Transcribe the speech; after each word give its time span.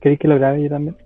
¿Queréis 0.00 0.20
que 0.20 0.28
lo 0.28 0.36
grabe 0.36 0.62
yo 0.62 0.68
también? 0.70 0.96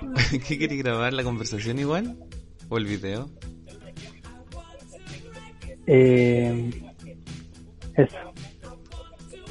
¿Qué 0.46 0.58
queréis 0.58 0.82
grabar? 0.82 1.12
¿La 1.12 1.24
conversación 1.24 1.78
igual? 1.78 2.16
¿O 2.68 2.78
el 2.78 2.84
video? 2.86 3.28
Eh, 5.86 6.70
eso. 7.96 8.16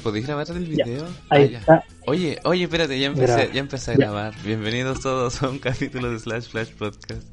¿Podéis 0.02 0.26
grabar 0.26 0.46
el 0.50 0.64
video? 0.66 1.06
ahí 1.30 1.44
Ah, 1.44 1.50
ya. 1.50 1.58
está. 1.58 1.84
Oye, 2.06 2.38
oye, 2.44 2.64
espérate, 2.64 2.98
ya 2.98 3.08
empecé, 3.08 3.26
Graba. 3.26 3.52
ya 3.52 3.60
empecé 3.60 3.90
a 3.90 3.94
Ya. 3.94 3.98
grabar. 3.98 4.34
Bienvenidos 4.44 5.00
todos 5.00 5.42
a 5.42 5.50
un 5.50 5.58
capítulo 5.58 6.10
de 6.10 6.18
Slash 6.18 6.48
Flash 6.48 6.70
Podcast. 6.72 7.28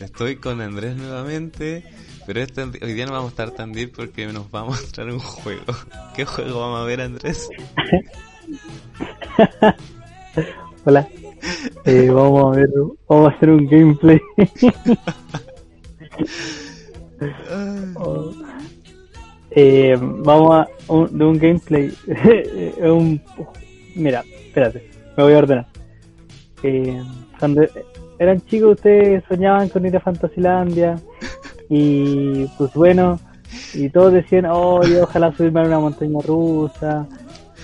Estoy 0.00 0.36
con 0.36 0.60
Andrés 0.60 0.96
nuevamente, 0.96 1.84
pero 2.32 2.42
este, 2.42 2.62
hoy 2.62 2.92
día 2.92 3.06
no 3.06 3.12
vamos 3.12 3.26
a 3.26 3.30
estar 3.30 3.50
tan 3.50 3.72
deep 3.72 3.90
porque 3.96 4.24
nos 4.28 4.44
va 4.54 4.60
a 4.60 4.64
mostrar 4.66 5.08
un 5.10 5.18
juego. 5.18 5.64
¿Qué 6.14 6.24
juego 6.24 6.60
vamos 6.60 6.82
a 6.82 6.84
ver, 6.84 7.00
Andrés? 7.00 7.50
Hola. 10.84 11.08
Eh, 11.84 12.08
vamos 12.08 12.56
a 12.56 12.60
ver, 12.60 12.70
vamos 13.08 13.32
a 13.32 13.34
hacer 13.34 13.50
un 13.50 13.66
gameplay. 13.66 14.20
Oh. 17.96 18.32
Eh, 19.50 19.94
vamos 20.00 20.52
a 20.52 20.68
un, 20.86 21.18
de 21.18 21.24
un 21.24 21.36
gameplay. 21.36 21.92
un, 22.78 23.20
mira, 23.94 24.24
espérate, 24.46 24.88
me 25.16 25.24
voy 25.24 25.32
a 25.34 25.38
ordenar. 25.38 25.66
Eh, 26.62 27.02
cuando 27.38 27.66
eran 28.18 28.40
chicos 28.46 28.76
ustedes 28.76 29.22
soñaban 29.28 29.68
con 29.68 29.84
ir 29.84 29.96
a 29.96 30.00
Fantasilandia 30.00 30.96
y 31.70 32.46
pues 32.58 32.74
bueno, 32.74 33.20
y 33.74 33.88
todos 33.90 34.12
decían, 34.12 34.46
oh, 34.46 34.82
yo 34.82 35.04
ojalá 35.04 35.32
subirme 35.32 35.60
a 35.60 35.64
una 35.64 35.78
montaña 35.78 36.18
rusa. 36.26 37.06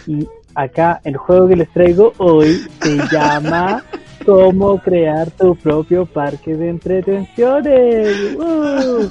Y 0.06 0.26
acá 0.54 1.00
el 1.04 1.16
juego 1.16 1.48
que 1.48 1.56
les 1.56 1.68
traigo 1.70 2.12
hoy 2.18 2.64
se 2.80 2.96
llama 3.12 3.82
Cómo 4.24 4.78
crear 4.78 5.30
tu 5.32 5.56
propio 5.56 6.06
parque 6.06 6.56
de 6.56 6.68
entretenciones. 6.68 8.34
¡Uh! 8.38 9.10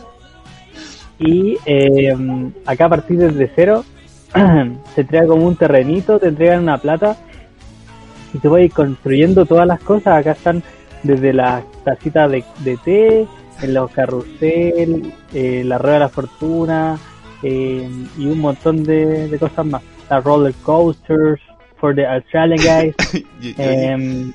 Y 1.20 1.58
eh, 1.66 2.14
acá 2.66 2.86
a 2.86 2.90
partir 2.90 3.18
desde 3.18 3.52
cero 3.56 3.84
se 4.96 5.02
entrega 5.02 5.28
como 5.28 5.46
un 5.46 5.56
terrenito, 5.56 6.20
te 6.20 6.28
entregan 6.28 6.64
una 6.64 6.78
plata 6.78 7.18
y 8.34 8.40
te 8.40 8.48
voy 8.48 8.62
a 8.62 8.66
ir 8.66 8.72
construyendo 8.72 9.46
todas 9.46 9.68
las 9.68 9.82
cosas. 9.82 10.20
Acá 10.20 10.32
están 10.32 10.64
desde 11.04 11.34
las 11.34 11.64
tacitas 11.84 12.32
de, 12.32 12.44
de 12.64 12.78
té, 12.78 13.28
en 13.62 13.74
los 13.74 13.92
carrusel, 13.92 15.14
eh, 15.34 15.64
la 15.66 15.78
rueda 15.78 15.94
de 15.96 16.00
la 16.02 16.10
fortuna 16.10 17.00
eh, 17.44 17.88
y 18.18 18.26
un 18.26 18.40
montón 18.40 18.84
de, 18.84 19.28
de 19.28 19.40
cosas 19.40 19.66
más. 19.66 19.82
Las 20.10 20.24
roller 20.24 20.54
coasters 20.64 21.42
for 21.80 21.96
the 21.96 22.06
Australian 22.06 22.62
guys. 22.62 22.96
Yo, 23.42 23.50
yo- 23.52 23.54
em, 23.58 24.34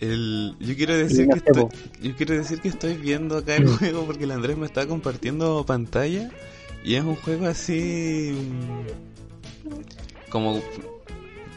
el- 0.00 0.54
yo 0.58 0.74
quiero 0.76 0.96
decir 0.96 1.26
no 1.28 1.34
que 1.34 1.38
estoy, 1.38 1.64
yo 2.02 2.16
quiero 2.16 2.34
decir 2.34 2.60
que 2.60 2.68
estoy 2.68 2.94
viendo 2.94 3.36
acá 3.38 3.54
el 3.56 3.68
juego 3.68 4.04
porque 4.04 4.24
el 4.24 4.32
Andrés 4.32 4.56
me 4.56 4.66
está 4.66 4.86
compartiendo 4.86 5.64
pantalla 5.64 6.28
y 6.84 6.94
es 6.96 7.04
un 7.04 7.14
juego 7.16 7.46
así 7.46 8.32
mm, 8.36 10.30
como 10.30 10.60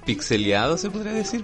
pixeleado 0.05 0.77
se 0.77 0.91
podría 0.91 1.13
decir 1.13 1.43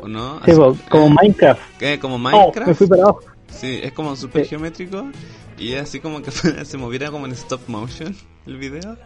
o 0.00 0.06
no 0.08 0.40
sí, 0.44 0.52
Así- 0.52 0.60
como 0.88 1.06
eh, 1.08 1.14
Minecraft. 1.22 1.60
¿qué? 1.78 1.98
como 1.98 2.14
Oh, 2.14 2.18
Minecraft 2.18 2.68
me 2.68 2.74
fui 2.74 2.86
para 2.86 3.02
abajo. 3.02 3.20
Sí 3.52 3.80
es 3.82 3.92
como 3.92 4.16
super 4.16 4.42
Sí. 4.44 4.50
geométrico 4.50 5.10
y 5.58 5.72
es 5.74 5.82
así 5.82 6.00
como 6.00 6.22
que 6.22 6.30
se 6.64 6.78
moviera 6.78 7.10
como 7.10 7.26
en 7.26 7.32
stop 7.32 7.60
motion 7.68 8.14
el 8.46 8.56
video 8.56 8.96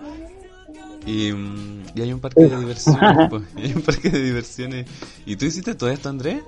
y, 1.06 1.32
mm, 1.32 1.82
y 1.94 2.00
hay 2.02 2.12
un 2.12 2.20
parque 2.20 2.42
de 2.44 2.56
diversiones 2.58 3.28
po, 3.30 3.40
y 3.56 3.62
hay 3.66 3.72
un 3.74 3.82
parque 3.82 4.10
de 4.10 4.22
diversiones 4.22 4.86
y 5.24 5.36
tú 5.36 5.44
hiciste 5.46 5.74
todo 5.74 5.90
esto 5.90 6.08
Andrés 6.08 6.42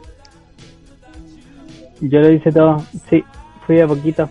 Yo 2.01 2.21
lo 2.21 2.31
hice 2.33 2.53
todo. 2.53 2.85
Sí, 3.11 3.25
fui 3.67 3.81
a 3.81 3.87
poquito. 3.89 4.31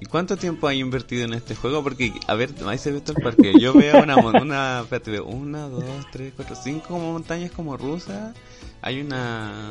¿Y 0.00 0.06
cuánto 0.06 0.36
tiempo 0.36 0.66
hay 0.66 0.80
invertido 0.80 1.24
en 1.24 1.34
este 1.34 1.54
juego? 1.54 1.82
Porque, 1.84 2.12
a 2.26 2.34
ver, 2.34 2.50
ahí 2.66 2.78
se 2.78 2.90
ve 2.92 3.00
todo 3.00 3.14
el 3.16 3.22
parque. 3.22 3.52
Yo 3.60 3.72
veo 3.72 4.02
una, 4.02 4.16
una, 4.16 4.80
espérate, 4.82 5.10
veo 5.12 5.24
una, 5.24 5.68
dos, 5.68 5.84
tres, 6.12 6.32
cuatro, 6.36 6.56
cinco 6.56 6.88
como 6.88 7.12
montañas 7.12 7.50
como 7.52 7.76
rusas. 7.76 8.34
Hay 8.82 9.00
una... 9.00 9.70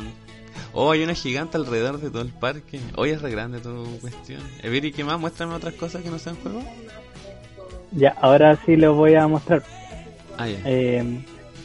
Oh, 0.74 0.92
hay 0.92 1.04
una 1.04 1.14
gigante 1.14 1.58
alrededor 1.58 2.00
de 2.00 2.10
todo 2.10 2.22
el 2.22 2.30
parque. 2.30 2.80
Hoy 2.98 3.12
es 3.12 3.22
re 3.22 3.32
grande 3.32 3.60
tu 3.60 3.86
cuestión. 4.02 4.42
¿y 4.64 4.92
qué 4.92 5.04
más? 5.04 5.20
Muéstrame 5.20 5.54
otras 5.54 5.74
cosas 5.76 6.02
que 6.02 6.10
no 6.10 6.20
sean 6.20 6.36
juego. 6.38 6.62
Ya, 7.92 8.16
ahora 8.22 8.60
sí 8.66 8.76
lo 8.76 8.94
voy 8.94 9.16
a 9.16 9.28
mostrar. 9.28 9.64
Ah, 10.38 10.48
ya. 10.48 10.58
Eh, 10.66 11.04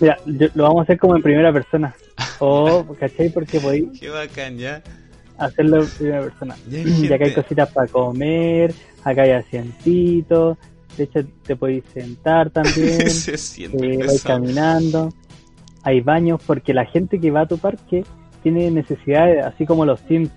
mira, 0.01 0.17
yo- 0.27 0.49
lo 0.55 0.65
vamos 0.65 0.81
a 0.81 0.83
hacer 0.85 0.99
como 0.99 1.17
en 1.17 1.23
primera 1.23 1.53
persona. 1.53 1.95
O, 2.43 2.87
¿cachai? 2.99 3.29
Porque 3.29 3.61
podéis 3.61 4.01
Qué 4.01 4.09
bacán, 4.09 4.57
ya. 4.57 4.83
hacerlo 5.37 5.83
en 5.83 5.89
primera 5.89 6.23
persona. 6.23 6.57
Ya 6.71 6.79
hay 6.79 6.85
Y 7.09 7.13
acá 7.13 7.25
hay 7.27 7.35
cositas 7.35 7.71
para 7.71 7.87
comer, 7.87 8.75
acá 9.05 9.23
hay 9.23 9.33
asientitos, 9.33 10.57
de 10.97 11.05
hecho 11.05 11.21
te 11.45 11.57
podéis 11.57 11.85
sentar 11.93 12.49
también, 12.51 13.11
se 13.11 13.37
siente 13.37 13.95
eh, 13.95 13.99
vais 14.07 14.23
caminando, 14.23 15.13
hay 15.83 16.01
baños, 16.01 16.41
porque 16.47 16.73
la 16.73 16.87
gente 16.87 17.21
que 17.21 17.31
va 17.31 17.43
a 17.43 17.47
tu 17.47 17.59
parque 17.59 18.05
tiene 18.43 18.71
necesidades, 18.71 19.45
así 19.45 19.67
como 19.67 19.85
los 19.85 20.01
Sims, 20.01 20.31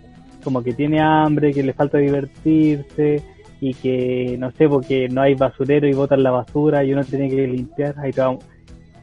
como 0.43 0.63
que 0.63 0.73
tiene 0.73 0.99
hambre, 0.99 1.53
que 1.53 1.63
le 1.63 1.73
falta 1.73 1.97
divertirse 1.97 3.23
y 3.61 3.73
que, 3.73 4.35
no 4.37 4.51
sé, 4.51 4.67
porque 4.67 5.07
no 5.09 5.21
hay 5.21 5.35
basurero 5.35 5.87
y 5.87 5.93
botan 5.93 6.23
la 6.23 6.31
basura 6.31 6.83
y 6.83 6.93
uno 6.93 7.03
tiene 7.03 7.29
que 7.29 7.47
limpiar, 7.47 7.95
ahí 7.99 8.11
vamos. 8.15 8.43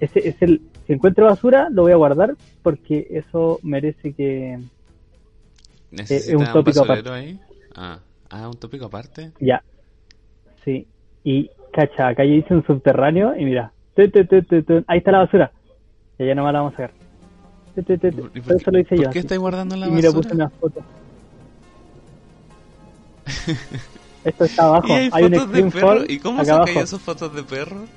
Ese 0.00 0.28
es 0.28 0.40
el, 0.40 0.62
si 0.86 0.92
encuentro 0.92 1.26
basura, 1.26 1.68
lo 1.70 1.82
voy 1.82 1.92
a 1.92 1.96
guardar 1.96 2.36
porque 2.62 3.06
eso 3.10 3.58
merece 3.62 4.12
que, 4.12 4.58
¿Necesitas 5.90 6.28
es 6.28 6.34
un 6.34 6.42
un 6.42 6.52
tópico 6.52 6.80
basurero 6.80 7.12
ahí? 7.12 7.38
Ah. 7.74 7.98
ah, 8.30 8.48
un 8.48 8.58
tópico 8.58 8.86
aparte. 8.86 9.32
Ya. 9.40 9.62
Sí. 10.64 10.86
Y, 11.24 11.50
cacha, 11.72 12.08
acá 12.08 12.24
yo 12.24 12.34
hice 12.34 12.54
un 12.54 12.64
subterráneo 12.64 13.36
y 13.36 13.44
mira. 13.44 13.72
tu, 13.94 14.08
tu, 14.10 14.24
tu, 14.24 14.42
tu, 14.42 14.62
tu, 14.62 14.84
ahí 14.86 14.98
está 14.98 15.12
la 15.12 15.18
basura. 15.18 15.52
Y 16.18 16.26
ya 16.26 16.34
nomás 16.34 16.52
la 16.52 16.60
vamos 16.60 16.74
a 16.74 16.76
sacar. 16.76 16.99
Tu, 17.82 17.98
tu, 17.98 17.98
tu, 17.98 18.12
tu. 18.12 18.30
¿Y 18.34 18.40
Por 18.40 18.56
eso 18.56 18.70
lo 18.70 18.78
hice 18.80 18.96
¿por 18.96 19.04
yo. 19.04 19.10
qué 19.10 19.18
así. 19.18 19.18
estáis 19.20 19.40
guardando 19.40 19.76
la 19.76 19.88
Y 19.88 19.90
mira, 19.90 20.12
puse 20.12 20.34
una 20.34 20.48
foto. 20.50 20.82
Esto 24.24 24.44
está 24.44 24.64
abajo. 24.64 24.88
Y 24.88 24.92
hay, 24.92 25.10
hay 25.12 25.24
un 25.24 25.34
fotos 25.34 25.52
de 25.52 25.60
extreme 25.60 25.70
perros. 25.70 25.98
fall 25.98 26.10
¿Y 26.10 26.18
cómo 26.18 26.44
sacáis 26.44 26.76
abajo. 26.76 26.80
esas 26.84 27.00
fotos 27.00 27.34
de 27.34 27.42
perros? 27.42 27.88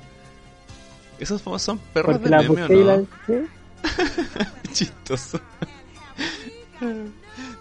¿Esos 1.18 1.42
son 1.62 1.78
perros 1.92 2.18
Porque 2.18 2.24
de 2.24 2.30
la 2.30 2.42
meme 2.42 2.62
o 2.64 2.68
no? 2.68 2.84
la... 2.84 2.98
¿sí? 3.26 3.34
Chistoso. 4.72 5.40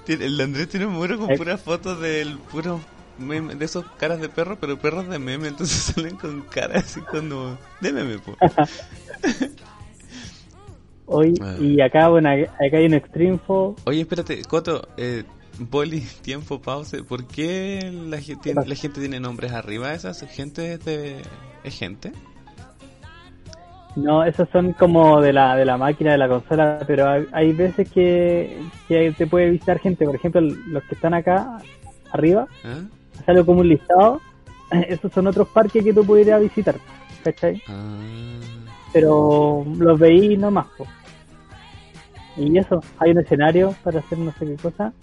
El 0.08 0.42
Andrés 0.42 0.70
tiene 0.70 0.86
un 0.86 0.94
muro 0.94 1.18
con 1.20 1.32
Eh. 1.32 1.38
puras 1.38 1.62
fotos 1.62 2.00
del 2.00 2.38
puro 2.40 2.80
meme, 3.18 3.56
de 3.56 3.66
esos 3.66 3.86
caras 3.98 4.20
de 4.20 4.30
perro, 4.30 4.58
pero 4.60 4.78
perros 4.80 5.08
de 5.08 5.20
meme, 5.20 5.48
entonces 5.50 5.78
salen 5.96 6.18
con 6.18 6.42
caras 6.44 6.86
así 6.86 7.02
como 7.02 7.58
de 7.82 7.92
meme, 7.94 8.20
po. 8.20 8.36
Hoy, 11.06 11.34
Ah. 11.42 11.56
y 11.60 11.82
acá, 11.82 12.08
bueno, 12.10 12.30
acá 12.30 12.78
hay 12.78 12.86
un 12.86 12.94
extreme 12.94 13.38
fall. 13.40 13.76
Oye, 13.86 14.02
espérate, 14.02 14.42
Coto, 14.46 14.88
eh, 14.98 15.24
Boli, 15.60 16.02
tiempo, 16.22 16.62
pause. 16.62 17.04
¿Por 17.04 17.26
qué 17.28 17.92
la 18.10 18.20
gente, 18.20 18.54
la 18.54 18.76
gente 18.76 19.00
tiene 19.00 19.20
nombres 19.20 19.52
arriba? 19.52 19.94
¿Esa 19.94 20.14
gente 20.28 20.74
es 20.74 20.86
de... 20.86 21.18
¿Es 21.64 21.78
gente? 21.78 22.12
No, 23.96 24.24
esos 24.24 24.50
son 24.50 24.74
como 24.74 25.22
de 25.22 25.32
la, 25.34 25.56
de 25.56 25.66
la 25.66 25.78
máquina, 25.78 26.14
de 26.14 26.18
la 26.18 26.28
consola, 26.28 26.80
pero 26.88 27.08
hay, 27.08 27.28
hay 27.32 27.54
veces 27.54 27.90
que, 27.92 28.58
que 28.88 29.14
te 29.16 29.28
puede 29.28 29.52
visitar 29.52 29.80
gente. 29.80 30.06
Por 30.06 30.16
ejemplo, 30.16 30.42
los 30.42 30.84
que 30.86 30.96
están 30.96 31.14
acá 31.14 31.60
arriba, 32.12 32.48
¿Ah? 32.64 32.82
sale 33.26 33.46
como 33.46 33.62
un 33.62 33.70
listado. 33.70 34.20
Esos 34.88 35.12
son 35.14 35.28
otros 35.28 35.48
parques 35.50 35.84
que 35.84 35.94
tú 35.94 36.02
a 36.34 36.40
visitar, 36.40 36.76
¿cachai? 37.24 37.62
Ah. 37.68 38.00
Pero 38.94 39.66
los 39.78 40.00
veí 40.00 40.38
nomás. 40.38 40.68
po. 40.78 40.86
Y 42.38 42.58
eso, 42.58 42.82
hay 43.00 43.12
un 43.12 43.20
escenario 43.20 43.76
para 43.84 44.00
hacer 44.00 44.18
no 44.18 44.32
sé 44.34 44.46
qué 44.46 44.56
cosa. 44.56 44.94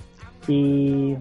Y 0.48 1.16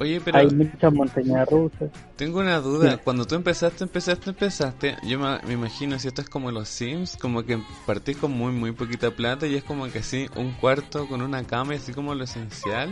Oye, 0.00 0.20
pero... 0.24 0.38
hay 0.38 0.46
muchas 0.48 0.92
montañas 0.92 1.48
rusas. 1.48 1.90
Tengo 2.16 2.40
una 2.40 2.58
duda. 2.60 2.92
Sí. 2.92 3.00
Cuando 3.04 3.26
tú 3.26 3.34
empezaste, 3.34 3.84
empezaste, 3.84 4.30
empezaste, 4.30 4.96
yo 5.06 5.18
me, 5.18 5.52
imagino 5.52 5.98
si 5.98 6.08
esto 6.08 6.22
es 6.22 6.28
como 6.28 6.50
los 6.50 6.68
Sims, 6.68 7.16
como 7.16 7.42
que 7.44 7.58
partís 7.86 8.16
con 8.16 8.32
muy, 8.32 8.52
muy 8.52 8.72
poquita 8.72 9.10
plata 9.10 9.46
y 9.46 9.56
es 9.56 9.64
como 9.64 9.86
que 9.88 9.98
así 9.98 10.26
un 10.36 10.52
cuarto 10.52 11.06
con 11.06 11.20
una 11.22 11.44
cama 11.44 11.74
y 11.74 11.76
así 11.76 11.92
como 11.92 12.14
lo 12.14 12.24
esencial. 12.24 12.90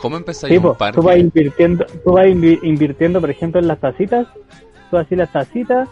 ¿Cómo 0.00 0.16
empezáis 0.16 0.52
Sí, 0.52 0.66
un 0.66 0.74
parque? 0.74 0.98
tú 1.00 1.06
vas 1.06 1.18
invirtiendo, 1.18 1.84
tú 2.04 2.12
vas 2.12 2.26
invi- 2.26 2.58
invirtiendo, 2.62 3.20
por 3.20 3.30
ejemplo, 3.30 3.60
en 3.60 3.68
las 3.68 3.78
tacitas, 3.80 4.26
tú 4.90 4.96
así 4.96 5.14
las 5.16 5.30
tacitas 5.32 5.88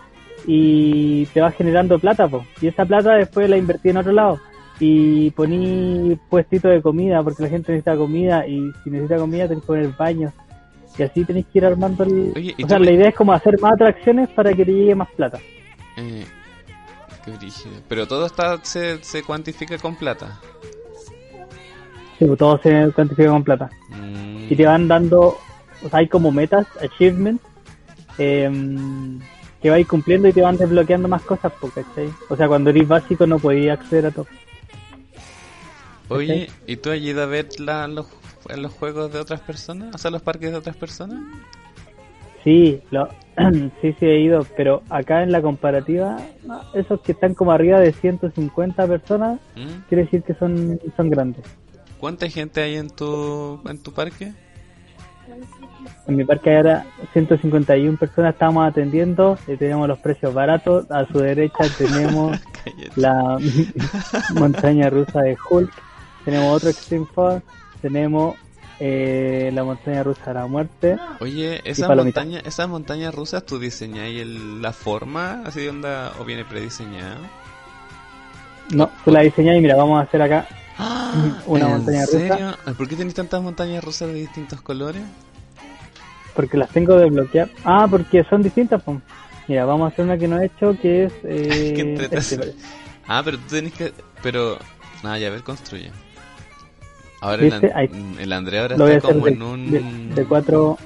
y 0.47 1.27
te 1.27 1.41
vas 1.41 1.55
generando 1.55 1.99
plata, 1.99 2.29
po. 2.29 2.45
y 2.61 2.67
esa 2.69 2.85
plata 2.85 3.15
después 3.15 3.49
la 3.49 3.57
invertí 3.57 3.91
en 3.91 3.99
otro 3.99 4.13
lado 4.13 4.41
y 4.81 5.31
poní 5.31 6.19
puestito 6.29 6.69
de 6.69 6.83
comida 6.83 7.23
porque 7.23 7.45
la 7.45 7.49
gente 7.49 7.73
necesita 7.73 7.97
comida 7.97 8.47
y 8.47 8.71
si 8.83 8.91
necesita 8.91 9.17
comida 9.19 9.47
tenés 9.47 9.63
que 9.63 9.67
poner 9.67 9.89
baños 9.97 10.33
Y 10.99 11.03
así 11.05 11.25
tenéis 11.25 11.47
que 11.53 11.59
ir 11.59 11.67
armando 11.67 12.03
el... 12.05 12.33
Oye, 12.35 12.55
¿y 12.57 12.65
o 12.65 12.69
sea, 12.69 12.79
la 12.79 12.91
idea 12.91 13.09
es 13.11 13.15
como 13.15 13.33
hacer 13.33 13.61
más 13.61 13.75
atracciones 13.75 14.29
para 14.31 14.53
que 14.53 14.65
te 14.65 14.73
llegue 14.73 14.95
más 14.95 15.09
plata. 15.17 15.39
Eh, 15.97 16.25
qué 17.25 17.31
brígido. 17.33 17.75
Pero 17.89 18.09
todo 18.09 18.27
está 18.27 18.59
se, 18.65 19.03
se 19.05 19.23
cuantifica 19.23 19.79
con 19.79 19.95
plata. 19.95 20.41
Sí, 22.19 22.25
pues 22.27 22.39
todo 22.39 22.59
se 22.63 22.91
cuantifica 22.93 23.31
con 23.31 23.45
plata. 23.45 23.71
Mm, 23.91 24.47
Y 24.51 24.57
te 24.57 24.67
van 24.67 24.89
dando, 24.89 25.39
o 25.85 25.89
sea, 25.89 26.01
hay 26.01 26.09
como 26.09 26.31
metas, 26.33 26.67
achievements, 26.83 27.43
em, 28.19 29.19
que 29.63 29.71
vais 29.71 29.87
cumpliendo 29.87 30.29
y 30.29 30.33
te 30.33 30.43
van 30.43 30.57
desbloqueando 30.57 31.09
más 31.09 31.23
cosas, 31.23 31.53
¿cachai? 31.75 32.11
O 32.29 32.37
sea, 32.37 32.49
cuando 32.49 32.71
eres 32.71 32.89
básico 32.89 33.27
no 33.27 33.39
podías 33.39 33.79
acceder 33.79 34.07
a 34.07 34.11
todo. 34.11 34.27
Oye, 36.09 36.51
¿y 36.67 36.77
tú 36.77 36.91
has 36.91 36.99
ido 36.99 37.23
a 37.23 37.27
ver 37.27 37.49
la, 37.59 37.87
los, 37.87 38.07
los 38.55 38.73
juegos 38.73 39.13
de 39.13 39.21
otras 39.21 39.41
personas? 39.41 39.95
O 39.95 39.99
sea, 39.99 40.11
los 40.11 40.21
parques 40.21 40.51
de 40.51 40.57
otras 40.57 40.77
personas. 40.77 41.23
Sí, 42.45 42.83
lo, 42.91 43.09
sí, 43.81 43.95
sí 43.99 44.07
he 44.07 44.21
ido, 44.21 44.45
pero 44.57 44.83
acá 44.91 45.23
en 45.23 45.31
la 45.31 45.41
comparativa, 45.41 46.19
no, 46.45 46.61
esos 46.75 47.01
que 47.01 47.13
están 47.13 47.35
como 47.35 47.53
arriba 47.53 47.79
de 47.79 47.93
150 47.93 48.87
personas, 48.87 49.41
¿Mm? 49.57 49.89
quiere 49.89 50.05
decir 50.05 50.23
que 50.23 50.35
son, 50.35 50.81
son 50.97 51.09
grandes. 51.09 51.45
¿Cuánta 52.01 52.29
gente 52.29 52.61
hay 52.61 52.75
en 52.77 52.91
tu, 52.91 53.61
en 53.65 53.81
tu 53.81 53.93
parque? 53.93 54.33
En 56.07 56.17
mi 56.17 56.25
parque 56.25 56.57
ahora 56.57 56.85
151 57.13 57.97
personas 57.97 58.35
estamos 58.35 58.69
atendiendo 58.69 59.39
y 59.47 59.57
tenemos 59.57 59.89
los 59.89 59.99
precios 59.99 60.35
baratos. 60.35 60.91
A 60.91 61.07
su 61.07 61.19
derecha 61.19 61.65
tenemos 61.79 62.39
la 62.97 63.39
montaña 64.35 64.91
rusa 64.91 65.23
de 65.23 65.37
Hulk, 65.49 65.73
tenemos 66.25 66.57
otro 66.57 66.71
Extreme 66.71 67.07
Fun, 67.07 67.43
tenemos 67.81 68.37
eh, 68.81 69.51
la 69.53 69.65
montaña 69.65 70.03
rusa 70.03 70.27
de 70.27 70.35
la 70.35 70.47
muerte. 70.47 70.97
Oye, 71.21 71.61
esas 71.65 71.95
montañas, 71.95 72.43
esas 72.45 72.69
montañas 72.69 73.15
rusas, 73.15 73.45
¿tú 73.47 73.59
diseñáis 73.59 74.27
la 74.27 74.73
forma 74.73 75.43
así 75.45 75.61
de 75.61 75.71
onda 75.71 76.13
o 76.19 76.25
viene 76.25 76.45
prediseñada? 76.45 77.19
No, 78.71 78.91
tú 79.05 79.11
la 79.11 79.21
diseñas 79.21 79.57
y 79.57 79.61
mira, 79.61 79.77
vamos 79.77 80.01
a 80.01 80.03
hacer 80.03 80.23
acá 80.23 80.47
Una 81.47 81.67
¿En 81.67 81.71
montaña 81.71 82.07
rusa. 82.07 82.59
¿Por 82.77 82.89
qué 82.89 82.97
tenéis 82.97 83.15
tantas 83.15 83.43
montañas 83.43 83.85
rusas 83.85 84.09
de 84.09 84.15
distintos 84.15 84.61
colores? 84.61 85.03
Porque 86.35 86.57
las 86.57 86.71
tengo 86.71 86.97
desbloqueadas. 86.97 87.51
Ah, 87.65 87.87
porque 87.91 88.25
son 88.25 88.43
distintas. 88.43 88.83
Mira, 89.49 89.65
vamos 89.65 89.91
a 89.91 89.93
hacer 89.93 90.05
una 90.05 90.17
que 90.19 90.29
no 90.29 90.41
he 90.41 90.47
hecho 90.47 90.77
que 90.81 91.05
es. 91.05 91.13
Eh, 91.25 91.73
Qué 91.77 92.09
este. 92.13 92.55
Ah, 93.07 93.23
pero 93.25 93.37
tú 93.39 93.45
tenés 93.57 93.73
que... 93.73 93.93
Pero... 94.23 94.59
Ah, 95.03 95.19
ya, 95.19 95.27
a 95.27 95.31
ver, 95.31 95.43
construye. 95.43 95.91
Ahora 97.21 97.43
el, 97.43 97.51
¿Viste? 97.51 97.67
An- 97.73 97.77
Ahí. 97.79 98.17
el 98.21 98.33
André 98.33 98.59
ahora 98.61 98.77
Lo 98.77 98.89
está 98.89 99.09
como 99.09 99.27
de, 99.27 99.33
en 99.33 99.43
un... 99.43 99.71
de- 99.71 100.15
de 100.15 100.25
cuatro. 100.27 100.79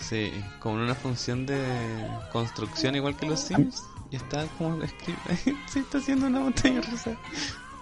Sí, 0.00 0.30
como 0.60 0.76
en 0.76 0.82
una 0.82 0.94
función 0.94 1.46
de 1.46 1.58
construcción 2.32 2.94
igual 2.96 3.16
que 3.16 3.26
los 3.26 3.40
Sims. 3.40 3.82
Y 4.10 4.16
está 4.16 4.46
como 4.58 4.78
sí, 5.68 5.78
está 5.80 5.98
haciendo 5.98 6.26
una 6.26 6.40
montaña 6.40 6.80
rusa. 6.80 7.16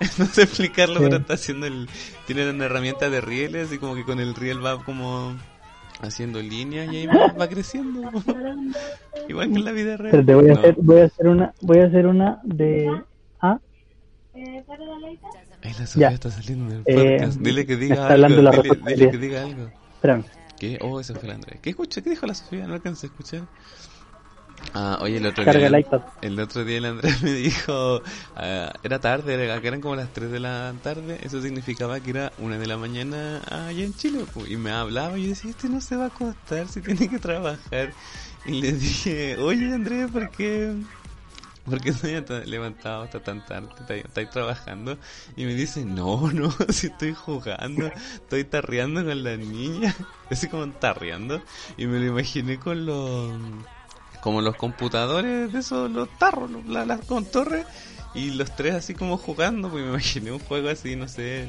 no 0.19 0.27
sé 0.27 0.43
explicarlo, 0.43 0.99
Sí. 0.99 1.05
pero 1.05 1.17
está 1.19 1.35
haciendo 1.35 1.67
el... 1.67 1.89
Tiene 2.27 2.51
una 2.51 2.65
herramienta 2.67 3.11
de 3.11 3.21
rieles 3.21 3.73
y 3.73 3.79
como 3.79 3.95
que 3.95 4.05
con 4.05 4.19
el 4.21 4.35
riel 4.35 4.65
va 4.65 4.83
como 4.85 5.35
haciendo 6.00 6.41
líneas 6.41 6.93
y 6.93 6.96
ahí 6.99 7.06
va, 7.06 7.49
creciendo. 7.49 8.00
igual 9.29 9.49
que 9.50 9.55
en 9.58 9.64
la 9.64 9.73
vida 9.73 9.96
real. 9.96 10.11
Pero 10.11 10.25
te 10.26 10.35
voy 10.35 10.50
a 10.50 10.55
No. 10.55 10.58
hacer, 10.61 10.75
voy 10.79 11.00
a 11.00 11.05
hacer 11.05 11.29
una, 11.29 11.55
voy 11.61 11.79
a 11.79 11.87
hacer 11.87 12.06
una 12.06 12.41
de. 12.44 13.02
Ah, 13.41 13.58
Ay, 15.62 15.73
la 15.79 15.87
Sofía 15.87 16.08
Ya. 16.11 16.14
está 16.14 16.31
saliendo 16.31 16.69
del 16.75 16.82
Eh, 16.87 17.17
podcast. 17.19 17.41
dile 17.41 17.67
que 17.67 17.76
diga 17.76 17.94
está 17.94 18.14
algo. 18.14 18.43
la 18.43 18.50
Dile, 18.50 18.79
dile 18.87 19.11
que 19.11 19.19
diga 19.19 19.43
algo. 19.43 19.70
espérame. 19.94 20.25
¿Qué? 20.58 20.79
Oh, 20.82 21.00
ese 21.00 21.14
fue 21.14 21.25
el 21.29 21.35
Andrés. 21.37 21.58
¿Qué 21.62 21.70
escucha? 21.70 22.02
¿Qué 22.02 22.11
dijo 22.11 22.26
la 22.26 22.35
Sofía? 22.35 22.67
No 22.67 22.75
alcancé 22.75 23.06
a 23.06 23.11
escuchar. 23.11 23.43
Ah, 24.72 24.99
oye, 25.00 25.19
el 25.19 25.26
otro 25.26 25.44
Carga 25.44 25.69
día. 25.69 25.87
El 26.22 26.40
otro 26.40 26.64
día 26.64 26.78
el 26.78 26.84
Andrés 26.87 27.22
me 27.22 27.32
dijo. 27.32 28.02
ah, 28.37 28.72
era 28.82 29.00
tarde, 29.00 29.34
era, 29.34 29.61
que 29.61 29.69
eran 29.69 29.81
como 29.81 29.96
las 29.96 30.12
3 30.12 30.31
de 30.31 30.40
la 30.40 30.75
tarde. 30.82 31.19
Eso 31.22 31.40
significaba 31.40 32.00
que 32.00 32.11
era 32.11 32.32
1 32.38 32.58
de 32.58 32.66
la 32.66 32.76
mañana 32.76 33.40
allá 33.50 33.84
en 33.84 33.94
Chile. 33.94 34.25
Y 34.49 34.56
me 34.56 34.70
hablaba 34.70 35.19
y 35.19 35.25
yo 35.25 35.28
decía: 35.31 35.50
Este 35.50 35.69
no 35.69 35.81
se 35.81 35.96
va 35.96 36.05
a 36.05 36.08
acostar 36.08 36.69
si 36.69 36.81
tiene 36.81 37.08
que 37.08 37.19
trabajar. 37.19 37.93
Y 38.46 38.61
le 38.61 38.72
dije: 38.72 39.37
Oye, 39.38 39.72
Andrés, 39.72 40.11
¿por 40.11 40.31
qué.? 40.31 40.75
¿Por 41.64 41.81
qué 41.81 41.93
no 41.93 42.08
ya 42.08 42.22
te 42.25 42.44
levantado 42.44 43.05
hasta 43.05 43.20
tan 43.20 43.44
tarde? 43.44 43.69
¿Estáis 43.81 44.05
estáis 44.05 44.28
trabajando? 44.31 44.99
Y 45.34 45.46
me 45.46 45.55
dice, 45.55 45.84
no, 45.84 46.31
no, 46.31 46.50
si 46.69 46.88
estoy 46.88 47.14
jugando, 47.14 47.90
estoy 48.14 48.44
tarreando 48.44 49.02
con 49.05 49.25
la 49.25 49.37
niña. 49.37 49.94
Así 50.31 50.49
como 50.49 50.70
tarreando. 50.72 51.43
Y 51.78 51.87
me 51.87 51.99
lo 52.00 52.06
imaginé 52.06 52.58
con 52.58 52.84
los... 52.84 53.32
Como 54.25 54.41
los 54.41 54.56
computadores 54.56 55.53
de 55.53 55.59
esos, 55.61 55.91
los 55.91 56.09
tarros, 56.19 56.50
los- 56.50 56.67
la- 56.67 56.85
las 56.87 57.05
con 57.05 57.25
torres. 57.26 57.65
Y 58.15 58.31
los 58.31 58.50
tres 58.56 58.75
así 58.75 58.94
como 58.94 59.17
jugando. 59.19 59.69
Pues 59.71 59.85
me 59.85 59.91
imaginé 59.91 60.32
un 60.32 60.38
juego 60.41 60.69
así, 60.71 60.97
no 60.97 61.06
sé... 61.06 61.49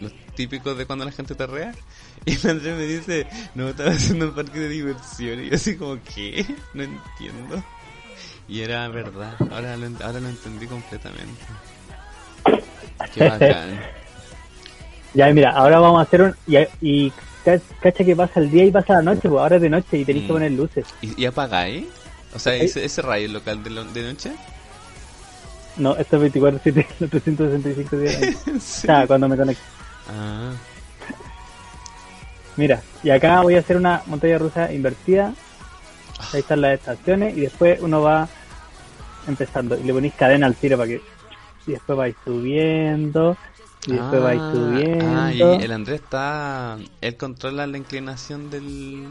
Los 0.00 0.12
típicos 0.34 0.76
de 0.78 0.84
cuando 0.86 1.04
la 1.04 1.12
gente 1.12 1.34
tarrea. 1.34 1.72
Y 2.26 2.34
el 2.34 2.50
Andrés 2.50 2.76
me 2.76 2.84
dice, 2.84 3.26
no, 3.54 3.68
estaba 3.70 3.90
haciendo 3.92 4.26
un 4.28 4.34
parque 4.34 4.58
de 4.58 4.68
diversión. 4.68 5.42
Y 5.42 5.48
yo 5.48 5.54
así 5.54 5.76
como, 5.76 5.98
¿qué? 6.14 6.44
No 6.74 6.82
entiendo. 6.82 7.62
Y 8.46 8.60
era 8.60 8.86
verdad, 8.88 9.36
ahora 9.50 9.74
lo, 9.78 9.86
ahora 10.04 10.20
lo 10.20 10.28
entendí 10.28 10.66
completamente. 10.66 11.40
Qué 13.14 13.28
bacán. 13.28 13.80
Ya, 15.14 15.26
mira, 15.32 15.50
ahora 15.52 15.80
vamos 15.80 15.98
a 15.98 16.02
hacer 16.02 16.22
un. 16.22 16.36
Y, 16.46 16.56
y 16.80 17.12
cacha 17.44 18.04
que 18.04 18.14
pasa 18.16 18.40
el 18.40 18.50
día 18.50 18.64
y 18.64 18.70
pasa 18.70 18.94
la 18.94 19.02
noche, 19.02 19.28
pues 19.28 19.40
ahora 19.40 19.56
es 19.56 19.62
de 19.62 19.70
noche 19.70 19.98
y 19.98 20.04
tenéis 20.04 20.26
que 20.26 20.32
Mm. 20.32 20.34
poner 20.36 20.52
luces. 20.52 20.86
¿Y, 21.02 21.22
y 21.22 21.26
apagáis? 21.26 21.86
O 22.34 22.38
sea, 22.38 22.54
ese, 22.54 22.84
ese 22.84 23.02
rayo 23.02 23.28
local 23.28 23.62
de, 23.64 23.70
lo- 23.70 23.84
de 23.84 24.02
noche. 24.02 24.32
No, 25.76 25.96
esto 25.96 26.16
es 26.16 26.22
24, 26.22 26.60
7, 26.62 26.86
los 27.00 27.10
365 27.10 27.96
días. 27.96 28.22
¿En 28.46 28.56
O 28.56 28.60
sea, 28.60 29.06
cuando 29.06 29.28
me 29.28 29.36
conecto. 29.36 29.62
Ah, 30.08 30.52
Mira, 32.56 32.82
y 33.02 33.10
acá 33.10 33.40
voy 33.40 33.54
a 33.54 33.60
hacer 33.60 33.76
una 33.76 34.02
montaña 34.06 34.38
rusa 34.38 34.72
invertida. 34.72 35.32
Ahí 36.32 36.40
están 36.40 36.60
las 36.60 36.74
estaciones 36.74 37.36
y 37.36 37.40
después 37.42 37.80
uno 37.80 38.02
va 38.02 38.28
empezando 39.26 39.78
y 39.78 39.84
le 39.84 39.92
ponéis 39.92 40.14
cadena 40.14 40.46
al 40.46 40.54
tiro 40.56 40.76
para 40.76 40.88
que. 40.88 41.00
Y 41.66 41.72
después 41.72 41.96
vais 41.96 42.14
subiendo. 42.24 43.36
Y 43.86 43.92
después 43.92 44.22
vais 44.22 44.40
Ah, 44.42 44.52
subiendo. 44.52 45.18
Ah, 45.20 45.32
y 45.32 45.40
el 45.64 45.72
Andrés 45.72 46.00
está. 46.02 46.76
Él 47.00 47.16
controla 47.16 47.66
la 47.66 47.78
inclinación 47.78 48.50
del. 48.50 49.08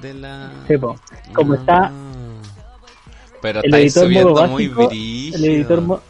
de 0.00 0.14
la. 0.14 0.50
Sí, 0.66 0.76
po. 0.78 0.96
Como 1.34 1.52
Ah. 1.52 1.56
está 1.56 1.92
Pero 3.42 3.60
el 3.62 3.70
modo 3.70 3.90
subiendo 3.90 4.30
muy 4.48 4.68
básico, 4.68 4.88
brígido. 4.88 5.36
el 5.36 5.44
editor 5.44 5.80
mo- 5.82 6.00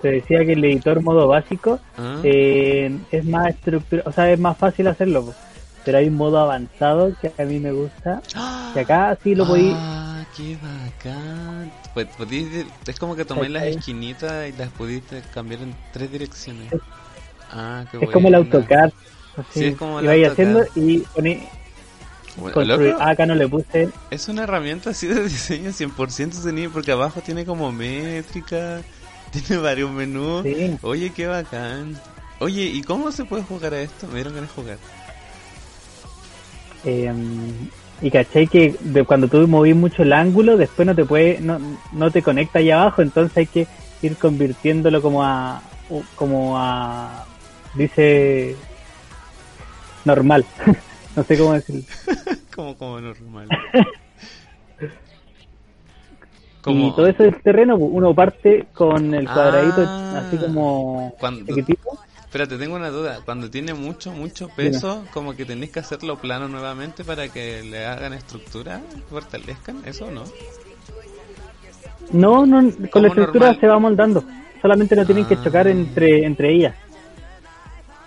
te 0.00 0.10
decía 0.10 0.44
que 0.44 0.52
el 0.54 0.64
editor 0.64 1.00
modo 1.02 1.28
básico 1.28 1.78
Ah. 1.96 2.20
eh, 2.24 2.98
es 3.12 3.24
más 3.24 3.48
estructura, 3.50 4.02
o 4.06 4.10
sea, 4.12 4.30
es 4.32 4.40
más 4.40 4.56
fácil 4.56 4.88
hacerlo, 4.88 5.26
po. 5.26 5.34
pero 5.84 5.98
hay 5.98 6.08
un 6.08 6.14
modo 6.16 6.38
avanzado 6.38 7.12
que 7.20 7.32
a 7.40 7.44
mí 7.44 7.58
me 7.60 7.72
gusta, 7.72 8.20
que 8.74 8.80
acá 8.80 9.16
sí 9.22 9.34
lo 9.34 9.46
podéis, 9.46 9.74
Ah, 9.76 10.01
qué 10.36 10.56
bacán. 10.56 11.70
Pues, 11.94 12.06
podéis- 12.16 12.66
es 12.86 12.98
como 12.98 13.16
que 13.16 13.24
tomáis 13.24 13.50
las 13.50 13.64
esquinitas 13.64 14.48
y 14.48 14.56
las 14.56 14.70
pudiste 14.70 15.22
cambiar 15.34 15.62
en 15.62 15.74
tres 15.92 16.10
direcciones. 16.10 16.72
Ah, 17.50 17.84
qué 17.90 17.98
es 17.98 18.10
como 18.10 18.28
el. 18.28 18.34
AutoCAD, 18.34 18.90
así, 19.36 19.60
Sí, 19.60 19.64
es 19.66 19.76
como 19.76 20.00
el 20.00 20.18
y 20.18 20.24
haciendo 20.24 20.60
y 20.74 20.98
ponéis 21.00 21.38
Bueno, 22.36 22.56
ah, 22.98 23.10
acá 23.10 23.26
no 23.26 23.34
le 23.34 23.46
puse, 23.46 23.88
es 24.10 24.28
una 24.28 24.44
herramienta 24.44 24.90
así 24.90 25.06
de 25.06 25.22
diseño 25.24 25.70
100% 25.72 26.36
sostenible 26.36 26.70
porque 26.72 26.92
abajo 26.92 27.20
tiene 27.20 27.44
como 27.44 27.70
métrica, 27.72 28.80
tiene 29.32 29.62
varios 29.62 29.90
menús. 29.90 30.44
sí, 30.44 30.76
Oye, 30.82 31.10
qué 31.12 31.26
bacán. 31.26 31.94
Oye, 32.40 32.62
¿y 32.64 32.82
cómo 32.82 33.12
se 33.12 33.24
puede 33.24 33.42
jugar 33.42 33.74
a 33.74 33.80
esto? 33.82 34.06
Me 34.08 34.14
dieron 34.14 34.34
ganas 34.34 34.48
de 34.50 34.62
jugar. 34.62 34.78
eh, 36.84 37.12
y 38.02 38.10
caché 38.10 38.48
que 38.48 38.74
de 38.80 39.04
cuando 39.04 39.28
tú 39.28 39.46
movís 39.46 39.76
mucho 39.76 40.02
el 40.02 40.12
ángulo, 40.12 40.56
después 40.56 40.84
no 40.86 40.94
te 40.94 41.04
puede, 41.04 41.40
no, 41.40 41.58
no 41.92 42.10
te 42.10 42.20
conecta 42.20 42.58
ahí 42.58 42.70
abajo, 42.70 43.00
entonces 43.00 43.36
hay 43.36 43.46
que 43.46 43.66
ir 44.02 44.16
convirtiéndolo 44.16 45.00
como 45.00 45.22
a, 45.22 45.62
como 46.16 46.58
a, 46.58 47.24
dice, 47.74 48.56
normal, 50.04 50.44
no 51.16 51.22
sé 51.22 51.38
cómo 51.38 51.52
decirlo. 51.52 51.82
como, 52.54 52.76
como 52.76 53.00
normal. 53.00 53.48
Y 56.64 56.92
todo 56.92 57.08
eso 57.08 57.24
del 57.24 57.42
terreno, 57.42 57.74
uno 57.74 58.14
parte 58.14 58.66
con 58.72 59.12
el 59.14 59.24
cuadradito 59.24 59.82
Ah. 59.84 60.22
así 60.24 60.36
como 60.36 61.12
Cuando, 61.18 61.44
chiquitito. 61.44 61.98
Espérate, 62.32 62.56
tengo 62.56 62.76
una 62.76 62.88
duda. 62.88 63.20
Cuando 63.26 63.50
tiene 63.50 63.74
mucho, 63.74 64.10
mucho 64.10 64.48
peso, 64.48 65.04
como 65.12 65.36
que 65.36 65.44
tenéis 65.44 65.70
que 65.70 65.80
hacerlo 65.80 66.16
plano 66.16 66.48
nuevamente 66.48 67.04
para 67.04 67.28
que 67.28 67.62
le 67.62 67.84
hagan 67.84 68.14
estructura, 68.14 68.80
fortalezcan, 69.10 69.82
¿eso 69.84 70.06
o 70.06 70.10
no? 70.10 70.24
No, 72.10 72.46
no, 72.46 72.72
con 72.90 73.02
la 73.02 73.08
estructura 73.08 73.46
normal. 73.48 73.60
se 73.60 73.66
va 73.66 73.78
moldando. 73.78 74.24
Solamente 74.62 74.96
no 74.96 75.04
tienen 75.04 75.26
que 75.26 75.34
Ah. 75.34 75.40
chocar 75.44 75.66
entre, 75.68 76.24
entre 76.24 76.54
ellas. 76.54 76.74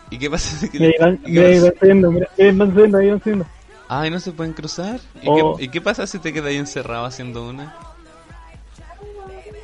¿Y 0.09 0.17
qué 0.17 0.27
pasa 0.27 0.65
y 0.65 0.69
qué 0.69 0.95
van 0.99 1.19
subiendo, 1.23 2.11
van 2.11 2.71
subiendo, 2.73 2.97
ahí 2.97 3.09
van 3.11 3.21
subiendo. 3.21 3.45
Ay, 3.87 4.09
no 4.09 4.19
se 4.19 4.31
pueden 4.31 4.53
cruzar. 4.53 4.99
¿Y, 5.21 5.27
Oh. 5.29 5.55
qué, 5.55 5.65
¿Y 5.65 5.67
qué 5.69 5.81
pasa 5.81 6.07
si 6.07 6.17
te 6.17 6.33
quedas 6.33 6.47
ahí 6.47 6.57
encerrado 6.57 7.05
haciendo 7.05 7.47
una? 7.47 7.75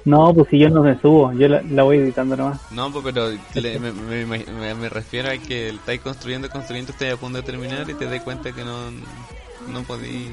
No, 0.03 0.33
pues 0.33 0.49
si 0.49 0.57
yo 0.57 0.69
no 0.69 0.81
me 0.81 0.99
subo, 0.99 1.31
yo 1.33 1.47
la, 1.47 1.61
la 1.69 1.83
voy 1.83 1.97
editando 1.97 2.35
nomás. 2.35 2.59
No, 2.71 2.91
pues, 2.91 3.03
pero 3.05 3.29
le- 3.53 3.79
me, 3.79 3.91
me- 3.91 4.25
me- 4.25 4.75
me 4.75 4.89
refiero 4.89 5.29
a 5.29 5.37
que 5.37 5.69
estáis 5.69 6.01
construyendo, 6.01 6.49
construyendo, 6.49 6.91
estáis 6.91 7.13
a 7.13 7.17
punto 7.17 7.37
de 7.37 7.43
terminar 7.43 7.87
y 7.89 7.93
te 7.93 8.07
das 8.07 8.19
cuenta 8.21 8.51
que 8.51 8.63
no, 8.63 8.89
no 9.67 9.83
podí 9.83 10.31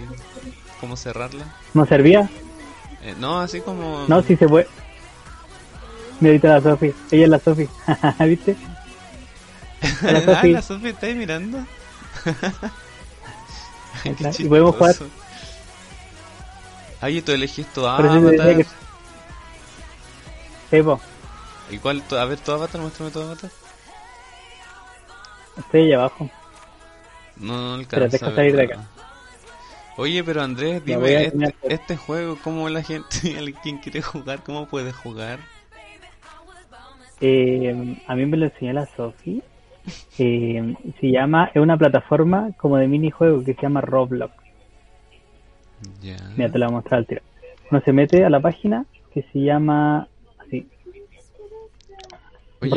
cómo 0.81 0.97
cerrarla. 0.97 1.45
¿No 1.75 1.85
servía? 1.85 2.31
Eh, 3.05 3.15
no, 3.21 3.41
así 3.41 3.61
como... 3.61 4.07
No, 4.09 4.23
sí 4.23 4.37
se 4.37 4.49
puede. 4.49 4.67
Mira 6.21 6.33
ahorita 6.33 6.49
la 6.49 6.63
Sofi, 6.63 6.93
ella 7.13 7.25
es 7.25 7.29
la 7.31 7.39
Sofi, 7.41 7.69
¿viste? 8.27 8.57
la 10.03 10.19
ah, 10.19 10.35
Sofi. 10.35 10.53
la 10.53 10.63
Sofía 10.69 10.91
está 10.91 11.07
ahí 11.07 11.15
mirando. 11.15 11.59
Y 14.39 14.45
podemos 14.45 14.75
jugar. 14.77 14.97
Ay, 17.01 17.21
tú 17.23 17.33
elegiste 17.33 17.81
avatar. 17.81 18.57
que- 18.57 18.67
Sí, 20.71 20.83
po, 20.83 21.01
¿Y 21.71 21.79
cuál? 21.79 22.03
a 22.11 22.25
ver, 22.25 22.39
tu 22.39 22.53
avatar, 22.53 22.81
muéstrame 22.81 23.11
tu 23.11 23.21
avatar. 23.21 23.51
estoy 25.59 25.83
allá 25.87 25.97
abajo. 25.97 26.31
No, 27.37 27.57
no 27.61 27.75
alcanza. 27.75 28.09
deja 28.09 28.27
a 28.29 28.35
salir 28.35 28.57
de 28.57 28.67
pero- 28.69 28.81
acá. 28.81 28.89
Oye, 29.97 30.23
pero 30.23 30.43
Andrés, 30.43 30.85
dime, 30.85 31.25
este, 31.25 31.55
este 31.75 31.97
juego, 31.97 32.39
¿cómo 32.45 32.69
la 32.69 32.83
gente, 32.83 33.35
alguien 33.39 33.79
quiere 33.79 34.01
jugar, 34.01 34.43
cómo 34.45 34.67
puede 34.67 34.93
jugar? 34.93 35.41
Eh, 37.21 38.01
a 38.07 38.15
mí 38.15 38.27
me 38.27 38.37
lo 38.37 38.45
enseñó 38.47 38.73
la 38.75 38.87
Sofi. 38.97 39.43
Eh, 40.19 40.75
se 41.01 41.11
llama, 41.11 41.51
es 41.53 41.61
una 41.61 41.77
plataforma 41.77 42.51
como 42.59 42.77
de 42.77 42.87
minijuego 42.87 43.43
que 43.43 43.55
se 43.55 43.63
llama 43.63 43.81
Roblox. 43.81 44.33
Ya. 46.01 46.17
Mira, 46.37 46.51
te 46.53 46.59
la 46.59 46.67
voy 46.67 46.75
a 46.75 46.77
mostrar 46.79 46.99
al 46.99 47.07
tiro. 47.07 47.23
Uno 47.71 47.81
se 47.85 47.93
mete 47.93 48.25
a 48.25 48.31
la 48.31 48.39
página 48.41 48.85
que 49.13 49.23
se 49.33 49.41
llama 49.41 50.07
Oye, 52.61 52.73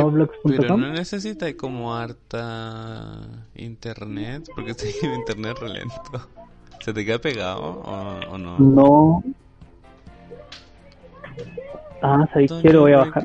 pero 0.45 0.77
no 0.77 0.89
necesitas 0.93 1.53
como 1.55 1.95
harta 1.95 3.19
internet, 3.55 4.47
porque 4.55 4.73
tengo 4.75 5.15
internet 5.15 5.57
relento. 5.59 6.29
¿Se 6.81 6.93
te 6.93 7.05
queda 7.05 7.19
pegado 7.19 7.61
o, 7.61 8.19
o 8.31 8.37
no? 8.37 8.59
No. 8.59 9.23
Ah, 12.01 12.25
¿sabéis 12.33 12.51
qué? 12.61 12.69
Lo 12.73 12.81
voy 12.81 12.93
a 12.93 12.97
bajar. 12.97 13.23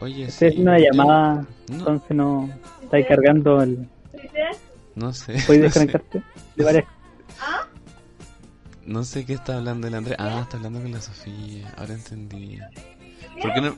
Oye, 0.00 0.24
Estoy 0.24 0.30
sí. 0.30 0.46
haciendo 0.46 0.70
una 0.70 0.78
llamada, 0.78 1.46
No. 1.70 1.74
entonces 1.78 2.16
no. 2.16 2.50
Está 2.82 2.96
ahí 2.98 3.04
cargando 3.04 3.62
el. 3.62 3.88
No 4.94 5.12
sé. 5.12 5.34
¿Puedes 5.46 5.62
no 5.62 5.70
sé. 5.70 5.80
desconectarte? 5.80 6.22
De 6.56 6.64
varias. 6.64 6.84
No 8.84 9.02
sé 9.04 9.24
qué 9.26 9.32
está 9.34 9.56
hablando 9.56 9.88
el 9.88 9.94
Andrés. 9.94 10.16
Ah, 10.20 10.40
está 10.42 10.56
hablando 10.58 10.80
con 10.80 10.92
la 10.92 11.00
Sofía. 11.00 11.72
Ahora 11.76 11.94
entendí. 11.94 12.58
¿Por 13.42 13.52
qué 13.52 13.60
no...? 13.60 13.76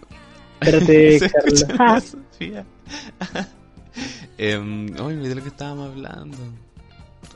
Espérate, 0.61 1.31
Carlos. 1.77 2.17
Ay, 4.39 4.59
me 4.59 5.01
olvidé 5.01 5.35
lo 5.35 5.43
que 5.43 5.49
estábamos 5.49 5.91
hablando. 5.91 6.37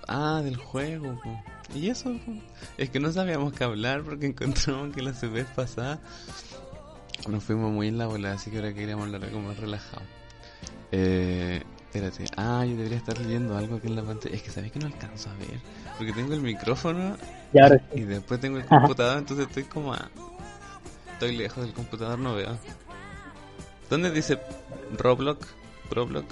Ah, 0.09 0.41
del 0.45 0.57
juego. 0.57 1.19
po. 1.23 1.43
¿Y 1.75 1.91
eso? 1.91 2.12
po? 2.25 2.33
Es 2.79 2.91
que 2.91 3.00
no 3.00 3.12
sabíamos 3.12 3.52
qué 3.52 3.64
hablar 3.64 4.02
porque 4.02 4.26
encontramos 4.26 4.95
que 4.95 5.02
la 5.02 5.12
vez 5.12 5.47
pasada 5.55 6.00
nos 7.29 7.43
fuimos 7.45 7.73
muy 7.73 7.88
en 7.88 7.99
la 7.99 8.07
bola, 8.07 8.33
así 8.33 8.50
que 8.50 8.57
ahora 8.59 8.73
queríamos 8.75 9.07
hablar 9.07 9.25
algo 9.25 9.41
más 9.41 9.57
relajado. 9.59 10.02
Eh, 10.93 11.62
espérate. 11.85 12.25
Ah, 12.37 12.64
yo 12.67 12.76
debería 12.76 12.99
estar 12.99 13.19
leyendo 13.19 13.57
algo 13.57 13.76
aquí 13.76 13.87
en 13.88 13.97
la 13.97 14.02
pantalla. 14.02 14.35
Es 14.35 14.43
que 14.43 14.50
sabes 14.50 14.71
que 14.73 14.79
no 14.79 14.87
alcanzo 14.87 15.31
a 15.31 15.35
ver. 15.35 15.61
Porque 15.97 16.12
tengo 16.12 16.35
el 16.35 16.41
micrófono 16.41 17.17
Y 17.52 17.61
ahora 17.61 17.81
y 17.95 17.99
sí. 17.99 18.05
después 18.05 18.41
tengo 18.41 18.59
el 18.59 18.67
computador, 18.67 19.19
entonces 19.19 19.47
estoy 19.47 19.64
como 19.64 19.95
a... 19.95 20.09
Estoy 21.14 21.37
lejos 21.37 21.64
del 21.64 21.73
computador, 21.73 22.19
no 22.19 22.35
veo. 22.35 22.59
¿Dónde 23.92 24.11
dice 24.11 24.38
Roblox? 24.96 25.46
Roblox. 25.90 26.25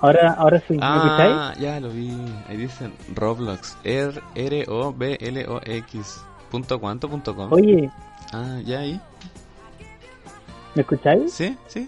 Ahora, 0.00 0.32
ahora 0.38 0.58
sí. 0.66 0.72
¿Me 0.72 0.76
escucháis? 0.96 1.34
Ah, 1.36 1.54
ya 1.60 1.78
lo 1.80 1.90
vi. 1.90 2.10
Ahí 2.48 2.56
dicen 2.56 2.94
Roblox. 3.14 3.76
R 3.84 4.18
R 4.34 4.64
O 4.68 4.94
B 4.94 5.18
L 5.20 5.46
O 5.48 5.60
X. 5.62 6.22
Punto 6.50 6.80
cuánto 6.80 7.10
punto 7.10 7.36
com. 7.36 7.52
Oye, 7.52 7.90
Ah, 8.32 8.58
ya 8.64 8.78
ahí. 8.78 8.98
¿me 10.74 10.80
escucháis? 10.80 11.30
¿Sí? 11.30 11.54
¿Sí? 11.66 11.86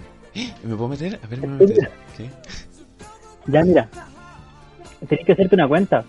¿Me 0.64 0.76
puedo 0.76 0.88
meter? 0.88 1.18
A 1.24 1.26
ver, 1.26 1.40
me 1.40 1.46
voy 1.56 1.64
a 1.64 1.68
meter. 1.68 1.90
¿Qué? 2.18 2.30
Ya, 3.46 3.62
mira. 3.64 3.88
Tenés 5.08 5.24
que 5.24 5.32
hacerte 5.32 5.54
una 5.54 5.66
cuenta. 5.66 6.04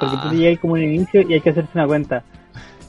Porque 0.00 0.16
tú 0.16 0.28
Ah, 0.28 0.32
llegas 0.32 0.60
como 0.60 0.72
un 0.74 0.82
inicio 0.82 1.20
y 1.28 1.34
hay 1.34 1.40
que 1.42 1.50
hacerse 1.50 1.70
una 1.74 1.86
cuenta. 1.86 2.24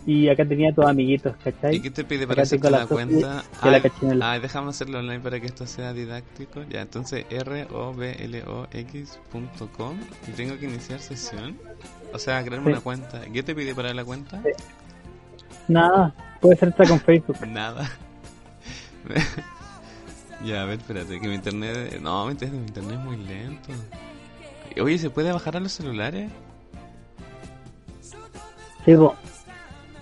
Y 0.06 0.30
acá 0.30 0.46
tenía 0.46 0.74
todos 0.74 0.90
amiguitos, 0.90 1.36
¿cachai? 1.44 1.76
¿Y 1.76 1.80
qué 1.80 1.92
te 1.92 2.04
pide 2.04 2.26
para 2.26 2.42
Acá 2.42 2.44
hacerte 2.44 2.72
la 2.72 2.80
la 2.80 2.88
cuenta? 2.88 3.44
la 3.64 3.72
Ay, 3.72 3.82
ay, 4.22 4.40
déjame 4.40 4.70
hacerlo 4.70 4.98
online 5.00 5.20
para 5.20 5.40
que 5.40 5.46
esto 5.46 5.68
sea 5.68 5.94
didáctico. 5.94 6.64
Ya, 6.64 6.82
entonces 6.82 7.26
R 7.30 7.68
O 7.72 7.94
B 7.94 8.16
L 8.20 8.44
O 8.48 8.68
X 8.72 9.20
punto 9.32 9.70
com 9.72 9.96
y 10.28 10.32
tengo 10.32 10.58
que 10.58 10.66
iniciar 10.66 11.00
sesión. 11.00 11.56
O 12.14 12.18
sea, 12.18 12.44
crearme 12.44 12.68
Sí. 12.68 12.72
una 12.72 12.82
cuenta. 12.82 13.22
¿Qué 13.32 13.44
te 13.44 13.54
pide 13.54 13.76
para 13.76 13.94
la 13.94 14.04
cuenta? 14.04 14.42
Nada, 15.68 16.14
puede 16.40 16.56
ser 16.56 16.74
con 16.76 17.00
Facebook. 17.00 17.38
Nada. 17.48 17.88
ya, 20.44 20.64
a 20.64 20.66
ver, 20.66 20.80
espérate, 20.80 21.20
que 21.20 21.28
mi 21.28 21.36
internet... 21.36 22.00
No, 22.02 22.26
mi 22.26 22.32
internet, 22.32 22.76
es 22.76 22.84
muy 22.84 23.18
lento. 23.18 23.70
Oye, 24.82 24.98
¿se 24.98 25.10
puede 25.12 25.32
bajar 25.32 25.58
a 25.58 25.60
los 25.60 25.72
celulares? 25.72 26.32
Sí, 28.86 28.96
po. 28.96 29.16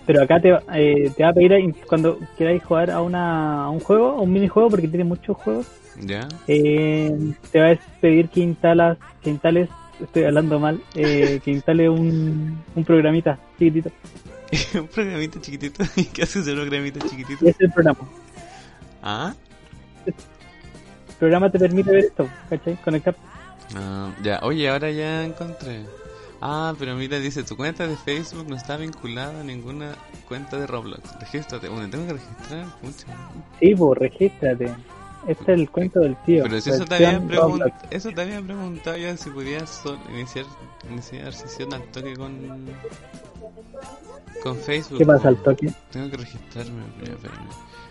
Pero 0.10 0.24
acá 0.24 0.40
te, 0.42 0.52
va- 0.52 0.64
eh, 0.74 1.12
te 1.16 1.22
va 1.22 1.30
a 1.30 1.34
pedir 1.34 1.76
cuando 1.86 2.18
queráis 2.36 2.64
jugar 2.64 2.90
a, 2.90 3.00
una, 3.00 3.66
a 3.66 3.70
un 3.70 3.80
juego, 3.80 4.08
a 4.18 4.22
un 4.22 4.34
minijuego, 4.34 4.68
porque 4.72 4.88
tiene 4.88 5.04
muchos 5.04 5.38
juegos, 5.38 5.68
¿Ya? 6.02 6.28
eh, 6.48 7.16
te 7.52 7.60
va 7.62 7.70
a 7.74 7.78
pedir 8.02 8.28
que 8.30 8.40
instalas, 8.40 8.98
que 9.22 9.30
instales, 9.30 9.70
estoy 10.02 10.24
hablando 10.24 10.60
mal, 10.60 10.82
eh, 10.96 11.40
que 11.46 11.52
instale 11.52 11.88
un, 11.90 12.58
un 12.74 12.84
programita 12.84 13.38
chiquitito. 13.60 13.92
un 14.82 14.88
programita 14.88 15.40
chiquitito. 15.40 15.84
¿Qué 16.14 16.24
hace 16.24 16.40
ese 16.40 16.54
programita 16.56 17.00
chiquitito? 17.08 17.46
Es 17.48 17.56
el 17.60 17.72
programa. 17.72 18.00
¿Ah? 19.04 19.36
El 20.08 20.14
programa 21.20 21.52
te 21.52 21.60
permite 21.60 21.92
ver 21.92 22.06
esto, 22.06 22.28
¿cachai? 22.50 22.76
Conectar. 22.84 23.16
Ah, 23.76 24.10
ya, 24.24 24.40
oye, 24.42 24.68
ahora 24.70 24.90
ya 24.90 25.24
encontré. 25.24 25.82
Ah, 26.42 26.74
pero 26.80 26.96
mira, 26.96 27.20
dice, 27.20 27.44
tu 27.44 27.58
cuenta 27.58 27.86
de 27.88 27.98
Facebook 27.98 28.46
no 28.48 28.56
está 28.56 28.78
vinculada 28.78 29.42
a 29.42 29.44
ninguna 29.44 29.96
cuenta 30.28 30.58
de 30.58 30.68
Roblox. 30.68 31.20
Regístrate. 31.20 31.68
Bueno, 31.68 31.90
tengo 31.90 32.08
que 32.08 32.14
registrar. 32.14 32.66
Pucha. 32.82 33.08
Sí, 33.60 33.76
pues, 33.76 34.00
regístrate. 34.00 34.74
Este 35.28 35.44
es 35.54 35.60
el 35.60 35.70
cuento 35.70 36.00
del 36.00 36.16
tío. 36.26 36.44
Pero 36.44 36.62
si 36.62 36.70
eso 36.70 36.86
te, 36.86 36.92
versión 36.98 37.16
había 37.24 37.28
pregun- 37.42 37.50
Roblox. 37.60 37.74
eso 37.92 38.10
te 38.12 38.22
había 38.22 38.42
preguntado 38.42 38.98
ya 38.98 39.18
si 39.18 39.30
podías 39.32 39.84
iniciar, 40.14 40.46
iniciar 40.90 41.34
sesión 41.34 41.74
al 41.74 41.84
toque 41.92 42.16
con, 42.16 42.68
con 44.42 44.56
Facebook. 44.58 44.98
¿Qué 44.98 45.06
pasa 45.06 45.28
al 45.28 45.38
toque? 45.44 45.72
Tengo 45.92 46.10
que 46.10 46.18
registrarme. 46.18 46.84
espérame. 47.04 47.50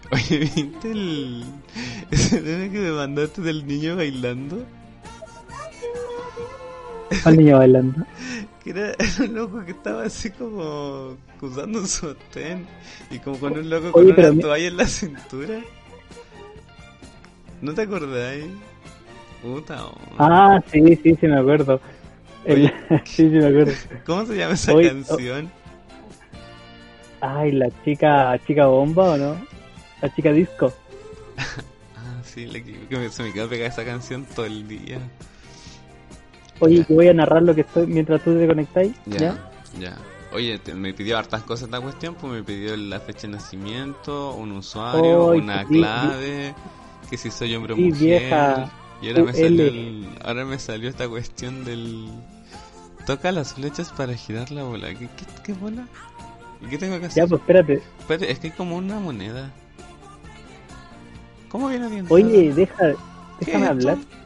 Oye, 0.11 0.38
¿viste 0.38 0.90
el... 0.90 1.45
ese 2.11 2.40
que 2.43 2.78
me 2.78 2.93
mandaste 2.93 3.43
del 3.43 3.67
niño 3.67 3.97
bailando? 3.97 4.64
Al 7.25 7.37
niño 7.37 7.59
bailando. 7.59 8.05
Que 8.62 8.71
era, 8.71 8.91
era 8.91 8.99
un 9.21 9.35
loco 9.35 9.65
que 9.65 9.71
estaba 9.71 10.03
así 10.05 10.31
como 10.31 11.17
usando 11.41 11.79
un 11.81 11.87
sostén 11.87 12.67
y 13.11 13.19
como 13.19 13.38
con 13.38 13.57
un 13.57 13.71
loco 13.71 13.93
con 13.93 14.03
Oye, 14.03 14.12
una 14.12 14.41
toalla 14.41 14.67
en 14.69 14.77
la 14.77 14.87
cintura. 14.87 15.61
¿No 17.62 17.73
te 17.75 17.83
acordáis? 17.83 18.47
Puta, 19.43 19.87
oh. 19.87 19.97
Ah, 20.19 20.61
sí, 20.73 20.81
sí, 21.03 21.15
sí, 21.21 21.27
me 21.29 21.38
acuerdo. 21.38 21.81
El- 22.45 22.69
sí, 23.05 23.29
sí, 23.29 23.29
me 23.29 23.47
acuerdo. 23.47 23.73
¿Cómo 24.05 24.27
se 24.27 24.37
llama 24.37 24.55
esa 24.55 24.75
Oye, 24.75 24.88
canción? 24.88 25.50
Ay, 27.21 27.53
la 27.53 27.69
chica, 27.85 28.38
chica 28.47 28.67
bomba 28.67 29.12
o 29.12 29.17
no? 29.17 29.37
La 30.03 30.15
chica 30.15 30.33
disco. 30.33 30.73
Ah, 31.97 32.21
sí, 32.25 32.47
le, 32.47 32.62
que 32.62 32.97
me- 32.97 33.09
se 33.11 33.23
me 33.23 33.33
quedó 33.33 33.49
pegada 33.49 33.69
esa 33.71 33.85
canción 33.85 34.25
todo 34.35 34.47
el 34.47 34.67
día. 34.69 34.99
Oye, 36.61 36.85
que 36.85 36.93
voy 36.95 37.09
a 37.09 37.15
narrar 37.15 37.43
lo 37.43 37.55
que 37.55 37.61
estoy 37.62 37.87
mientras 37.87 38.23
tú 38.23 38.37
te 38.37 38.47
conectáis. 38.47 38.93
Ya, 39.07 39.19
¿Ya? 39.19 39.38
ya. 39.79 39.97
Oye, 40.33 40.59
te- 40.59 40.75
me 40.75 40.93
pidió 40.93 41.17
hartas 41.19 41.43
cosas 41.43 41.65
esta 41.67 41.81
cuestión, 41.81 42.15
pues 42.15 42.33
me 42.33 42.43
pidió 42.43 42.77
la 42.77 43.00
fecha 43.00 43.23
de 43.23 43.35
nacimiento, 43.35 44.35
un 44.35 44.53
usuario, 44.53 45.29
una 45.29 45.62
sí, 45.62 45.69
sí. 45.75 45.81
clave, 45.81 46.55
que 47.09 47.17
si 47.17 47.31
soy 47.31 47.55
hombre 47.55 47.73
o 47.73 47.77
Sí, 47.77 47.83
mujer. 47.83 47.99
vieja. 48.09 48.71
Y 49.00 49.09
ahora 49.09 49.23
me 49.23 49.33
salió 49.33 49.67
el- 49.69 50.09
ahora 50.25 50.45
me 50.45 50.59
salió 50.59 50.88
esta 50.91 51.09
cuestión 51.09 51.65
del 51.65 52.09
toca 53.07 53.33
las 53.33 53.55
flechas 53.55 53.91
para 53.93 54.15
girar 54.15 54.50
la 54.50 54.65
bola. 54.65 54.88
¿Qué, 54.88 55.09
qué, 55.17 55.25
qué 55.45 55.53
bola? 55.55 55.87
¿Y 56.61 56.67
qué 56.67 56.77
tengo 56.77 56.99
que 57.00 57.07
hacer? 57.07 57.23
Ya, 57.25 57.29
pues 57.29 57.41
espérate. 57.41 57.81
Espérate, 58.00 58.31
es 58.33 58.38
que 58.41 58.49
hay 58.49 58.53
como 58.53 58.77
una 58.77 58.99
moneda. 58.99 59.50
¿Cómo 61.49 61.69
viene 61.69 61.87
orientada? 61.87 62.15
Oye, 62.15 62.53
deja, 62.53 62.75
¿Qué 63.38 63.47
déjame 63.47 63.67
hablar. 63.69 63.97
esto? 63.99 64.18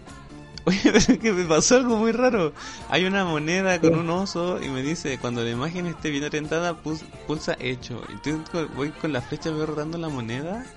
Oye, 0.66 0.81
pero 0.92 1.19
que 1.21 1.33
me 1.33 1.45
pasó 1.45 1.76
algo 1.76 1.97
muy 1.97 2.12
raro. 2.12 2.54
Hay 2.88 3.04
una 3.04 3.25
moneda 3.25 3.81
con 3.81 3.97
un 3.97 4.09
oso 4.11 4.62
y 4.62 4.69
me 4.69 4.83
dice, 4.83 5.19
cuando 5.19 5.42
la 5.42 5.50
imagen 5.50 5.87
esté 5.87 6.11
bien 6.11 6.25
orientada, 6.25 6.81
pulsa 6.83 7.57
hecho. 7.59 8.02
Y 8.09 8.12
entonces 8.12 8.69
voy 8.75 8.92
con 8.92 9.12
la 9.12 9.23
flecha, 9.23 9.50
voy 9.50 9.66
rotando 9.66 9.99
la 9.99 10.09
moneda 10.09 10.71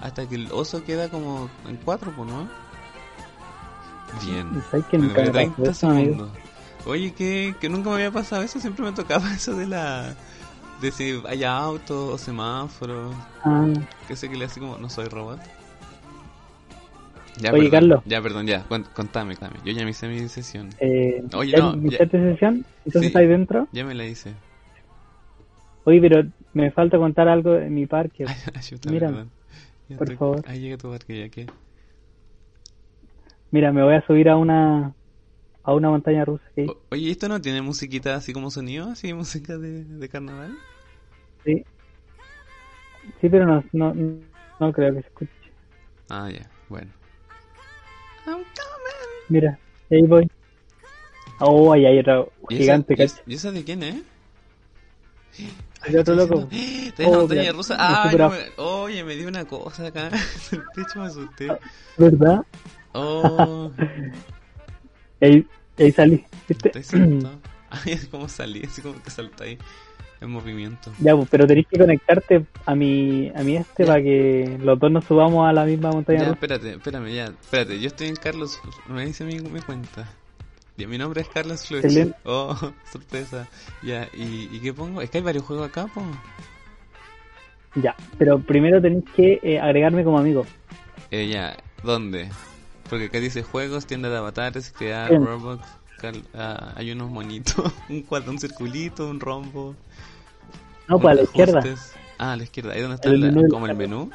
hasta 0.00 0.28
que 0.28 0.36
el 0.36 0.52
oso 0.52 0.84
queda 0.84 1.10
como 1.10 1.50
en 1.66 1.76
cuatro, 1.78 2.14
pues, 2.14 2.28
¿no? 2.28 2.52
Bien. 4.12 4.64
¿Sabes 4.70 4.86
que 4.86 4.98
Me 4.98 5.06
nunca 5.06 5.22
me 5.22 5.30
demoré 5.30 5.32
pasó 5.32 5.54
30 5.54 5.70
eso, 5.70 5.88
amigo? 5.88 6.16
segundos. 6.16 6.38
Oye, 6.84 7.14
que, 7.14 7.56
que 7.60 7.68
nunca 7.68 7.90
me 7.90 7.96
había 7.96 8.10
pasado 8.12 8.42
eso, 8.42 8.60
siempre 8.60 8.84
me 8.84 8.92
tocaba 8.92 9.32
eso 9.34 9.54
de 9.56 9.66
la... 9.66 10.16
De 10.80 10.92
si 10.92 11.20
hay 11.26 11.44
auto 11.44 12.08
o 12.12 12.18
semáforo, 12.18 13.26
Ah, 13.44 13.66
que 14.06 14.16
sé 14.16 14.30
que 14.30 14.36
le 14.36 14.46
hace 14.46 14.60
como, 14.60 14.78
no 14.78 14.90
soy 14.90 15.08
robot. 15.08 15.40
Ya, 17.40 17.52
Oye, 17.52 17.62
perdón, 17.64 17.70
Carlos. 17.70 18.02
Ya, 18.06 18.22
perdón, 18.22 18.46
ya, 18.46 18.64
contame, 18.94 19.36
contame. 19.36 19.60
Yo 19.64 19.72
ya 19.72 19.84
me 19.84 19.90
hice 19.90 20.08
mi 20.08 20.28
sesión. 20.28 20.70
eh, 20.80 21.22
Oye, 21.34 21.52
¿ya 21.52 21.58
no, 21.58 21.74
iniciaste 21.74 22.18
sesión? 22.32 22.64
¿Entonces 22.84 23.00
Sí. 23.02 23.06
estás 23.08 23.20
ahí 23.20 23.28
dentro? 23.28 23.68
Ya 23.72 23.84
me 23.84 23.94
la 23.94 24.06
hice. 24.06 24.34
Oye, 25.84 26.00
pero 26.00 26.22
me 26.52 26.70
falta 26.72 26.98
contar 26.98 27.28
algo 27.28 27.54
en 27.56 27.74
mi 27.74 27.86
parque. 27.86 28.24
Mira. 28.90 29.26
Ya 29.88 29.96
por 29.96 30.08
estoy- 30.08 30.16
favor. 30.18 30.42
Ahí 30.46 30.60
llega 30.60 30.76
tu 30.76 30.90
barco, 30.90 31.12
ya 31.12 31.28
que. 31.28 31.46
Mira, 33.50 33.72
me 33.72 33.82
voy 33.82 33.94
a 33.94 34.06
subir 34.06 34.28
a 34.28 34.36
una 34.36 34.94
a 35.64 35.74
una 35.74 35.90
montaña 35.90 36.24
rusa. 36.24 36.44
¿sí? 36.54 36.66
Oye, 36.90 37.10
¿esto 37.10 37.28
no 37.28 37.40
tiene 37.40 37.62
musiquita 37.62 38.14
así 38.14 38.32
como 38.32 38.50
sonido? 38.50 38.88
¿Así 38.90 39.12
música 39.14 39.56
de, 39.58 39.84
de 39.84 40.08
carnaval? 40.08 40.50
Sí. 41.44 41.62
Sí, 43.20 43.28
pero 43.28 43.46
no, 43.46 43.64
no, 43.72 43.94
no 44.60 44.72
creo 44.72 44.94
que 44.94 45.02
se 45.02 45.08
escuche. 45.08 45.32
Ah, 46.10 46.30
ya, 46.30 46.50
bueno. 46.68 46.97
I'm 48.28 48.44
coming. 48.44 49.24
Mira, 49.28 49.58
ahí 49.90 50.02
voy. 50.02 50.28
Oh, 51.40 51.72
ahí 51.72 51.86
hay 51.86 51.98
otro 52.00 52.32
¿Y 52.48 52.54
esa, 52.54 52.62
gigante, 52.62 52.94
y, 52.98 53.02
es- 53.02 53.12
¿cachai? 53.12 53.24
y 53.32 53.34
esa 53.34 53.52
de 53.52 53.64
quién, 53.64 53.82
eh? 53.82 54.02
El 55.86 55.98
otro 55.98 56.14
loco. 56.14 56.48
En 56.50 56.92
la 56.98 57.08
Oh, 57.08 57.20
montaña 57.20 57.40
mira, 57.42 57.52
rusa. 57.52 57.76
Ah, 57.78 58.12
no 58.16 58.30
me- 58.30 58.48
oye, 58.56 59.04
me 59.04 59.14
dio 59.14 59.28
una 59.28 59.44
cosa 59.44 59.86
acá. 59.86 60.10
El 60.52 60.62
pecho 60.74 61.00
me 61.00 61.06
asusté. 61.06 61.48
¿Verdad? 61.96 62.42
Oh, 62.94 63.70
Ahí, 65.20 65.46
ahí 65.78 65.92
salí. 65.92 66.24
¿Viste? 66.48 66.68
estoy 66.68 66.82
saltado. 66.84 67.38
Ay, 67.70 67.92
es 67.92 68.08
como 68.08 68.28
salí, 68.28 68.62
así 68.64 68.80
como 68.82 69.00
que 69.02 69.10
saltáis 69.10 69.58
en 70.20 70.30
movimiento. 70.30 70.92
Ya, 70.98 71.14
pues, 71.16 71.28
pero 71.30 71.46
tenés 71.46 71.66
que 71.66 71.78
conectarte 71.78 72.44
a 72.66 72.74
mi, 72.74 73.30
a 73.34 73.42
mi 73.42 73.56
este 73.56 73.84
para 73.84 74.02
que 74.02 74.58
los 74.60 74.78
dos 74.78 74.90
nos 74.90 75.04
subamos 75.04 75.48
a 75.48 75.52
la 75.52 75.64
misma 75.64 75.90
montaña 75.90 76.24
Ya, 76.24 76.30
espérate, 76.30 76.70
espérame, 76.72 77.14
ya. 77.14 77.24
Espérate, 77.26 77.78
yo 77.80 77.86
estoy 77.86 78.08
en 78.08 78.16
Carlos. 78.16 78.60
Me 78.88 79.06
dice 79.06 79.24
mi, 79.24 79.38
mi 79.40 79.60
cuenta. 79.60 80.08
Ya, 80.76 80.86
mi 80.86 80.98
nombre 80.98 81.20
es 81.20 81.28
Carlos. 81.28 81.70
Excelente. 81.70 82.16
Oh, 82.24 82.56
sorpresa. 82.92 83.48
Ya, 83.82 84.08
¿y, 84.14 84.48
¿y 84.52 84.60
qué 84.60 84.72
pongo? 84.72 85.02
Es 85.02 85.10
que 85.10 85.18
hay 85.18 85.24
varios 85.24 85.44
juegos 85.44 85.68
acá, 85.68 85.86
po. 85.86 86.02
Ya, 87.74 87.94
pero 88.18 88.38
primero 88.40 88.80
tenés 88.80 89.04
que 89.14 89.40
eh, 89.42 89.60
agregarme 89.60 90.04
como 90.04 90.18
amigo. 90.18 90.46
Eh, 91.10 91.28
ya, 91.28 91.56
¿dónde? 91.82 92.28
Porque 92.88 93.06
acá 93.06 93.20
dice 93.20 93.42
juegos, 93.42 93.86
tienda 93.86 94.08
de 94.08 94.16
avatares, 94.16 94.72
crear. 94.76 95.10
Roblox. 95.10 95.66
ah, 96.34 96.72
hay 96.76 96.90
unos 96.90 97.10
monitos, 97.10 97.72
un 97.88 98.02
cuadro, 98.02 98.30
un 98.30 98.38
circulito, 98.38 99.08
un 99.08 99.20
rombo. 99.20 99.74
No, 100.88 100.98
pues 100.98 101.12
a 101.12 101.14
la 101.16 101.22
izquierda. 101.22 101.62
Ah, 102.18 102.32
a 102.32 102.36
la 102.36 102.42
izquierda, 102.42 102.72
ahí 102.72 102.80
donde 102.80 102.96
está 102.96 103.08
El 103.10 103.20
la- 103.20 103.26
menú 103.30 103.48
como 103.48 103.66
el 103.66 103.76
menú. 103.76 104.10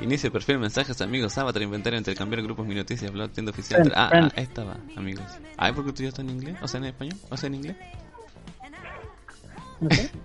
Inicio, 0.00 0.32
perfil, 0.32 0.58
mensajes, 0.58 0.98
amigos, 1.02 1.36
avatar, 1.36 1.60
inventario, 1.62 1.98
intercambiar 1.98 2.42
grupos, 2.42 2.66
mi 2.66 2.74
noticias, 2.74 3.12
blog, 3.12 3.30
tienda 3.32 3.50
oficial. 3.52 3.80
Friends, 3.82 3.96
ah, 3.98 4.04
ah, 4.06 4.08
friends. 4.08 4.34
ahí 4.38 4.44
estaba, 4.44 4.76
amigos. 4.96 5.24
Ay, 5.58 5.72
porque 5.74 5.92
tú 5.92 6.02
ya 6.02 6.08
estás 6.08 6.24
en 6.24 6.30
inglés, 6.30 6.56
o 6.62 6.66
sea, 6.68 6.78
en 6.78 6.86
español, 6.86 7.16
o 7.28 7.36
sea, 7.36 7.46
en 7.48 7.54
inglés. 7.56 7.76
No 9.80 9.90
sé. 9.90 10.10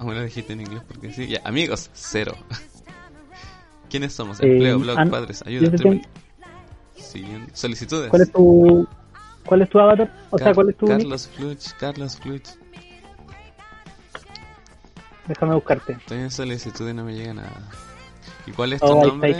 Ah, 0.00 0.04
bueno, 0.04 0.22
dijiste 0.22 0.52
en 0.52 0.60
inglés 0.60 0.80
porque 0.86 1.12
sí. 1.12 1.26
Ya, 1.26 1.40
amigos, 1.44 1.90
cero. 1.92 2.32
¿Quiénes 3.90 4.12
somos? 4.12 4.38
Eh, 4.40 4.46
Empleo, 4.52 4.78
blog, 4.78 4.96
an- 4.96 5.10
padres, 5.10 5.42
ayuda, 5.44 5.76
Siguiente. 6.94 7.50
Solicitudes. 7.52 8.08
¿Cuál 8.08 8.22
es 8.22 8.30
tu, 8.30 8.86
cuál 9.44 9.62
es 9.62 9.68
tu 9.70 9.80
avatar? 9.80 10.08
O 10.30 10.38
sea, 10.38 10.44
Car- 10.46 10.54
¿cuál 10.54 10.68
es 10.70 10.76
tu? 10.76 10.86
Carlos 10.86 11.28
Fluch, 11.34 11.72
Carlos 11.80 12.16
Fluch. 12.16 12.48
Déjame 15.28 15.54
buscarte. 15.54 15.92
Estoy 15.92 16.18
en 16.18 16.30
solicitud 16.30 16.88
y 16.88 16.94
no 16.94 17.04
me 17.04 17.14
llega 17.14 17.34
nada. 17.34 17.52
¿Y 18.46 18.52
cuál 18.52 18.72
es 18.72 18.80
tu 18.80 18.86
Oh, 18.86 19.04
nombre? 19.04 19.36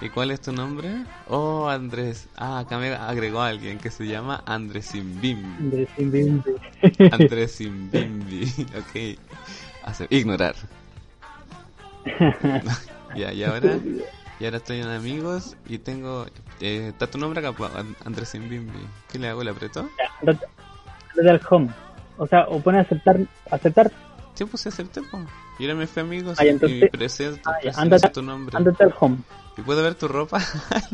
¿Y 0.00 0.08
cuál 0.08 0.30
es 0.30 0.40
tu 0.40 0.52
nombre? 0.52 1.04
Oh, 1.28 1.68
Andrés. 1.68 2.26
Ah, 2.36 2.60
acá 2.60 2.78
me 2.78 2.88
agregó 2.94 3.42
alguien 3.42 3.78
que 3.78 3.90
se 3.90 4.06
llama 4.06 4.42
Andrés 4.46 4.86
Simbimbi. 4.86 5.44
Andrés 5.58 5.88
Invincible. 5.98 6.60
Andrés 7.12 7.52
Simbimbi. 7.56 8.44
ok. 8.78 9.18
Hace, 9.84 10.06
ignorar. 10.10 10.54
ya, 13.14 13.32
y 13.32 13.44
ahora, 13.44 13.78
y 14.40 14.44
ahora 14.44 14.56
estoy 14.56 14.80
en 14.80 14.88
amigos 14.88 15.56
y 15.68 15.78
tengo. 15.78 16.26
Eh, 16.60 16.88
está 16.88 17.06
tu 17.08 17.18
nombre 17.18 17.46
acá, 17.46 17.54
Andrés 18.04 18.30
Simbimbi. 18.30 18.78
¿Qué 19.12 19.18
le 19.18 19.28
hago? 19.28 19.44
¿Le 19.44 19.50
aprieto? 19.50 19.88
Ya, 20.22 21.30
al 21.30 21.40
home. 21.50 21.68
O 22.18 22.26
sea, 22.26 22.46
o 22.48 22.60
pone 22.60 22.78
aceptar, 22.78 23.18
aceptar, 23.50 23.90
Sí, 24.36 24.44
pues 24.44 24.66
acepté, 24.66 25.02
po. 25.02 25.18
Y 25.58 25.64
ahora 25.64 25.74
me 25.76 25.86
fui 25.86 26.02
amigos 26.02 26.36
Ah, 26.38 26.44
y, 26.44 26.46
ya, 26.46 26.52
entonces- 26.52 26.82
y 26.82 26.88
presento, 26.88 27.40
Ah, 27.50 27.52
ya, 27.64 27.72
presento 27.72 28.12
tu 28.12 28.22
nombre. 28.22 28.56
al 28.56 28.94
home. 29.00 29.18
¿Y 29.56 29.62
puedo 29.62 29.82
ver 29.82 29.94
tu 29.94 30.06
ropa? 30.08 30.38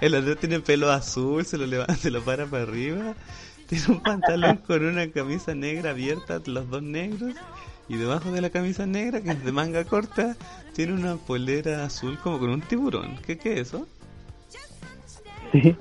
el, 0.00 0.14
Andrés 0.14 0.36
el 0.36 0.36
tiene 0.38 0.60
pelo 0.60 0.90
azul, 0.90 1.44
se 1.44 1.58
lo 1.58 1.66
levanta, 1.66 1.94
se 1.94 2.10
lo 2.10 2.22
para 2.22 2.46
para 2.46 2.62
arriba. 2.62 3.14
Tiene 3.68 3.84
un 3.88 4.02
pantalón 4.02 4.58
con 4.58 4.84
una 4.84 5.10
camisa 5.10 5.54
negra 5.54 5.90
abierta, 5.90 6.40
los 6.46 6.70
dos 6.70 6.82
negros. 6.82 7.34
Y 7.88 7.96
debajo 7.96 8.32
de 8.32 8.40
la 8.40 8.50
camisa 8.50 8.86
negra, 8.86 9.20
que 9.20 9.30
es 9.30 9.44
de 9.44 9.52
manga 9.52 9.84
corta, 9.84 10.36
tiene 10.74 10.94
una 10.94 11.16
polera 11.16 11.84
azul 11.84 12.18
como 12.18 12.38
con 12.38 12.50
un 12.50 12.60
tiburón. 12.62 13.16
¿Qué, 13.26 13.36
qué 13.38 13.60
es 13.60 13.68
eso? 13.68 13.86
Sí. 15.52 15.76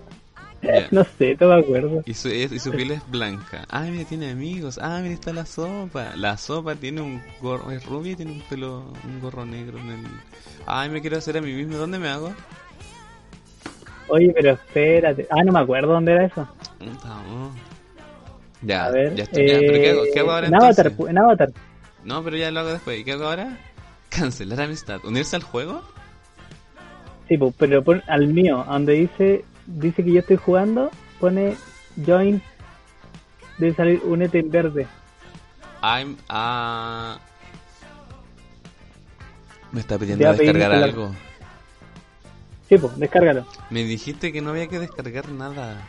No 0.91 1.03
sé, 1.17 1.37
no 1.39 1.47
me 1.49 1.59
acuerdo. 1.59 2.03
Y 2.05 2.13
su, 2.13 2.29
y 2.29 2.59
su 2.59 2.71
piel 2.71 2.91
es 2.91 3.09
blanca. 3.09 3.65
Ah, 3.69 3.81
mira, 3.81 4.03
tiene 4.07 4.31
amigos. 4.31 4.79
Ah, 4.81 4.99
mira, 5.01 5.13
está 5.13 5.33
la 5.33 5.45
sopa. 5.45 6.15
La 6.15 6.37
sopa 6.37 6.75
tiene 6.75 7.01
un 7.01 7.21
gorro, 7.41 7.71
es 7.71 7.85
rubia 7.85 8.13
y 8.13 8.15
tiene 8.15 8.31
un 8.33 8.41
pelo, 8.41 8.91
un 9.03 9.19
gorro 9.19 9.45
negro 9.45 9.77
en 9.79 9.89
el... 9.91 10.05
Ay, 10.65 10.89
me 10.89 11.01
quiero 11.01 11.17
hacer 11.17 11.37
a 11.37 11.41
mí 11.41 11.53
mismo. 11.53 11.77
¿Dónde 11.77 11.99
me 11.99 12.09
hago? 12.09 12.33
Oye, 14.07 14.31
pero 14.35 14.51
espérate. 14.51 15.27
Ah, 15.31 15.43
no 15.43 15.51
me 15.51 15.59
acuerdo 15.59 15.93
dónde 15.93 16.11
era 16.13 16.25
eso. 16.25 16.47
Vamos. 16.79 17.55
Ya, 18.61 18.85
A 18.85 18.91
ver. 18.91 19.15
ya 19.15 19.23
estoy. 19.23 19.47
ya, 19.47 19.59
pero 19.59 19.73
¿qué 19.73 19.89
hago, 19.91 20.01
qué 20.13 20.19
hago 20.19 20.31
ahora 20.31 20.47
en? 20.47 20.55
Avatar, 20.55 20.91
en 21.07 21.17
Avatar. 21.17 21.49
No, 22.03 22.23
pero 22.23 22.37
ya 22.37 22.51
lo 22.51 22.59
hago 22.61 22.69
después. 22.69 22.99
¿Y 22.99 23.03
qué 23.03 23.13
hago 23.13 23.25
ahora? 23.25 23.57
Cancelar 24.09 24.61
amistad. 24.61 24.99
¿Unirse 25.03 25.35
al 25.35 25.43
juego? 25.43 25.81
Sí, 27.27 27.37
pero 27.57 27.83
pon 27.83 28.03
al 28.07 28.27
mío, 28.27 28.63
donde 28.67 28.93
dice 28.93 29.43
dice 29.65 30.03
que 30.03 30.11
yo 30.11 30.19
estoy 30.19 30.37
jugando, 30.37 30.91
pone 31.19 31.55
join, 32.05 32.41
debe 33.57 33.73
salir 33.73 34.01
únete 34.03 34.39
en 34.39 34.51
verde. 34.51 34.87
I'm 35.81 36.17
a... 36.29 37.19
Me 39.71 39.81
está 39.81 39.99
pidiendo 39.99 40.31
descargar 40.31 40.71
algo. 40.71 41.13
Sí, 42.69 42.77
pues, 42.77 42.97
descárgalo. 42.97 43.45
Me 43.69 43.83
dijiste 43.83 44.31
que 44.31 44.41
no 44.41 44.51
había 44.51 44.67
que 44.67 44.79
descargar 44.79 45.29
nada. 45.29 45.85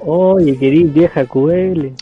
Oye, 0.00 0.58
querís 0.58 0.92
vieja 0.92 1.24
QL. 1.26 1.92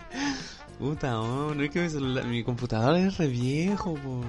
Puta, 0.78 1.20
oh, 1.20 1.54
no 1.54 1.62
es 1.62 1.70
que 1.70 1.80
mi, 1.80 1.90
celular, 1.90 2.24
mi 2.24 2.42
computador 2.42 2.96
es 2.96 3.18
re 3.18 3.26
viejo, 3.26 3.94
po. 3.94 4.24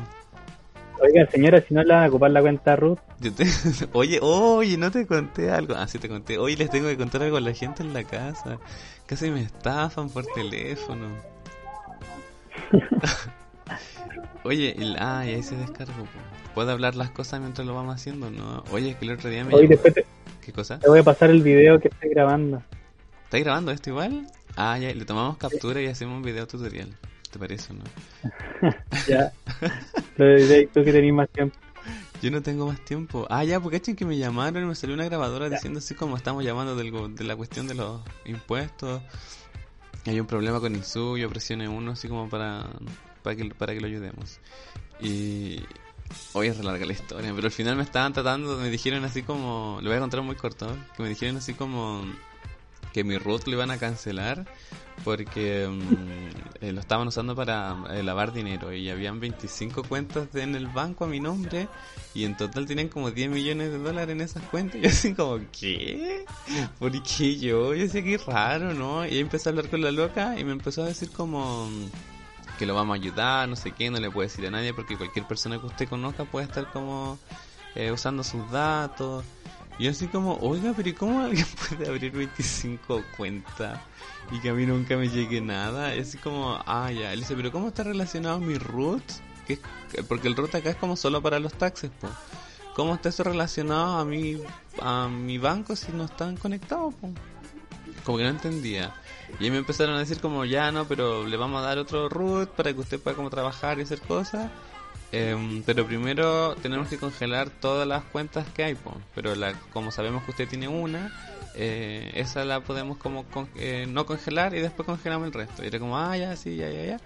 Oiga, 1.01 1.25
señora, 1.31 1.61
si 1.61 1.73
no 1.73 1.83
le 1.83 1.93
van 1.93 2.03
a 2.03 2.07
ocupar 2.09 2.29
la 2.31 2.41
cuenta 2.41 2.75
Ruth. 2.75 2.99
Te- 3.19 3.87
Oye, 3.93 4.19
oye, 4.21 4.77
no 4.77 4.91
te 4.91 5.07
conté 5.07 5.49
algo. 5.49 5.73
Ah, 5.75 5.87
sí 5.87 5.97
te 5.99 6.07
conté. 6.07 6.37
Hoy 6.37 6.55
les 6.55 6.69
tengo 6.69 6.87
que 6.89 6.97
contar 6.97 7.23
algo 7.23 7.37
a 7.37 7.41
la 7.41 7.53
gente 7.53 7.81
en 7.81 7.93
la 7.93 8.03
casa. 8.03 8.59
Casi 9.07 9.31
me 9.31 9.41
estafan 9.41 10.09
por 10.09 10.25
teléfono. 10.27 11.07
Oye, 14.43 14.75
el... 14.77 14.95
ah, 14.99 15.23
y 15.25 15.33
ahí 15.35 15.43
se 15.43 15.55
descargó. 15.55 16.05
¿Puedo 16.53 16.71
hablar 16.71 16.95
las 16.95 17.11
cosas 17.11 17.39
mientras 17.39 17.65
lo 17.65 17.73
vamos 17.75 17.95
haciendo? 17.95 18.29
No. 18.29 18.63
Oye, 18.71 18.91
es 18.91 18.95
que 18.97 19.05
el 19.05 19.11
otro 19.11 19.29
día 19.29 19.43
me... 19.45 19.53
Hoy 19.55 19.61
llamó- 19.63 19.69
después 19.69 19.93
te, 19.93 20.05
¿Qué 20.45 20.51
cosa? 20.51 20.79
te 20.79 20.87
voy 20.89 20.99
a 20.99 21.03
pasar 21.03 21.29
el 21.29 21.41
video 21.41 21.79
que 21.79 21.87
estoy 21.89 22.09
grabando. 22.09 22.61
¿Estáis 23.25 23.43
grabando 23.43 23.71
esto 23.71 23.89
igual? 23.91 24.27
Ah, 24.57 24.77
ya, 24.77 24.93
le 24.93 25.05
tomamos 25.05 25.37
captura 25.37 25.81
y 25.81 25.87
hacemos 25.87 26.17
un 26.17 26.23
video 26.23 26.45
tutorial. 26.47 26.89
¿Te 27.31 27.39
parece 27.39 27.73
o 27.73 27.75
no? 27.75 27.83
Ya. 29.07 29.31
Lo 30.17 30.37
tú 30.73 30.83
que 30.83 30.91
tenés 30.91 31.13
más 31.13 31.29
tiempo. 31.29 31.57
Yo 32.21 32.29
no 32.29 32.41
tengo 32.41 32.67
más 32.67 32.83
tiempo. 32.85 33.25
Ah, 33.29 33.43
ya, 33.43 33.59
porque 33.59 33.79
cachen 33.79 33.95
que 33.95 34.05
me 34.05 34.17
llamaron 34.17 34.63
y 34.63 34.65
me 34.67 34.75
salió 34.75 34.93
una 34.93 35.05
grabadora 35.05 35.49
diciendo 35.49 35.79
así 35.79 35.95
como 35.95 36.17
estamos 36.17 36.43
llamando 36.43 36.75
del 36.75 37.15
de 37.15 37.23
la 37.23 37.35
cuestión 37.35 37.67
de 37.67 37.73
los 37.73 38.01
impuestos. 38.25 39.01
Hay 40.05 40.19
un 40.19 40.27
problema 40.27 40.59
con 40.59 40.75
el 40.75 40.83
suyo, 40.83 41.29
presione 41.29 41.67
uno 41.67 41.91
así 41.91 42.07
como 42.07 42.29
para, 42.29 42.67
para, 43.23 43.35
que, 43.35 43.45
para 43.55 43.73
que 43.73 43.81
lo 43.81 43.87
ayudemos. 43.87 44.39
Y 44.99 45.63
Hoy 46.33 46.47
es 46.47 46.63
larga 46.63 46.85
la 46.85 46.93
historia, 46.93 47.31
pero 47.33 47.47
al 47.47 47.51
final 47.51 47.75
me 47.75 47.83
estaban 47.83 48.13
tratando, 48.13 48.57
me 48.57 48.69
dijeron 48.69 49.03
así 49.05 49.23
como, 49.23 49.79
lo 49.81 49.89
voy 49.89 49.97
a 49.97 49.99
contar 49.99 50.21
muy 50.21 50.35
corto, 50.35 50.75
que 50.95 51.03
me 51.03 51.09
dijeron 51.09 51.37
así 51.37 51.53
como 51.53 52.03
que 52.93 53.03
mi 53.03 53.17
root 53.17 53.47
lo 53.47 53.53
iban 53.53 53.71
a 53.71 53.77
cancelar 53.77 54.45
porque 55.03 55.67
mm, 55.67 56.63
eh, 56.63 56.71
lo 56.71 56.79
estaban 56.79 57.07
usando 57.07 57.35
para 57.35 57.75
eh, 57.91 58.03
lavar 58.03 58.33
dinero 58.33 58.73
y 58.73 58.89
habían 58.89 59.19
25 59.19 59.83
cuentas 59.83 60.33
en 60.35 60.55
el 60.55 60.67
banco 60.67 61.05
a 61.05 61.07
mi 61.07 61.19
nombre 61.19 61.67
y 62.13 62.25
en 62.25 62.37
total 62.37 62.65
tenían 62.65 62.89
como 62.89 63.11
10 63.11 63.29
millones 63.29 63.71
de 63.71 63.77
dólares 63.79 64.13
en 64.13 64.21
esas 64.21 64.43
cuentas. 64.43 64.71
Y 64.81 64.83
yo 64.83 64.89
así 64.89 65.13
como, 65.13 65.39
¿qué? 65.51 66.25
¿Por 66.79 66.91
qué 67.03 67.37
yo? 67.37 67.73
Yo 67.73 67.83
decía, 67.83 68.03
qué 68.03 68.17
raro, 68.17 68.73
¿no? 68.73 69.05
Y 69.05 69.19
empecé 69.19 69.49
a 69.49 69.51
hablar 69.51 69.69
con 69.69 69.81
la 69.81 69.91
loca 69.91 70.39
y 70.39 70.43
me 70.43 70.51
empezó 70.51 70.83
a 70.83 70.87
decir 70.87 71.09
como 71.11 71.69
que 72.57 72.65
lo 72.65 72.75
vamos 72.75 72.95
a 72.95 73.01
ayudar, 73.01 73.49
no 73.49 73.55
sé 73.55 73.71
qué, 73.71 73.89
no 73.89 73.99
le 73.99 74.11
puede 74.11 74.27
decir 74.27 74.45
a 74.45 74.51
nadie 74.51 74.73
porque 74.73 74.97
cualquier 74.97 75.25
persona 75.25 75.59
que 75.59 75.65
usted 75.65 75.89
conozca 75.89 76.25
puede 76.25 76.45
estar 76.45 76.71
como 76.71 77.17
eh, 77.75 77.91
usando 77.91 78.23
sus 78.23 78.49
datos. 78.51 79.23
Y 79.81 79.87
así 79.87 80.05
como, 80.05 80.35
oiga, 80.41 80.73
pero 80.75 80.89
¿y 80.89 80.93
cómo 80.93 81.21
alguien 81.21 81.47
puede 81.69 81.89
abrir 81.89 82.11
25 82.11 83.03
cuentas 83.17 83.79
y 84.31 84.39
que 84.39 84.49
a 84.49 84.53
mí 84.53 84.67
nunca 84.67 84.95
me 84.95 85.09
llegue 85.09 85.41
nada? 85.41 85.95
Y 85.95 86.01
así 86.01 86.19
como, 86.19 86.61
ah, 86.67 86.91
ya. 86.91 87.11
Él 87.13 87.21
dice, 87.21 87.35
pero 87.35 87.51
¿cómo 87.51 87.69
está 87.69 87.81
relacionado 87.81 88.39
mi 88.39 88.59
root? 88.59 89.01
Que 89.47 89.57
porque 90.07 90.27
el 90.27 90.35
root 90.35 90.53
acá 90.53 90.69
es 90.69 90.75
como 90.75 90.95
solo 90.95 91.19
para 91.23 91.39
los 91.39 91.55
taxes, 91.55 91.89
pues. 91.99 92.13
¿Cómo 92.75 92.93
está 92.93 93.09
eso 93.09 93.23
relacionado 93.23 93.97
a 93.97 94.05
mi, 94.05 94.37
a 94.79 95.07
mi 95.07 95.39
banco 95.39 95.75
si 95.75 95.91
no 95.91 96.05
están 96.05 96.37
conectados? 96.37 96.93
Como 98.03 98.17
que 98.19 98.23
no 98.23 98.29
entendía. 98.29 98.93
Y 99.39 99.45
ahí 99.45 99.49
me 99.49 99.57
empezaron 99.57 99.95
a 99.95 99.99
decir 99.99 100.21
como, 100.21 100.45
ya 100.45 100.71
no, 100.71 100.85
pero 100.85 101.25
le 101.25 101.37
vamos 101.37 101.59
a 101.59 101.65
dar 101.65 101.79
otro 101.79 102.07
root 102.07 102.51
para 102.51 102.71
que 102.71 102.79
usted 102.81 102.99
pueda 102.99 103.17
como 103.17 103.31
trabajar 103.31 103.79
y 103.79 103.81
hacer 103.81 103.99
cosas. 104.01 104.51
Em, 105.11 105.61
pero 105.63 105.85
primero 105.85 106.55
tenemos 106.55 106.87
que 106.87 106.97
congelar 106.97 107.49
todas 107.49 107.85
las 107.87 108.03
cuentas 108.05 108.47
que 108.49 108.63
hay, 108.63 108.77
pero 109.13 109.35
la, 109.35 109.53
como 109.73 109.91
sabemos 109.91 110.23
que 110.23 110.31
usted 110.31 110.47
tiene 110.47 110.69
una, 110.69 111.11
eh, 111.53 112.11
esa 112.15 112.45
la 112.45 112.61
podemos 112.61 112.97
como 112.97 113.25
eh, 113.55 113.85
no 113.89 114.05
congelar 114.05 114.55
y 114.55 114.61
después 114.61 114.85
congelamos 114.85 115.27
el 115.27 115.33
resto. 115.33 115.63
Y 115.63 115.67
era 115.67 115.79
como, 115.79 115.97
ah, 115.97 116.15
ya, 116.17 116.35
sí, 116.35 116.55
ya, 116.55 116.69
ya, 116.69 116.85
ya. 116.85 116.99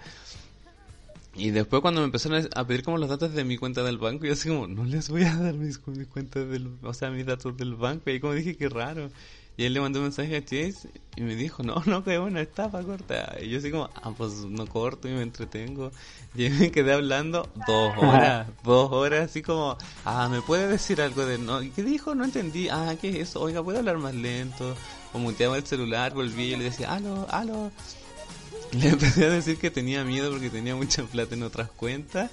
Y 1.38 1.50
después 1.50 1.82
cuando 1.82 2.02
me 2.02 2.06
empezaron 2.06 2.48
a 2.56 2.68
pedir 2.68 2.84
como 2.84 2.98
los 2.98 3.10
datos 3.10 3.34
de 3.34 3.44
mi 3.44 3.58
cuenta 3.58 3.84
del 3.84 3.98
banco, 3.98 4.26
yo 4.26 4.34
así 4.34 4.48
como, 4.48 4.68
no 4.68 4.86
les 4.86 5.10
voy 5.10 5.24
a 5.24 5.36
dar 5.36 5.56
mis, 5.56 5.86
mis 5.88 6.08
cuentas 6.08 6.48
del, 6.48 6.78
o 6.82 6.94
sea, 6.94 7.10
mis 7.10 7.26
datos 7.26 7.58
del 7.58 7.76
banco. 7.76 8.04
Y 8.10 8.14
ahí 8.14 8.20
como 8.20 8.34
dije, 8.34 8.56
qué 8.56 8.70
raro. 8.70 9.10
Y 9.58 9.66
él 9.66 9.74
le 9.74 9.80
mandó 9.80 10.00
un 10.00 10.06
mensaje 10.06 10.36
a 10.36 10.42
Chase 10.42 10.90
y 11.16 11.22
me 11.22 11.36
dijo, 11.36 11.64
no, 11.64 11.82
no, 11.86 12.04
que 12.04 12.20
una 12.20 12.42
estafa 12.42 12.84
corta. 12.84 13.38
Y 13.42 13.50
yo 13.50 13.60
así 13.60 13.72
como, 13.72 13.90
ah, 13.96 14.12
pues 14.18 14.34
no 14.34 14.68
corto 14.68 15.08
y 15.08 15.12
me 15.12 15.22
entretengo. 15.22 15.92
Y 16.36 16.50
me 16.50 16.72
quedé 16.72 16.94
hablando 16.94 17.50
dos 17.66 17.94
horas, 17.98 18.48
dos 18.64 18.92
horas, 18.92 19.30
así 19.30 19.42
como, 19.42 19.78
ah, 20.04 20.28
¿me 20.30 20.42
puede 20.42 20.68
decir 20.68 21.02
algo 21.02 21.26
de 21.26 21.38
no? 21.38 21.62
¿Y 21.62 21.70
qué 21.70 21.84
dijo? 21.84 22.16
No 22.16 22.26
entendí. 22.26 22.68
Ah, 22.70 22.96
¿qué 23.00 23.10
es 23.10 23.30
eso? 23.30 23.42
Oiga, 23.42 23.64
¿puedo 23.64 23.80
hablar 23.80 23.98
más 23.98 24.14
lento? 24.14 24.76
O 25.14 25.20
muteaba 25.20 25.56
el 25.56 25.66
celular, 25.66 26.14
volví 26.14 26.54
y 26.54 26.56
le 26.58 26.66
decía, 26.66 26.94
aló, 26.94 27.26
aló. 27.30 27.72
Le 28.74 28.90
empecé 28.90 29.26
a 29.26 29.30
decir 29.30 29.58
que 29.58 29.72
tenía 29.72 30.04
miedo 30.04 30.32
porque 30.32 30.50
tenía 30.50 30.76
mucha 30.76 31.04
plata 31.04 31.36
en 31.36 31.44
otras 31.44 31.70
cuentas 31.70 32.30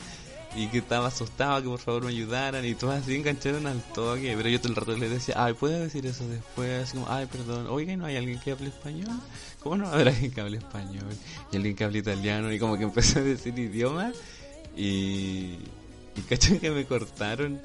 y 0.55 0.69
que 0.69 0.79
estaba 0.79 1.09
asustado 1.09 1.63
que 1.63 1.69
por 1.69 1.79
favor 1.79 2.05
me 2.05 2.11
ayudaran 2.11 2.65
y 2.65 2.75
todos 2.75 2.95
así 2.95 3.15
engancharon 3.15 3.67
al 3.67 3.83
toque 3.95 4.35
pero 4.37 4.49
yo 4.49 4.61
todo 4.61 4.69
el 4.69 4.77
rato 4.77 4.97
les 4.97 5.11
decía 5.11 5.35
ay 5.39 5.55
puedes 5.55 5.81
decir 5.81 6.05
eso 6.07 6.27
después 6.29 6.93
como 6.93 7.07
ay 7.09 7.27
perdón 7.27 7.67
oiga 7.69 7.97
no 7.97 8.05
hay 8.05 8.17
alguien 8.17 8.39
que 8.39 8.53
hable 8.53 8.69
español 8.69 9.19
cómo 9.61 9.77
no 9.77 9.89
haber 9.89 10.09
alguien 10.09 10.31
que 10.31 10.41
hable 10.41 10.59
español 10.59 11.09
y 11.51 11.57
alguien 11.57 11.75
que 11.75 11.85
hable 11.85 11.99
italiano 12.01 12.53
y 12.53 12.59
como 12.59 12.77
que 12.77 12.85
empecé 12.93 13.21
a 13.21 13.23
decir 13.23 13.59
idiomas 13.59 14.15
y 14.77 15.59
y 16.15 16.21
cachan 16.29 16.59
que 16.59 16.71
me 16.71 16.85
cortaron. 16.85 17.59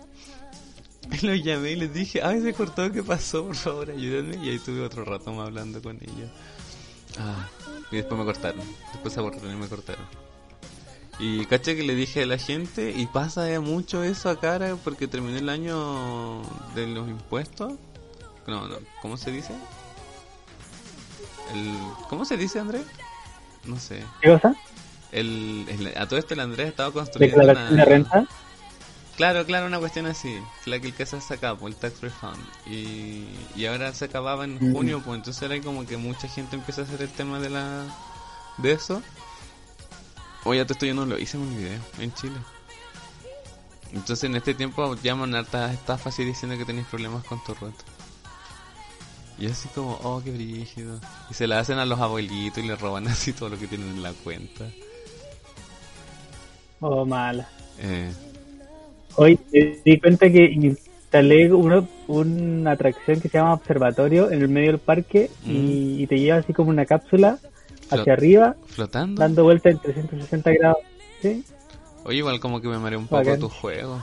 Los 1.22 1.44
llamé 1.44 1.72
y 1.72 1.76
les 1.76 1.94
dije 1.94 2.22
ay 2.22 2.42
se 2.42 2.54
cortó 2.54 2.92
qué 2.92 3.04
pasó 3.04 3.46
por 3.46 3.56
favor 3.56 3.92
ayúdenme 3.92 4.38
y 4.46 4.50
ahí 4.50 4.60
tuve 4.60 4.82
otro 4.82 5.06
rato 5.06 5.32
más 5.32 5.48
hablando 5.48 5.82
con 5.82 5.98
ellos. 5.98 6.30
Ah, 7.20 7.48
y 7.92 7.98
después 7.98 8.20
me 8.20 8.26
cortaron 8.26 8.62
después 8.94 9.14
se 9.14 9.20
abordaron 9.20 9.54
y 9.54 9.56
me 9.56 9.68
cortaron 9.68 10.06
y 11.20 11.46
caché 11.46 11.76
que 11.76 11.84
le 11.84 11.96
dije 11.96 12.24
a 12.24 12.26
la 12.26 12.38
gente, 12.38 12.94
y 12.96 13.08
pasa 13.08 13.50
ya 13.50 13.60
mucho 13.60 14.04
eso 14.04 14.30
acá 14.30 14.60
porque 14.84 15.08
terminé 15.08 15.40
el 15.40 15.50
año 15.50 16.42
de 16.76 16.88
los 16.88 17.08
impuestos. 17.08 17.74
No, 18.46 18.68
no, 18.68 18.78
¿cómo 19.02 19.18
se 19.18 19.32
dice? 19.32 19.54
El, 21.54 21.78
¿Cómo 22.10 22.24
se 22.26 22.38
dice, 22.38 22.60
Andrés? 22.60 22.86
No 23.66 23.80
sé. 23.80 24.04
¿Qué 24.22 24.30
cosa? 24.30 24.56
El, 25.12 25.94
a 25.98 26.06
todo 26.08 26.20
esto 26.20 26.34
el 26.34 26.42
Andrés 26.42 26.70
estaba 26.70 26.92
construyendo 26.92 27.44
una... 27.44 27.72
de 27.72 27.86
renta? 27.86 28.28
Claro, 29.18 29.46
claro, 29.46 29.66
una 29.66 29.80
cuestión 29.80 30.06
así. 30.06 30.38
La 30.66 30.80
que 30.80 30.88
el 30.88 30.94
que 30.94 31.06
se 31.08 31.20
sacaba, 31.20 31.68
el 31.68 31.76
tax 31.76 32.02
refund. 32.02 32.38
Y, 32.68 33.26
y 33.56 33.66
ahora 33.66 33.92
se 33.94 34.06
acababa 34.06 34.46
en 34.46 34.72
junio, 34.72 35.02
pues 35.04 35.18
entonces 35.18 35.42
era 35.42 35.60
como 35.62 35.88
que 35.88 35.98
mucha 35.98 36.28
gente 36.28 36.56
empieza 36.56 36.82
a 36.82 36.84
hacer 36.84 37.02
el 37.02 37.10
tema 37.10 37.40
de 37.40 37.50
la 37.50 37.84
de 38.58 38.74
eso. 38.74 39.02
Oye, 40.44 40.64
te 40.66 40.74
estoy 40.74 40.90
yendo, 40.90 41.06
lo 41.06 41.18
hice 41.18 41.38
un 41.38 41.56
video 41.58 41.80
en 42.00 42.14
Chile. 42.14 42.38
Entonces 43.94 44.24
en 44.26 44.36
este 44.36 44.54
tiempo 44.54 44.96
llaman 44.96 45.36
hartas 45.36 45.74
estafas 45.74 46.18
y 46.20 46.26
diciendo 46.26 46.58
que 46.58 46.66
tenéis 46.66 46.88
problemas 46.88 47.24
con 47.24 47.44
tu 47.44 47.54
reto. 47.54 47.84
Y 49.40 49.46
así 49.46 49.70
como, 49.70 50.00
oh, 50.04 50.22
qué 50.24 50.32
brígido. 50.32 51.00
Y 51.30 51.34
se 51.34 51.48
la 51.48 51.60
hacen 51.60 51.78
a 51.78 51.86
los 51.86 52.00
abuelitos 52.00 52.64
y 52.64 52.68
le 52.68 52.76
roban 52.76 53.08
así 53.08 53.34
todo 53.34 53.50
lo 53.50 53.60
que 53.60 53.68
tienen 53.68 53.90
en 53.90 54.04
la 54.04 54.14
cuenta. 54.14 54.66
Oh, 56.80 57.06
mala. 57.06 57.48
Eh. 57.80 58.12
Hoy 59.16 59.36
te 59.36 59.82
di 59.84 60.00
cuenta 60.00 60.30
que 60.30 60.46
instalé 60.46 61.52
una, 61.52 61.84
una 62.08 62.72
atracción 62.72 63.20
que 63.20 63.30
se 63.30 63.38
llama 63.38 63.54
Observatorio 63.54 64.32
en 64.32 64.42
el 64.42 64.50
medio 64.50 64.72
del 64.72 64.80
parque 64.80 65.32
y, 65.46 66.04
y 66.04 66.08
te 66.08 66.20
lleva 66.20 66.38
así 66.38 66.54
como 66.54 66.70
una 66.70 66.86
cápsula 66.86 67.40
hacia 67.90 68.14
arriba, 68.14 68.56
flotando, 68.68 69.22
dando 69.22 69.44
vuelta 69.44 69.70
en 69.70 69.80
360 69.80 70.52
grados. 70.52 70.78
¿sí? 71.22 71.44
Oye, 72.04 72.18
igual 72.18 72.40
como 72.40 72.62
que 72.62 72.68
me 72.68 72.78
mareé 72.78 72.98
un 72.98 73.08
poco 73.08 73.38
tu 73.38 73.50
juego. 73.50 74.02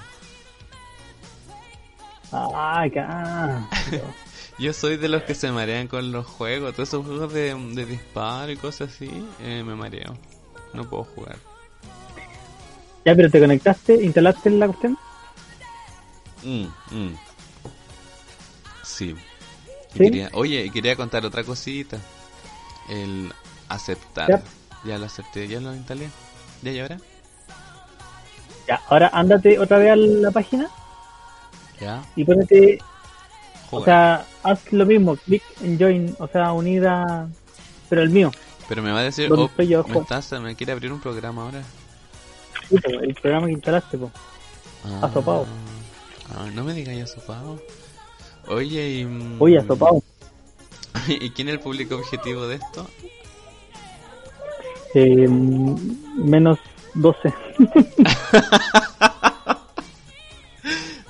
Ah, 2.32 2.82
acá. 2.86 3.68
Yo 4.58 4.72
soy 4.72 4.96
de 4.96 5.08
los 5.08 5.22
que 5.22 5.34
se 5.34 5.50
marean 5.50 5.88
con 5.88 6.12
los 6.12 6.26
juegos. 6.26 6.74
Todos 6.74 6.88
esos 6.88 7.04
juegos 7.04 7.32
de, 7.32 7.54
de 7.54 7.86
disparo 7.86 8.52
y 8.52 8.56
cosas 8.56 8.90
así, 8.90 9.10
eh, 9.40 9.62
me 9.64 9.74
mareo. 9.74 10.16
No 10.72 10.88
puedo 10.88 11.04
jugar. 11.04 11.36
Ya, 13.04 13.14
pero 13.14 13.30
¿te 13.30 13.40
conectaste? 13.40 14.02
¿Instalaste 14.02 14.50
la 14.50 14.66
cuestión? 14.66 14.98
Mm, 16.42 16.66
mm. 16.90 17.16
Sí. 18.82 19.14
¿Sí? 19.92 19.98
Quería, 19.98 20.30
oye, 20.32 20.70
quería 20.70 20.96
contar 20.96 21.24
otra 21.24 21.44
cosita. 21.44 21.98
El 22.88 23.32
Aceptar. 23.74 24.42
Ya 24.84 24.98
lo 24.98 25.06
acepté, 25.06 25.48
ya 25.48 25.60
lo 25.60 25.74
instalé. 25.74 26.08
¿Ya 26.62 26.72
y 26.72 26.80
ahora? 26.80 26.98
Ya, 28.68 28.80
ahora 28.88 29.10
ándate 29.12 29.58
otra 29.58 29.78
vez 29.78 29.92
a 29.92 29.96
la 29.96 30.30
página. 30.30 30.68
Ya. 31.80 32.02
Y 32.16 32.24
ponete. 32.24 32.78
O 33.70 33.84
sea, 33.84 34.24
haz 34.42 34.72
lo 34.72 34.86
mismo, 34.86 35.16
click 35.16 35.42
en 35.62 35.78
join, 35.78 36.16
o 36.18 36.28
sea, 36.28 36.52
unida. 36.52 37.28
Pero 37.88 38.02
el 38.02 38.10
mío. 38.10 38.30
Pero 38.68 38.82
me 38.82 38.92
va 38.92 39.00
a 39.00 39.02
decir, 39.02 39.30
oh, 39.32 39.50
yo, 39.62 39.84
me, 39.84 39.98
estás, 39.98 40.32
me 40.40 40.54
quiere 40.54 40.72
abrir 40.72 40.92
un 40.92 41.00
programa 41.00 41.42
ahora. 41.42 41.62
Sí, 42.68 42.76
el 42.86 43.14
programa 43.14 43.46
que 43.46 43.52
instalaste, 43.52 43.98
po. 43.98 44.10
Ah, 44.84 45.06
asopado. 45.06 45.46
Ah, 46.34 46.46
no 46.54 46.64
me 46.64 46.72
digas 46.72 47.10
asopado. 47.10 47.60
Oye, 48.46 49.00
y. 49.00 49.04
Mm, 49.04 49.36
Oye, 49.40 49.58
asopado. 49.58 50.02
¿Y 51.08 51.30
quién 51.30 51.48
es 51.48 51.54
el 51.54 51.60
público 51.60 51.96
objetivo 51.96 52.46
de 52.46 52.56
esto? 52.56 52.88
Eh, 54.94 55.28
menos 55.28 56.58
12. 56.94 57.34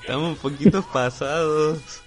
Estamos 0.01 0.29
un 0.29 0.35
poquito 0.35 0.83
pasados. 0.91 2.01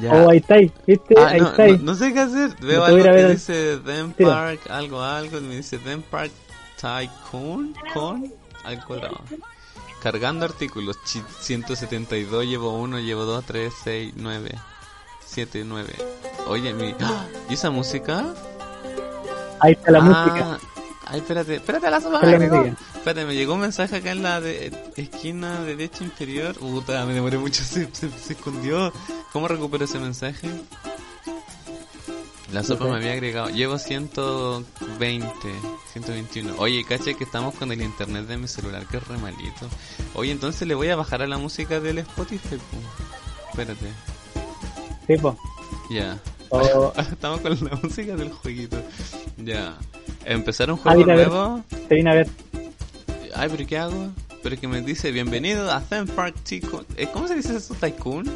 Ya. 0.00 0.12
Oh, 0.12 0.30
ahí 0.30 0.38
está, 0.38 0.56
¿viste? 0.86 1.14
Ah, 1.16 1.28
ahí 1.28 1.40
no, 1.40 1.48
está. 1.48 1.66
No, 1.68 1.78
no, 1.78 1.94
sé 1.94 2.12
qué 2.12 2.20
hacer. 2.20 2.54
Veo 2.60 2.84
algo 2.84 3.02
que 3.02 3.10
ver 3.10 3.30
dice 3.30 3.78
Them 3.78 4.12
Park, 4.12 4.60
algo, 4.68 5.00
algo. 5.00 5.40
Me 5.40 5.56
dice 5.56 5.78
Them 5.78 6.02
Park 6.02 6.32
Tycoon, 6.80 7.74
con, 7.94 8.32
al 8.64 8.84
cuadrado. 8.84 9.20
Cargando 10.02 10.44
artículos. 10.44 10.98
172, 11.40 12.44
llevo 12.44 12.76
1, 12.78 12.98
llevo 12.98 13.24
2, 13.24 13.44
3, 13.44 13.72
6, 13.82 14.14
9, 14.16 14.50
7, 15.24 15.62
9. 15.64 15.94
Oye, 16.48 16.74
mi... 16.74 16.94
¡Ah! 17.00 17.26
¿y 17.48 17.54
esa 17.54 17.70
música? 17.70 18.34
Ahí 19.60 19.72
está 19.72 19.90
la 19.90 19.98
ah, 19.98 20.02
música. 20.02 20.58
Ay, 21.08 21.20
espérate, 21.20 21.54
espérate, 21.56 21.90
la 21.90 22.00
sola 22.00 22.20
me 22.20 22.38
llegó. 22.38 22.64
Espérate, 22.64 23.26
me 23.26 23.34
llegó 23.34 23.54
un 23.54 23.60
mensaje 23.60 23.96
acá 23.96 24.10
en 24.10 24.22
la 24.22 24.40
de, 24.40 24.72
esquina 24.96 25.62
derecha 25.62 26.02
inferior. 26.02 26.56
Puta, 26.56 27.06
me 27.06 27.14
demoré 27.14 27.38
mucho, 27.38 27.62
se, 27.64 27.88
se, 27.94 28.32
escondió. 28.32 28.92
¿Cómo 29.32 29.46
recupero 29.46 29.84
ese 29.84 30.00
mensaje? 30.00 30.48
La 32.52 32.62
sopa 32.62 32.86
me 32.86 32.96
había 32.96 33.12
agregado. 33.12 33.50
Llevo 33.50 33.78
120, 33.78 35.28
121. 35.92 36.54
Oye, 36.58 36.84
caché 36.84 37.14
que 37.14 37.24
estamos 37.24 37.54
con 37.54 37.70
el 37.70 37.82
internet 37.82 38.26
de 38.26 38.36
mi 38.36 38.48
celular, 38.48 38.86
que 38.86 38.96
es 38.96 39.06
re 39.06 39.16
malito. 39.18 39.68
Oye, 40.14 40.32
entonces 40.32 40.66
le 40.66 40.74
voy 40.74 40.88
a 40.88 40.96
bajar 40.96 41.22
a 41.22 41.26
la 41.26 41.38
música 41.38 41.80
del 41.80 41.98
Spotify. 41.98 42.56
po. 42.56 43.50
Espérate. 43.50 43.86
Sí, 45.06 45.16
po. 45.18 45.36
Ya. 45.90 46.18
Estamos 47.12 47.40
con 47.40 47.52
la 47.64 47.76
música 47.82 48.16
del 48.16 48.30
jueguito. 48.30 48.76
Ya. 49.38 49.76
Empezar 50.24 50.70
un 50.72 50.78
Ah, 50.84 50.92
juego 50.94 51.12
nuevo. 51.12 51.64
te 51.88 51.94
vine 51.94 52.10
a 52.10 52.14
ver. 52.14 52.28
Ay, 53.34 53.48
pero 53.50 53.66
¿qué 53.66 53.78
hago? 53.78 54.08
Pero 54.42 54.58
que 54.60 54.68
me 54.68 54.80
dice, 54.80 55.10
bienvenido 55.12 55.70
a 55.70 55.80
Theme 55.80 56.06
Park 56.12 56.36
Tycoon. 56.44 56.86
Eh, 56.96 57.08
¿Cómo 57.12 57.28
se 57.28 57.34
dice 57.34 57.56
eso? 57.56 57.74
Tycoon. 57.74 58.26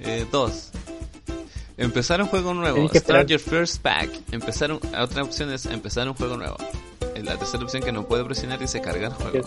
Eh, 0.00 0.26
dos. 0.30 0.70
Empezar 1.76 2.20
un 2.20 2.28
juego 2.28 2.52
nuevo. 2.52 2.88
Start 2.92 3.28
your 3.28 3.40
first 3.40 3.80
pack. 3.80 4.10
Empezar 4.32 4.72
un, 4.72 4.80
otra 4.98 5.22
opción 5.22 5.50
es 5.52 5.66
empezar 5.66 6.08
un 6.08 6.14
juego 6.14 6.36
nuevo. 6.36 6.56
La 7.22 7.36
tercera 7.38 7.62
opción 7.62 7.82
que 7.82 7.92
no 7.92 8.06
puedo 8.06 8.24
presionar 8.26 8.58
dice 8.58 8.80
cargar 8.80 9.12
juego. 9.12 9.46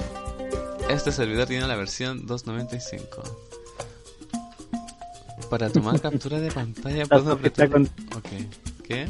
Este 0.90 1.12
servidor 1.12 1.48
tiene 1.48 1.68
la 1.68 1.76
versión 1.76 2.26
2.95. 2.28 3.53
Para 5.54 5.70
tomar 5.70 6.02
captura 6.02 6.40
de 6.40 6.50
pantalla 6.52 7.06
puedo 7.06 7.34
apretar... 7.34 7.70
con- 7.70 7.84
Ok. 7.84 8.28
¿Qué? 8.88 9.06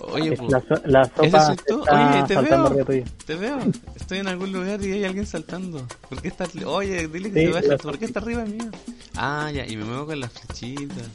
Oye, 0.00 0.32
Es 0.32 0.40
la, 0.40 0.60
so- 0.62 0.82
la 0.86 1.02
¿Ese 1.02 1.14
sopa 1.26 1.46
soy 1.48 1.56
tú? 1.66 1.80
está 1.80 2.14
Oye, 2.16 2.26
te 2.26 2.40
veo. 2.40 3.04
te 3.26 3.34
veo. 3.34 3.58
Estoy 3.94 4.18
en 4.20 4.28
algún 4.28 4.52
lugar 4.54 4.80
y 4.82 4.92
hay 4.92 5.04
alguien 5.04 5.26
saltando. 5.26 5.86
¿Por 6.08 6.22
qué 6.22 6.28
está... 6.28 6.46
Oye, 6.64 7.06
dile 7.08 7.30
que 7.30 7.46
Sí, 7.46 7.52
se 7.52 7.68
la- 7.68 7.76
¿Por 7.76 7.98
qué 7.98 8.06
está 8.06 8.20
arriba 8.20 8.46
mío? 8.46 8.70
Ah, 9.16 9.50
ya, 9.52 9.66
y 9.66 9.76
me 9.76 9.84
muevo 9.84 10.06
con 10.06 10.20
las 10.20 10.32
flechitas. 10.32 11.06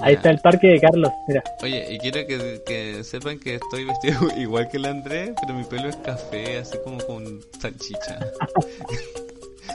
Ahí 0.00 0.14
está 0.14 0.30
el 0.30 0.38
parque 0.38 0.68
de 0.68 0.80
Carlos. 0.80 1.10
Mira, 1.26 1.42
Oye, 1.60 1.92
y 1.92 1.98
quiero 1.98 2.24
que, 2.28 2.62
que 2.64 3.02
sepan 3.02 3.40
que 3.40 3.56
estoy 3.56 3.84
vestido 3.84 4.28
igual 4.36 4.68
que 4.68 4.76
el 4.76 4.84
Andrés, 4.84 5.32
pero 5.40 5.54
mi 5.54 5.64
pelo 5.64 5.88
es 5.88 5.96
café, 5.96 6.58
así 6.58 6.78
como 6.84 6.98
con 6.98 7.40
salchicha. 7.60 8.20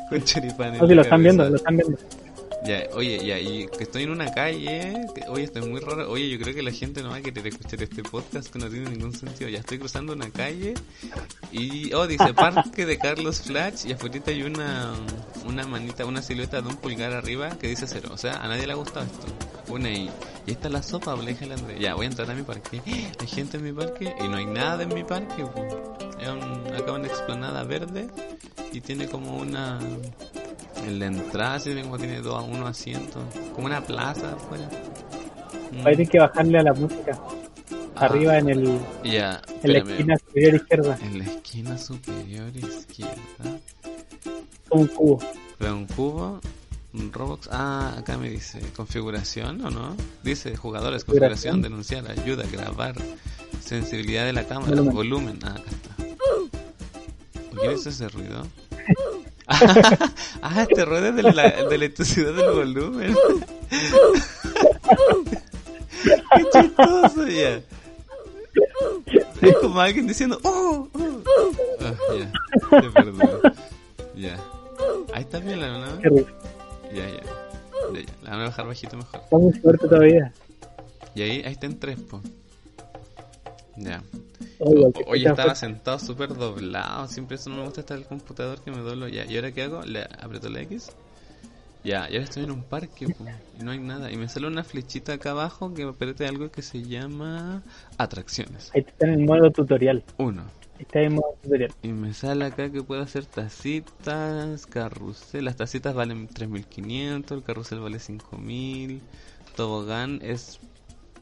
con 0.09 0.23
choripán. 0.23 0.73
en 0.73 0.79
no, 0.79 0.87
si 0.87 0.95
lo 0.95 1.01
están 1.01 1.23
viendo, 1.23 1.49
lo 1.49 1.55
están 1.55 1.77
viendo. 1.77 1.97
Ya, 2.65 2.87
oye, 2.93 3.23
ya, 3.23 3.39
y 3.39 3.67
que 3.67 3.83
estoy 3.83 4.03
en 4.03 4.11
una 4.11 4.33
calle, 4.33 5.05
que- 5.13 5.29
oye, 5.29 5.43
esto 5.43 5.59
es 5.59 5.67
muy 5.67 5.79
raro, 5.79 6.09
oye, 6.09 6.27
yo 6.29 6.39
creo 6.39 6.55
que 6.55 6.63
la 6.63 6.71
gente 6.71 7.03
no 7.03 7.09
va 7.09 7.17
a 7.17 7.21
querer 7.21 7.45
escuchar 7.47 7.81
este 7.83 8.03
podcast 8.03 8.51
que 8.51 8.59
no 8.59 8.67
tiene 8.67 8.89
ningún 8.89 9.13
sentido, 9.13 9.49
ya 9.49 9.59
estoy 9.59 9.77
cruzando 9.77 10.13
una 10.13 10.29
calle 10.31 10.73
y, 11.51 11.93
oh, 11.93 12.07
dice 12.07 12.33
Parque 12.33 12.85
de 12.85 12.97
Carlos 12.97 13.41
Flash 13.41 13.85
y 13.85 13.93
afuera 13.93 14.21
hay 14.27 14.41
una, 14.41 14.93
una 15.45 15.67
manita, 15.67 16.05
una 16.05 16.21
silueta 16.21 16.61
de 16.61 16.69
un 16.69 16.77
pulgar 16.77 17.13
arriba 17.13 17.57
que 17.59 17.67
dice 17.67 17.85
cero, 17.87 18.09
o 18.11 18.17
sea, 18.17 18.41
a 18.41 18.47
nadie 18.47 18.65
le 18.65 18.73
ha 18.73 18.75
gustado 18.75 19.05
esto, 19.05 19.27
una 19.71 19.89
y, 19.91 20.09
y 20.47 20.51
esta 20.51 20.67
es 20.67 20.73
la 20.73 20.81
sopa, 20.81 21.15
le 21.15 21.31
Andrés, 21.31 21.79
ya, 21.79 21.93
voy 21.93 22.07
a 22.07 22.09
entrar 22.09 22.29
a 22.31 22.33
mi 22.33 22.43
parque, 22.43 22.81
hay 23.19 23.27
gente 23.27 23.57
en 23.57 23.63
mi 23.63 23.71
parque 23.71 24.13
y 24.19 24.27
no 24.27 24.37
hay 24.37 24.45
nada 24.45 24.83
en 24.83 24.93
mi 24.93 25.03
parque, 25.03 25.43
po. 25.45 25.95
es 26.19 26.27
un, 26.27 26.73
acá 26.73 26.91
una 26.91 27.07
explanada 27.07 27.63
verde 27.63 28.07
y 28.73 28.81
tiene 28.81 29.07
como 29.07 29.37
una 29.37 29.79
en 30.85 30.99
la 30.99 31.05
entrada 31.07 31.59
sí, 31.59 31.73
como 31.81 31.97
tiene 31.97 32.21
dos, 32.21 32.43
unos 32.47 32.69
asientos, 32.69 33.23
como 33.53 33.67
una 33.67 33.81
plaza 33.81 34.33
afuera. 34.33 34.69
Mm. 35.71 35.77
Ahí 35.87 35.95
tienes 35.95 36.09
que 36.09 36.19
bajarle 36.19 36.59
a 36.59 36.63
la 36.63 36.73
música. 36.73 37.19
Ah, 37.95 38.05
Arriba 38.05 38.37
en 38.37 38.49
el 38.49 38.79
Ya, 39.03 39.41
en 39.63 39.73
la 39.73 39.79
esquina 39.79 40.17
superior 40.17 40.55
izquierda. 40.55 40.99
En 41.01 41.19
la 41.19 41.25
esquina 41.25 41.77
superior 41.77 42.55
izquierda. 42.55 43.15
Un 44.69 44.87
cubo. 44.87 45.19
Veo 45.59 45.75
un 45.75 45.85
cubo, 45.87 46.39
un 46.93 47.11
Roblox. 47.11 47.49
Ah, 47.51 47.95
acá 47.97 48.17
me 48.17 48.29
dice 48.29 48.59
configuración 48.75 49.65
o 49.65 49.71
no. 49.71 49.95
Dice 50.23 50.55
jugadores, 50.55 51.03
configuración, 51.05 51.61
denunciar, 51.61 52.09
ayuda, 52.11 52.43
grabar, 52.51 52.95
sensibilidad 53.61 54.25
de 54.25 54.33
la 54.33 54.43
cámara, 54.43 54.69
Volumen. 54.71 54.93
volumen. 54.93 55.39
Ah, 55.43 55.55
acá 55.55 55.71
está. 55.71 55.95
¿Por 57.49 57.59
qué 57.61 57.73
es 57.73 57.85
ese 57.87 58.07
ruido? 58.09 58.45
Ah, 59.47 60.65
este 60.69 60.85
ruido 60.85 61.07
es 61.07 61.15
de 61.15 61.23
la, 61.23 61.49
de 61.49 61.63
la 61.63 61.75
electricidad 61.75 62.33
del 62.33 62.51
volumen. 62.51 63.15
Qué 66.35 66.43
chistoso, 66.51 67.27
ya. 67.27 67.61
Es 69.41 69.55
como 69.61 69.79
alguien 69.79 70.07
diciendo, 70.07 70.39
¡Oh! 70.43 70.89
oh". 70.93 71.21
Ah, 71.81 71.93
ya, 72.17 72.81
te 72.81 72.89
perdono. 72.89 73.41
Ya. 74.15 74.37
Ahí 75.13 75.21
está 75.21 75.39
bien 75.39 75.61
la 75.61 75.95
rico. 75.97 76.27
Ya, 76.93 77.07
ya. 77.07 77.21
Ya, 77.93 78.01
ya. 78.01 78.13
La 78.23 78.29
van 78.31 78.41
a 78.41 78.43
bajar 78.45 78.67
bajito 78.67 78.97
mejor. 78.97 79.21
Está 79.23 79.37
muy 79.37 79.53
fuerte 79.53 79.87
todavía. 79.87 80.33
Y 81.15 81.21
ahí, 81.21 81.41
ahí 81.45 81.53
está 81.53 81.67
en 81.67 81.79
tres, 81.79 81.99
po. 81.99 82.21
Ya. 83.77 84.03
Oye, 84.59 84.87
escucha 84.87 85.29
estaba 85.29 85.55
sentado 85.55 85.99
súper 85.99 86.33
doblado. 86.33 87.07
Siempre 87.07 87.35
eso 87.35 87.49
no 87.49 87.57
me 87.57 87.63
gusta 87.63 87.81
estar 87.81 87.97
en 87.97 88.03
el 88.03 88.09
computador 88.09 88.59
que 88.61 88.71
me 88.71 88.77
doblo. 88.77 89.07
Ya, 89.07 89.25
¿y 89.25 89.35
ahora 89.35 89.51
qué 89.51 89.63
hago? 89.63 89.83
Le 89.83 90.03
aprieto 90.03 90.49
la 90.49 90.61
X. 90.61 90.91
Ya, 91.83 92.09
y 92.09 92.13
ahora 92.15 92.23
estoy 92.25 92.43
en 92.43 92.51
un 92.51 92.63
parque 92.63 93.07
po, 93.07 93.25
y 93.59 93.63
no 93.63 93.71
hay 93.71 93.79
nada. 93.79 94.11
Y 94.11 94.17
me 94.17 94.27
sale 94.27 94.47
una 94.47 94.63
flechita 94.63 95.13
acá 95.13 95.31
abajo 95.31 95.73
que 95.73 95.85
me 95.85 95.91
apriete 95.91 96.27
algo 96.27 96.51
que 96.51 96.61
se 96.61 96.83
llama 96.83 97.63
atracciones. 97.97 98.71
Ahí 98.73 98.83
está 98.85 99.07
en 99.07 99.13
el 99.13 99.25
modo 99.25 99.51
tutorial. 99.51 100.03
Uno. 100.17 100.43
Está 100.79 101.01
en 101.01 101.13
modo 101.13 101.35
tutorial. 101.41 101.71
Y 101.83 101.89
me 101.89 102.13
sale 102.13 102.45
acá 102.45 102.69
que 102.71 102.83
puedo 102.83 103.01
hacer 103.01 103.25
tacitas, 103.25 104.65
carrusel. 104.65 105.45
Las 105.45 105.55
tacitas 105.55 105.93
valen 105.93 106.27
3.500, 106.27 107.31
el 107.31 107.43
carrusel 107.43 107.79
vale 107.79 107.99
5.000. 107.99 108.99
Tobogán 109.55 110.19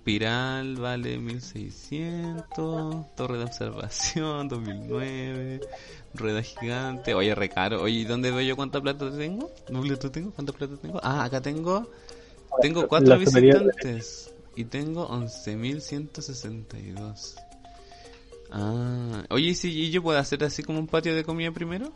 espiral 0.05 0.75
vale 0.75 1.17
1.600. 1.19 3.15
Torre 3.15 3.39
de 3.39 3.43
observación 3.45 4.47
2009. 4.49 5.61
Rueda 6.13 6.43
gigante. 6.43 7.15
Oye, 7.15 7.33
re 7.33 7.49
caro. 7.49 7.81
Oye, 7.81 8.01
¿y 8.01 8.05
dónde 8.05 8.29
veo 8.29 8.41
yo 8.41 8.55
cuánta 8.55 8.79
plata 8.79 9.09
tengo? 9.17 9.49
¿Dónde 9.67 9.97
tú 9.97 10.11
tengo? 10.11 10.29
¿Cuánta 10.31 10.53
plata 10.53 10.77
tengo? 10.77 10.99
Ah, 11.01 11.23
acá 11.23 11.41
tengo. 11.41 11.89
Tengo 12.61 12.87
cuatro 12.87 13.17
visitantes. 13.17 14.31
Y 14.55 14.65
tengo 14.65 15.09
11.162. 15.09 17.33
Ah, 18.51 19.23
oye, 19.31 19.47
¿y 19.49 19.55
si 19.55 19.71
y 19.71 19.89
yo 19.91 20.03
puedo 20.03 20.19
hacer 20.19 20.43
así 20.43 20.61
como 20.63 20.77
un 20.79 20.85
patio 20.87 21.15
de 21.15 21.23
comida 21.23 21.51
primero? 21.51 21.91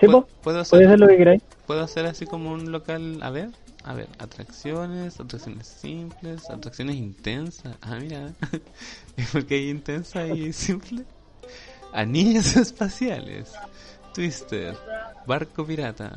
¿Sí, 0.00 0.06
¿Puedo, 0.06 0.28
puedo 0.42 0.60
hacer, 0.60 0.70
Puedes 0.70 0.86
hacer 0.86 1.00
lo 1.00 1.08
que 1.08 1.16
queráis. 1.16 1.42
puedo 1.66 1.80
hacer 1.82 2.06
así 2.06 2.24
como 2.26 2.52
un 2.52 2.70
local, 2.70 3.18
a 3.22 3.30
ver, 3.30 3.48
a 3.86 3.94
ver, 3.94 4.08
atracciones, 4.18 5.20
atracciones 5.20 5.68
simples, 5.68 6.50
atracciones 6.50 6.96
intensas. 6.96 7.76
Ah, 7.80 7.98
mira, 8.00 8.34
porque 9.32 9.54
hay 9.54 9.70
intensa 9.70 10.26
y 10.26 10.52
simple. 10.52 11.04
Anillos 11.92 12.56
espaciales, 12.56 13.52
Twister, 14.12 14.76
barco 15.24 15.64
pirata, 15.64 16.10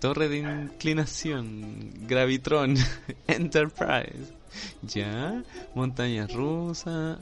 torre 0.00 0.28
de 0.28 0.38
inclinación, 0.38 2.06
gravitron, 2.06 2.76
Enterprise, 3.26 4.32
ya, 4.82 5.42
montaña 5.74 6.28
rusa. 6.28 7.18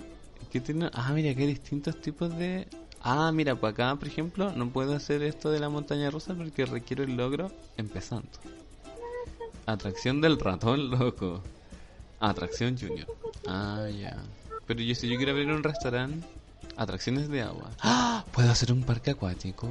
¿Qué 0.52 0.60
tiene? 0.60 0.90
Ah, 0.92 1.12
mira, 1.14 1.34
que 1.34 1.42
hay 1.42 1.48
distintos 1.48 1.98
tipos 2.02 2.36
de. 2.36 2.68
Ah, 3.00 3.32
mira, 3.32 3.54
pues 3.54 3.72
acá, 3.72 3.96
por 3.96 4.06
ejemplo, 4.06 4.52
no 4.52 4.68
puedo 4.68 4.94
hacer 4.94 5.22
esto 5.22 5.50
de 5.50 5.60
la 5.60 5.70
montaña 5.70 6.10
rusa 6.10 6.34
porque 6.34 6.66
requiero 6.66 7.04
el 7.04 7.16
logro 7.16 7.50
empezando. 7.78 8.28
Atracción 9.68 10.22
del 10.22 10.40
ratón 10.40 10.90
loco. 10.90 11.42
Atracción 12.20 12.78
junior. 12.78 13.06
Ah, 13.46 13.86
ya. 13.94 14.16
Pero 14.66 14.80
yo 14.80 14.94
si 14.94 15.10
yo 15.10 15.16
quiero 15.18 15.32
abrir 15.32 15.50
un 15.52 15.62
restaurante, 15.62 16.26
atracciones 16.78 17.28
de 17.28 17.42
agua. 17.42 17.68
¡Ah! 17.82 18.24
¿Puedo 18.32 18.50
hacer 18.50 18.72
un 18.72 18.82
parque 18.82 19.10
acuático? 19.10 19.68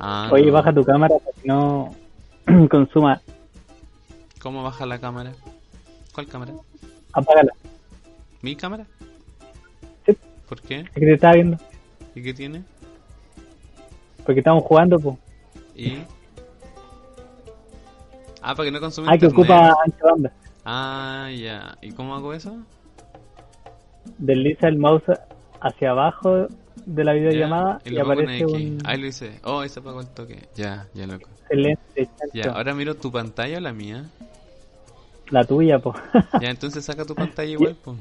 Ah, 0.00 0.28
Oye, 0.32 0.46
no. 0.46 0.54
baja 0.54 0.74
tu 0.74 0.82
cámara 0.82 1.14
para 1.20 1.36
que 1.40 1.46
no 1.46 1.94
consuma. 2.68 3.20
¿Cómo 4.40 4.64
baja 4.64 4.86
la 4.86 4.98
cámara? 4.98 5.32
¿Cuál 6.12 6.26
cámara? 6.26 6.52
Apágala. 7.12 7.52
¿Mi 8.40 8.56
cámara? 8.56 8.86
Sí. 10.04 10.16
¿Por 10.48 10.60
qué? 10.62 10.80
Es 10.80 10.90
que 10.90 11.00
te 11.00 11.14
estaba 11.14 11.34
viendo. 11.34 11.58
¿Y 12.16 12.22
qué 12.24 12.34
tiene? 12.34 12.64
Porque 14.26 14.40
estamos 14.40 14.64
jugando, 14.64 14.98
po. 14.98 15.16
¿Y? 15.76 15.98
Ah, 18.42 18.54
para 18.54 18.66
que 18.66 18.72
no 18.72 18.80
consume 18.80 19.08
Ah, 19.08 19.16
que 19.18 19.26
internet. 19.26 19.50
ocupa 19.50 19.76
ancha 19.84 20.04
banda. 20.04 20.32
Ah, 20.64 21.30
ya. 21.34 21.76
¿Y 21.80 21.92
cómo 21.92 22.14
hago 22.14 22.32
eso? 22.34 22.56
Desliza 24.18 24.68
el 24.68 24.78
mouse 24.78 25.04
hacia 25.60 25.90
abajo 25.90 26.48
de 26.86 27.04
la 27.04 27.12
videollamada 27.12 27.80
Ya, 27.84 27.90
y, 27.92 27.94
en 27.96 28.00
aparece 28.02 28.38
X. 28.38 28.52
un 28.52 28.78
Ahí 28.84 28.98
lo 29.00 29.06
hice. 29.06 29.40
Oh, 29.44 29.60
ahí 29.60 29.68
se 29.68 29.80
apagó 29.80 30.00
el 30.00 30.08
toque. 30.08 30.48
Ya, 30.56 30.88
ya 30.94 31.06
loco. 31.06 31.28
excelente 31.42 32.08
Ya, 32.32 32.52
ahora 32.52 32.74
miro 32.74 32.96
tu 32.96 33.12
pantalla 33.12 33.58
o 33.58 33.60
la 33.60 33.72
mía. 33.72 34.04
La 35.30 35.44
tuya, 35.44 35.78
po. 35.78 35.94
Ya, 36.40 36.50
entonces 36.50 36.84
saca 36.84 37.04
tu 37.04 37.14
pantalla 37.14 37.50
igual, 37.52 37.76
po. 37.76 37.96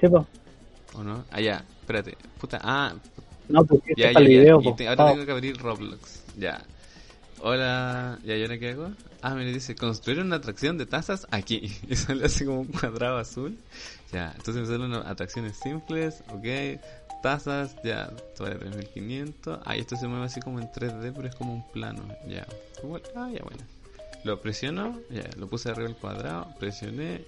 sí, 0.00 0.08
po. 0.08 0.26
¿O 0.96 1.02
no? 1.02 1.24
Ah, 1.30 1.40
ya. 1.40 1.64
Espérate. 1.80 2.16
Puta. 2.40 2.58
Ah, 2.62 2.92
No, 3.48 3.64
pues 3.64 3.80
ya, 3.96 4.10
ya, 4.12 4.18
el 4.18 4.24
ya. 4.24 4.28
video, 4.40 4.60
Y 4.60 4.64
po. 4.64 4.74
te- 4.74 4.88
ahora 4.88 5.04
Oh, 5.04 5.10
tengo 5.12 5.26
que 5.26 5.32
abrir 5.32 5.56
Roblox. 5.58 6.24
Ya. 6.38 6.62
Hola, 7.40 8.18
¿y 8.24 8.42
ahora 8.42 8.58
qué 8.58 8.70
hago? 8.70 8.92
Ah, 9.20 9.34
me 9.34 9.44
dice, 9.44 9.74
construir 9.74 10.20
una 10.20 10.36
atracción 10.36 10.78
de 10.78 10.86
tazas 10.86 11.26
aquí. 11.30 11.70
Y 11.88 11.96
sale 11.96 12.26
así 12.26 12.44
como 12.44 12.60
un 12.60 12.66
cuadrado 12.68 13.18
azul. 13.18 13.58
Ya, 14.12 14.32
entonces 14.36 14.62
me 14.62 14.66
salen 14.66 14.92
atracciones 14.94 15.56
simples, 15.56 16.22
ok. 16.28 16.80
Tazas, 17.22 17.76
ya, 17.82 18.10
vale 18.38 18.56
3500. 18.56 19.60
Ah, 19.64 19.76
y 19.76 19.80
esto 19.80 19.96
se 19.96 20.06
mueve 20.06 20.26
así 20.26 20.40
como 20.40 20.60
en 20.60 20.70
3D, 20.70 21.12
pero 21.14 21.28
es 21.28 21.34
como 21.34 21.54
un 21.54 21.66
plano. 21.72 22.06
Ya, 22.28 22.46
ah, 23.16 23.30
ya, 23.32 23.42
bueno. 23.42 23.64
Lo 24.24 24.40
presiono, 24.40 25.00
ya, 25.10 25.28
lo 25.36 25.48
puse 25.48 25.70
arriba 25.70 25.88
del 25.88 25.96
cuadrado, 25.96 26.48
presioné. 26.58 27.24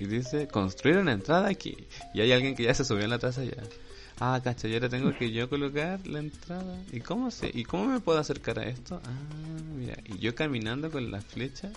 Y 0.00 0.06
dice, 0.06 0.46
construir 0.48 0.98
una 0.98 1.12
entrada 1.12 1.48
aquí. 1.48 1.76
Y 2.14 2.20
hay 2.20 2.32
alguien 2.32 2.54
que 2.54 2.64
ya 2.64 2.74
se 2.74 2.84
subió 2.84 3.04
en 3.04 3.10
la 3.10 3.18
taza 3.18 3.44
ya. 3.44 3.62
Ah, 4.20 4.40
cacha, 4.42 4.66
y 4.66 4.74
ahora 4.74 4.88
tengo 4.88 5.16
que 5.16 5.30
yo 5.30 5.48
colocar 5.48 6.04
la 6.06 6.18
entrada. 6.18 6.76
¿Y 6.92 7.00
cómo 7.00 7.30
sé? 7.30 7.50
¿Y 7.54 7.64
cómo 7.64 7.84
me 7.84 8.00
puedo 8.00 8.18
acercar 8.18 8.58
a 8.58 8.64
esto? 8.64 9.00
Ah, 9.04 9.62
mira, 9.76 9.94
y 10.04 10.18
yo 10.18 10.34
caminando 10.34 10.90
con 10.90 11.10
la 11.10 11.20
flecha. 11.20 11.70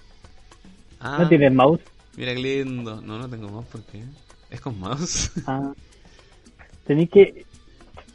Ah, 0.99 1.19
¿No 1.19 1.30
tienes 1.30 1.54
mouse? 1.54 1.82
Mira 2.17 2.34
qué 2.34 2.39
lindo. 2.39 2.99
No, 3.01 3.19
no 3.19 3.30
tengo 3.30 3.47
mouse, 3.49 3.67
¿por 3.67 3.84
qué? 3.84 4.04
¿Es 4.49 4.60
con 4.60 4.80
mouse? 4.80 5.32
Ah. 5.45 5.71
Tenés 6.88 7.10
que 7.12 7.45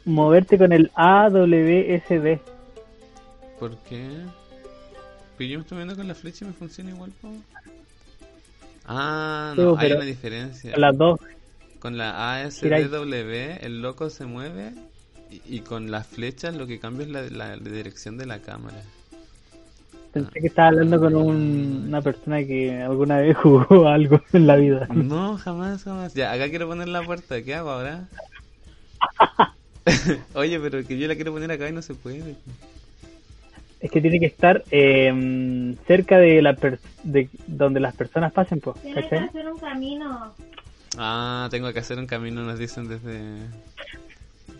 moverte 0.03 0.57
con 0.57 0.73
el 0.73 0.91
AWSD. 0.95 2.39
¿Por 3.59 3.77
qué? 3.83 4.09
Pero 5.37 5.49
yo 5.49 5.57
me 5.57 5.61
estoy 5.63 5.77
viendo 5.77 5.95
con 5.95 6.07
la 6.07 6.15
flecha 6.15 6.43
y 6.43 6.49
me 6.49 6.53
funciona 6.53 6.89
igual, 6.89 7.11
¿po? 7.21 7.31
Ah, 8.85 9.53
no, 9.55 9.77
hay 9.77 9.91
una 9.93 10.03
diferencia. 10.03 10.77
Las 10.77 10.97
dos 10.97 11.19
con 11.79 11.97
la 11.97 12.41
ASDW 12.41 13.59
el 13.61 13.81
loco 13.81 14.09
se 14.09 14.25
mueve 14.25 14.73
y, 15.45 15.59
con 15.59 15.91
las 15.91 16.07
flechas 16.07 16.55
lo 16.55 16.67
que 16.67 16.79
cambia 16.79 17.05
es 17.21 17.31
la, 17.31 17.57
dirección 17.57 18.17
de 18.17 18.25
la 18.25 18.39
cámara. 18.39 18.81
Pensé 20.13 20.39
que 20.39 20.47
estaba 20.47 20.69
hablando 20.69 20.99
con 20.99 21.15
una 21.15 22.01
persona 22.01 22.43
que 22.45 22.81
alguna 22.81 23.17
vez 23.17 23.35
jugó 23.43 23.87
algo 23.87 24.21
en 24.33 24.47
la 24.47 24.55
vida. 24.55 24.87
No, 24.93 25.37
jamás, 25.37 25.83
jamás. 25.83 26.13
Ya, 26.13 26.31
acá 26.31 26.49
quiero 26.49 26.67
poner 26.67 26.87
la 26.87 27.03
puerta. 27.03 27.41
¿Qué 27.41 27.53
hago 27.53 27.69
ahora? 27.69 28.07
Oye, 30.33 30.59
pero 30.59 30.85
que 30.85 30.97
yo 30.97 31.07
la 31.07 31.15
quiero 31.15 31.33
poner 31.33 31.51
acá 31.51 31.69
y 31.69 31.73
no 31.73 31.81
se 31.81 31.93
puede. 31.93 32.35
Es 33.79 33.91
que 33.91 34.01
tiene 34.01 34.19
que 34.19 34.25
estar 34.25 34.63
eh, 34.71 35.75
cerca 35.85 36.17
de 36.17 36.41
la 36.41 36.57
de 37.03 37.29
donde 37.45 37.79
las 37.79 37.95
personas 37.95 38.33
pasen, 38.33 38.59
pues. 38.59 38.81
Tienes 38.81 39.05
que 39.05 39.15
hacer 39.15 39.47
un 39.47 39.59
camino. 39.59 40.33
Ah, 40.97 41.47
tengo 41.51 41.71
que 41.71 41.79
hacer 41.79 41.99
un 41.99 42.07
camino, 42.07 42.43
nos 42.43 42.57
dicen 42.59 42.87
desde 42.87 43.47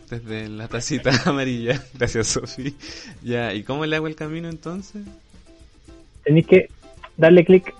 desde 0.10 0.48
la 0.48 0.68
tacita 0.68 1.12
amarilla. 1.26 1.82
Gracias, 1.94 2.28
Sofi. 2.28 2.76
Ya, 3.24 3.54
¿y 3.54 3.64
cómo 3.64 3.86
le 3.86 3.96
hago 3.96 4.08
el 4.08 4.16
camino 4.16 4.50
entonces? 4.50 5.04
Tenéis 6.24 6.48
que 6.48 6.70
darle 7.18 7.44
clic. 7.46 7.74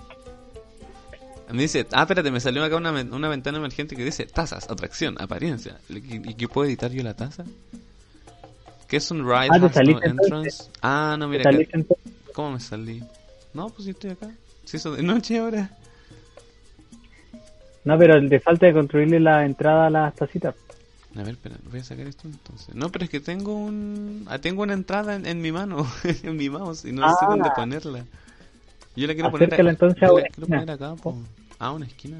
Me 1.50 1.62
dice, 1.62 1.86
ah, 1.92 2.02
espérate, 2.02 2.30
me 2.30 2.40
salió 2.40 2.62
acá 2.62 2.76
una, 2.76 2.90
una 2.90 3.28
ventana 3.28 3.56
emergente 3.56 3.96
que 3.96 4.04
dice 4.04 4.26
tazas, 4.26 4.68
atracción, 4.68 5.16
apariencia. 5.18 5.78
¿Y, 5.88 6.34
qué 6.34 6.46
puedo 6.46 6.68
editar 6.68 6.90
yo 6.90 7.02
la 7.02 7.14
taza? 7.14 7.44
¿Qué 8.86 8.98
es 8.98 9.10
un 9.10 9.20
ride 9.24 9.48
ah, 9.50 9.70
entrance? 10.02 10.64
Ah, 10.82 11.16
no, 11.18 11.26
mira, 11.28 11.50
¿cómo 12.34 12.52
me 12.52 12.60
salí? 12.60 13.02
No, 13.54 13.70
pues 13.70 13.86
yo 13.86 13.92
estoy 13.92 14.10
acá. 14.10 14.30
Si 14.64 14.76
eso 14.76 14.92
de 14.92 15.02
noche 15.02 15.38
ahora. 15.38 15.70
No, 17.88 17.96
pero 17.96 18.20
le 18.20 18.38
falta 18.38 18.66
de 18.66 18.74
construirle 18.74 19.18
la 19.18 19.46
entrada 19.46 19.86
a 19.86 19.90
las 19.90 20.14
tacitas. 20.14 20.54
A 21.16 21.22
ver, 21.22 21.30
espera, 21.30 21.56
voy 21.70 21.80
a 21.80 21.84
sacar 21.84 22.06
esto 22.06 22.28
entonces. 22.28 22.74
No, 22.74 22.90
pero 22.90 23.06
es 23.06 23.10
que 23.10 23.18
tengo 23.18 23.54
un... 23.54 24.26
Ah, 24.28 24.38
tengo 24.40 24.62
una 24.62 24.74
entrada 24.74 25.14
en, 25.16 25.40
mi 25.40 25.52
mano, 25.52 25.86
en 26.22 26.36
mi 26.36 26.50
mouse, 26.50 26.84
y 26.84 26.92
no 26.92 27.08
sé 27.08 27.16
ah. 27.22 27.26
dónde 27.30 27.48
ponerla. 27.56 28.04
Yo 28.94 29.06
la 29.06 29.14
quiero 29.14 29.30
poner, 29.30 29.54
entonces 29.58 30.02
a 30.02 30.08
quiero 30.08 30.46
poner 30.46 30.70
acá. 30.70 30.96
Ah, 31.58 31.72
una 31.72 31.86
esquina. 31.86 32.18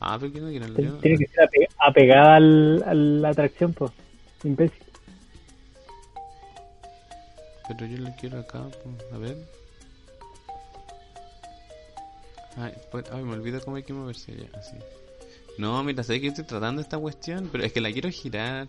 Ah, 0.00 0.18
pero 0.18 0.32
que 0.32 0.40
no 0.40 0.48
quiero 0.48 0.66
Tiene, 0.74 0.90
tiene 1.00 1.18
que 1.18 1.26
ser 1.28 1.48
apegada 1.78 2.34
al, 2.34 2.82
a 2.84 2.92
la 2.92 3.28
atracción, 3.28 3.72
pues. 3.74 3.92
Imbécil. 4.42 4.82
Pero 7.68 7.86
yo 7.86 7.98
la 7.98 8.16
quiero 8.16 8.40
acá, 8.40 8.64
pues. 8.82 9.12
A 9.14 9.18
ver. 9.18 9.61
Ay, 12.56 12.74
pues, 12.90 13.04
ay, 13.10 13.22
me 13.22 13.32
olvido 13.32 13.60
cómo 13.62 13.76
hay 13.76 13.82
que 13.82 13.92
moverse 13.92 14.34
ya, 14.36 14.58
así. 14.58 14.76
No, 15.58 15.82
mira, 15.84 16.02
sé 16.02 16.20
que 16.20 16.28
estoy 16.28 16.44
tratando 16.44 16.80
esta 16.80 16.98
cuestión, 16.98 17.48
pero 17.50 17.64
es 17.64 17.72
que 17.72 17.80
la 17.80 17.92
quiero 17.92 18.10
girar. 18.10 18.68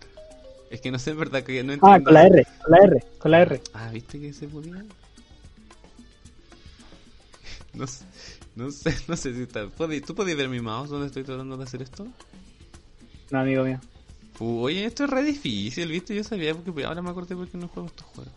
Es 0.69 0.81
que 0.81 0.91
no 0.91 0.99
sé, 0.99 1.11
en 1.11 1.19
verdad, 1.19 1.43
que 1.43 1.63
no 1.63 1.73
entiendo. 1.73 1.87
Ah, 1.87 2.03
con 2.03 2.13
la 2.13 2.25
R, 2.25 2.47
con 2.61 2.71
la 2.71 2.77
R, 2.77 3.03
con 3.19 3.31
la 3.31 3.41
R. 3.41 3.61
Ah, 3.73 3.89
¿viste 3.91 4.19
que 4.19 4.33
se 4.33 4.47
podía? 4.47 4.83
No 7.73 7.87
sé, 7.87 8.05
no 8.55 8.69
sé, 8.69 8.95
no 9.07 9.17
sé 9.17 9.33
si 9.33 9.41
está... 9.41 9.67
¿Tú 10.05 10.13
podías 10.13 10.37
ver 10.37 10.47
mi 10.47 10.59
mouse 10.59 10.91
donde 10.91 11.07
estoy 11.07 11.23
tratando 11.23 11.57
de 11.57 11.63
hacer 11.63 11.81
esto? 11.81 12.07
No, 13.31 13.39
amigo 13.39 13.63
mío. 13.63 13.79
oye, 14.39 14.85
esto 14.85 15.05
es 15.05 15.09
re 15.09 15.23
difícil, 15.23 15.89
¿viste? 15.89 16.13
Yo 16.13 16.23
sabía, 16.23 16.53
porque 16.53 16.85
ahora 16.85 17.01
me 17.01 17.09
acordé 17.09 17.35
porque 17.35 17.57
no 17.57 17.67
juego 17.67 17.87
estos 17.87 18.05
juegos. 18.05 18.33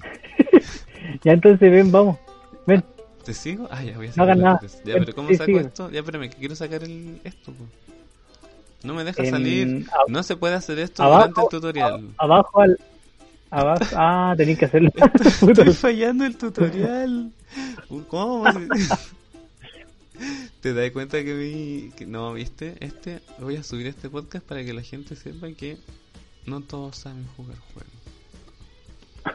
ya 1.22 1.32
entonces 1.34 1.70
ven, 1.70 1.92
vamos. 1.92 2.18
Ven. 2.66 2.84
¿Te 3.24 3.34
sigo? 3.34 3.68
Ah, 3.70 3.82
ya 3.82 3.96
voy 3.96 4.08
a 4.08 4.12
sacar. 4.12 4.36
No 4.36 4.60
Ya, 4.84 4.94
pero 4.94 5.14
¿cómo 5.14 5.34
saco 5.34 5.58
esto? 5.58 5.90
Ya, 5.90 6.00
espérame, 6.00 6.30
que 6.30 6.36
quiero 6.36 6.56
sacar 6.56 6.82
el, 6.82 7.20
esto. 7.24 7.52
No 8.82 8.94
me 8.94 9.04
deja 9.04 9.24
salir. 9.26 9.86
No 10.08 10.22
se 10.22 10.36
puede 10.36 10.54
hacer 10.54 10.78
esto 10.78 11.04
durante 11.04 11.40
el 11.40 11.48
tutorial. 11.48 12.08
Abajo 12.18 12.60
al. 12.60 12.78
Abajo. 13.50 13.84
Ah, 13.96 14.34
tenéis 14.36 14.58
que 14.58 14.64
hacerlo. 14.66 14.90
Estoy 15.48 15.72
fallando 15.74 16.24
el 16.24 16.36
tutorial. 16.36 17.32
¿Cómo? 18.08 18.44
¿Te 20.60 20.74
das 20.74 20.90
cuenta 20.92 21.22
que 21.24 21.34
vi. 21.34 21.92
Que 21.96 22.06
no, 22.06 22.32
viste? 22.32 22.76
Este. 22.80 23.20
Voy 23.38 23.56
a 23.56 23.62
subir 23.62 23.86
este 23.86 24.08
podcast 24.08 24.46
para 24.46 24.64
que 24.64 24.72
la 24.72 24.82
gente 24.82 25.16
sepa 25.16 25.48
que 25.48 25.78
no 26.46 26.60
todos 26.60 26.96
saben 26.96 27.26
jugar 27.36 27.56
juegos. 27.74 27.99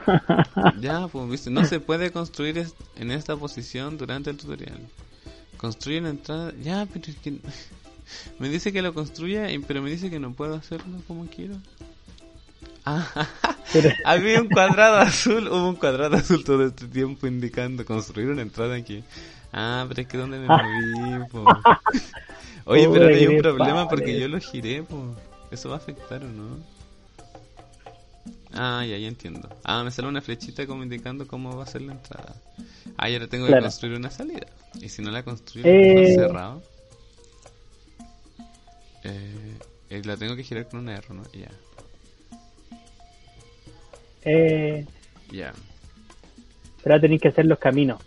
ya, 0.82 1.08
pues, 1.08 1.30
viste, 1.30 1.50
no 1.50 1.66
se 1.66 1.80
puede 1.80 2.12
construir 2.12 2.66
en 2.98 3.12
esta 3.12 3.36
posición 3.36 3.98
durante 3.98 4.30
el 4.30 4.38
tutorial. 4.38 4.80
Construye 5.58 6.02
la 6.02 6.10
entrada. 6.10 6.54
Ya, 6.62 6.88
pero 6.92 7.06
es 7.08 7.18
que. 7.18 7.40
Me 8.40 8.50
dice 8.50 8.72
que 8.72 8.82
lo 8.82 8.94
construya, 8.94 9.48
pero 9.68 9.82
me 9.82 9.90
dice 9.90 10.12
que 10.12 10.20
no 10.20 10.32
puedo 10.34 10.54
hacerlo 10.54 11.02
como 11.08 11.26
quiero. 11.26 11.56
Ah, 12.86 13.28
había 14.06 14.40
un 14.40 14.48
cuadrado 14.48 14.98
azul, 14.98 15.48
hubo 15.48 15.70
un 15.70 15.76
cuadrado 15.76 16.16
azul 16.16 16.44
todo 16.44 16.68
este 16.68 16.86
tiempo 16.88 17.26
indicando 17.26 17.84
construir 17.84 18.30
una 18.30 18.44
entrada 18.44 18.76
aquí. 18.76 19.04
Ah, 19.52 19.86
pero 19.88 20.02
es 20.02 20.08
que 20.08 20.18
donde 20.20 20.38
me 20.38 20.48
moví, 20.48 21.26
Oye, 22.66 22.88
pero 22.92 23.08
hay 23.08 23.26
un 23.26 23.42
problema 23.42 23.88
porque 23.88 24.20
yo 24.20 24.28
lo 24.28 24.40
giré, 24.40 24.84
pues. 24.84 25.02
Eso 25.52 25.70
va 25.70 25.76
a 25.76 25.78
afectar 25.78 26.24
o 26.24 26.28
no. 26.28 26.58
Ah, 28.56 28.86
ya, 28.86 28.98
ya 28.98 29.08
entiendo. 29.08 29.50
Ah, 29.64 29.84
me 29.84 29.92
sale 29.92 30.08
una 30.08 30.22
flechita 30.22 30.66
como 30.66 30.84
indicando 30.84 31.28
cómo 31.28 31.56
va 31.58 31.64
a 31.64 31.68
ser 31.68 31.82
la 31.82 31.92
entrada. 31.92 32.36
Ah, 32.98 33.10
y 33.10 33.14
ahora 33.14 33.28
tengo 33.28 33.48
que 33.48 33.60
construir 33.60 33.98
una 33.98 34.10
salida. 34.10 34.48
Y 34.80 34.90
si 34.90 35.02
no 35.02 35.12
la 35.12 35.24
construyo, 35.24 35.68
eh... 35.68 36.16
cerrado. 36.16 36.64
Eh, 39.04 39.58
eh, 39.90 40.02
la 40.06 40.18
tengo 40.18 40.36
que 40.36 40.44
girar 40.44 40.68
con 40.68 40.80
una 40.80 40.96
R, 40.96 41.14
¿no? 41.14 41.24
Ya. 41.34 41.52
Eh... 44.24 44.86
Ya. 45.32 45.54
Pero 46.84 47.02
tenéis 47.02 47.22
que 47.22 47.28
hacer 47.28 47.46
los 47.46 47.60
caminos, 47.60 48.02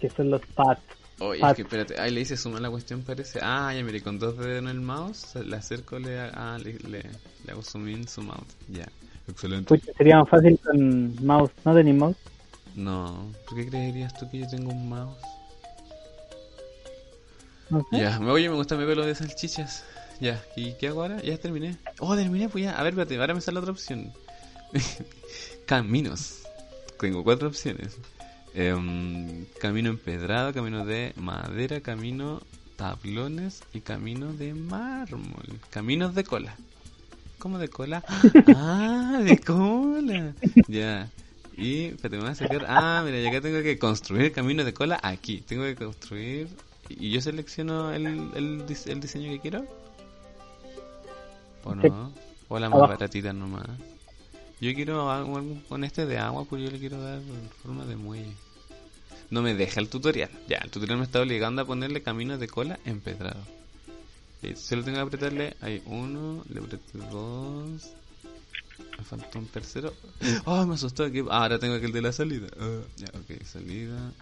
que 0.00 0.08
son 0.08 0.30
los 0.30 0.40
paths. 0.54 0.82
Oye, 1.20 1.40
es 1.46 1.54
que 1.54 1.62
espérate, 1.62 2.00
ahí 2.00 2.10
le 2.10 2.22
hice 2.22 2.36
sumar 2.36 2.60
la 2.60 2.70
cuestión, 2.70 3.02
parece. 3.02 3.38
Ah, 3.42 3.72
ya 3.74 3.82
mire, 3.82 4.02
con 4.02 4.18
dos 4.18 4.36
dedos 4.36 4.58
en 4.58 4.68
el 4.68 4.80
mouse, 4.80 5.36
le 5.36 5.56
acerco, 5.56 5.98
le, 5.98 6.18
ah, 6.18 6.58
le, 6.62 6.72
le, 6.78 7.02
le 7.44 7.52
hago 7.52 7.62
zoom 7.62 7.88
in, 7.88 8.08
zoom 8.08 8.30
out. 8.30 8.48
Ya. 8.68 8.88
Excelente. 9.28 9.80
sería 9.96 10.18
más 10.18 10.28
fácil 10.28 10.58
con 10.60 11.24
mouse, 11.24 11.50
¿no 11.64 11.74
tenéis 11.74 11.96
mouse? 11.96 12.16
No, 12.74 13.32
¿por 13.48 13.56
qué 13.56 13.68
creerías 13.68 14.12
tú 14.14 14.28
que 14.30 14.40
yo 14.40 14.48
tengo 14.48 14.70
un 14.70 14.88
mouse? 14.88 15.18
Ya, 17.90 18.18
me 18.20 18.30
oye, 18.30 18.48
me 18.48 18.54
gusta 18.54 18.76
mi 18.76 18.84
pelo 18.84 19.06
de 19.06 19.14
salchichas. 19.14 19.84
Ya, 20.20 20.42
¿y 20.54 20.74
qué 20.74 20.88
hago 20.88 21.02
ahora? 21.02 21.20
Ya 21.22 21.36
terminé. 21.38 21.76
Oh, 21.98 22.14
terminé, 22.14 22.48
pues 22.48 22.64
ya. 22.64 22.78
A 22.78 22.82
ver, 22.82 22.92
espérate, 22.92 23.18
ahora 23.18 23.34
me 23.34 23.40
sale 23.40 23.58
otra 23.58 23.72
opción. 23.72 24.12
Caminos. 25.66 26.42
Tengo 27.00 27.24
cuatro 27.24 27.48
opciones. 27.48 27.98
Em, 28.54 29.46
camino 29.60 29.88
empedrado, 29.90 30.52
camino 30.52 30.84
de 30.84 31.12
madera, 31.16 31.80
camino 31.80 32.40
tablones 32.76 33.62
y 33.72 33.80
camino 33.80 34.32
de 34.32 34.54
mármol. 34.54 35.60
Caminos 35.70 36.14
de 36.14 36.24
cola. 36.24 36.56
¿Cómo 37.44 37.58
de 37.58 37.68
cola? 37.68 38.02
Ah, 38.56 39.20
de 39.22 39.36
cola. 39.36 40.32
Ya. 40.66 41.10
Y, 41.54 41.90
te 41.90 42.08
me 42.08 42.16
voy 42.16 42.30
a 42.30 42.34
sacar. 42.34 42.64
Ah, 42.66 43.02
mira, 43.04 43.20
ya 43.20 43.28
acá 43.28 43.42
tengo 43.42 43.62
que 43.62 43.78
construir 43.78 44.32
camino 44.32 44.64
de 44.64 44.72
cola 44.72 44.98
aquí. 45.02 45.42
Tengo 45.42 45.64
que 45.64 45.76
construir. 45.76 46.48
Y 46.88 47.10
yo 47.10 47.20
selecciono 47.20 47.92
el, 47.92 48.06
el, 48.34 48.64
el 48.86 49.00
diseño 49.00 49.30
que 49.30 49.40
quiero. 49.40 49.66
¿O 51.64 51.74
no? 51.74 52.12
O 52.48 52.58
la 52.58 52.70
más 52.70 52.80
baratita 52.80 53.34
nomás. 53.34 53.66
Yo 54.58 54.72
quiero 54.72 55.10
algo 55.10 55.36
algo 55.36 55.60
con 55.68 55.84
este 55.84 56.06
de 56.06 56.16
agua, 56.16 56.46
pues 56.46 56.62
yo 56.62 56.70
le 56.70 56.78
quiero 56.78 56.98
dar 56.98 57.20
forma 57.62 57.84
de 57.84 57.96
muelle. 57.96 58.32
No 59.28 59.42
me 59.42 59.52
deja 59.52 59.80
el 59.80 59.90
tutorial. 59.90 60.30
Ya, 60.48 60.60
el 60.64 60.70
tutorial 60.70 60.96
me 60.96 61.04
está 61.04 61.20
obligando 61.20 61.60
a 61.60 61.66
ponerle 61.66 62.02
caminos 62.02 62.40
de 62.40 62.48
cola 62.48 62.78
empedrado. 62.86 63.42
Solo 64.56 64.82
tengo 64.84 64.96
que 64.98 65.02
apretarle. 65.02 65.56
Hay 65.60 65.82
uno, 65.86 66.44
le 66.48 66.60
apreté 66.60 66.98
dos. 67.10 67.92
Me 68.98 69.04
faltó 69.04 69.38
un 69.38 69.46
tercero. 69.46 69.92
Oh, 70.44 70.64
me 70.66 70.74
asustó. 70.74 71.10
que- 71.10 71.24
ah, 71.30 71.42
ahora 71.42 71.58
tengo 71.58 71.74
aquel 71.74 71.92
de 71.92 72.02
la 72.02 72.12
salida. 72.12 72.46
Ah, 72.58 72.80
ya, 72.96 73.06
ok, 73.08 73.42
salida. 73.44 74.12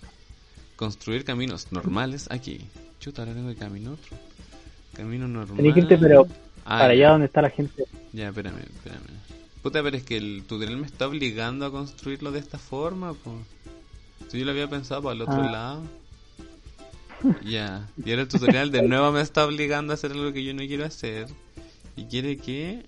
Construir 0.77 1.25
caminos 1.25 1.71
normales 1.73 2.27
aquí. 2.31 2.61
Chuta, 3.01 3.23
ahora 3.23 3.35
tengo 3.35 3.51
el 3.51 3.57
camino 3.57 3.93
otro. 3.93 4.17
Camino 4.95 5.27
normal. 5.29 5.57
Que 5.73 5.81
irte, 5.81 5.97
pero 5.99 6.27
Ah, 6.65 6.79
para 6.81 6.89
ya. 6.95 7.07
allá 7.07 7.11
donde 7.11 7.27
está 7.27 7.43
la 7.43 7.51
gente. 7.51 7.85
Ya, 8.13 8.29
espérame, 8.29 8.59
espérame. 8.61 9.01
Puta, 9.63 9.83
pero 9.83 9.97
es 9.97 10.03
que 10.05 10.17
el 10.17 10.43
tutorial 10.47 10.77
me 10.79 10.87
está 10.87 11.07
obligando 11.07 11.67
a 11.67 11.71
construirlo 11.71 12.33
de 12.33 12.41
esta 12.41 12.59
forma, 12.59 13.15
pues. 13.15 13.37
Si 14.29 14.39
yo 14.39 14.45
lo 14.45 14.51
había 14.53 14.69
pensado 14.69 15.03
para 15.03 15.15
el 15.15 15.23
otro 15.23 15.35
Ah. 15.43 15.51
lado. 15.51 15.83
Ya. 17.45 17.89
Y 17.97 18.11
ahora 18.11 18.23
el 18.23 18.29
tutorial 18.29 18.71
de 18.71 18.83
nuevo 18.83 19.13
me 19.13 19.21
está 19.21 19.45
obligando 19.47 19.93
a 19.93 19.95
hacer 19.95 20.13
algo 20.13 20.33
que 20.33 20.45
yo 20.45 20.55
no 20.55 20.61
quiero 20.61 20.85
hacer. 20.85 21.27
Y 21.97 22.07
quiere 22.07 22.37
que... 22.37 22.87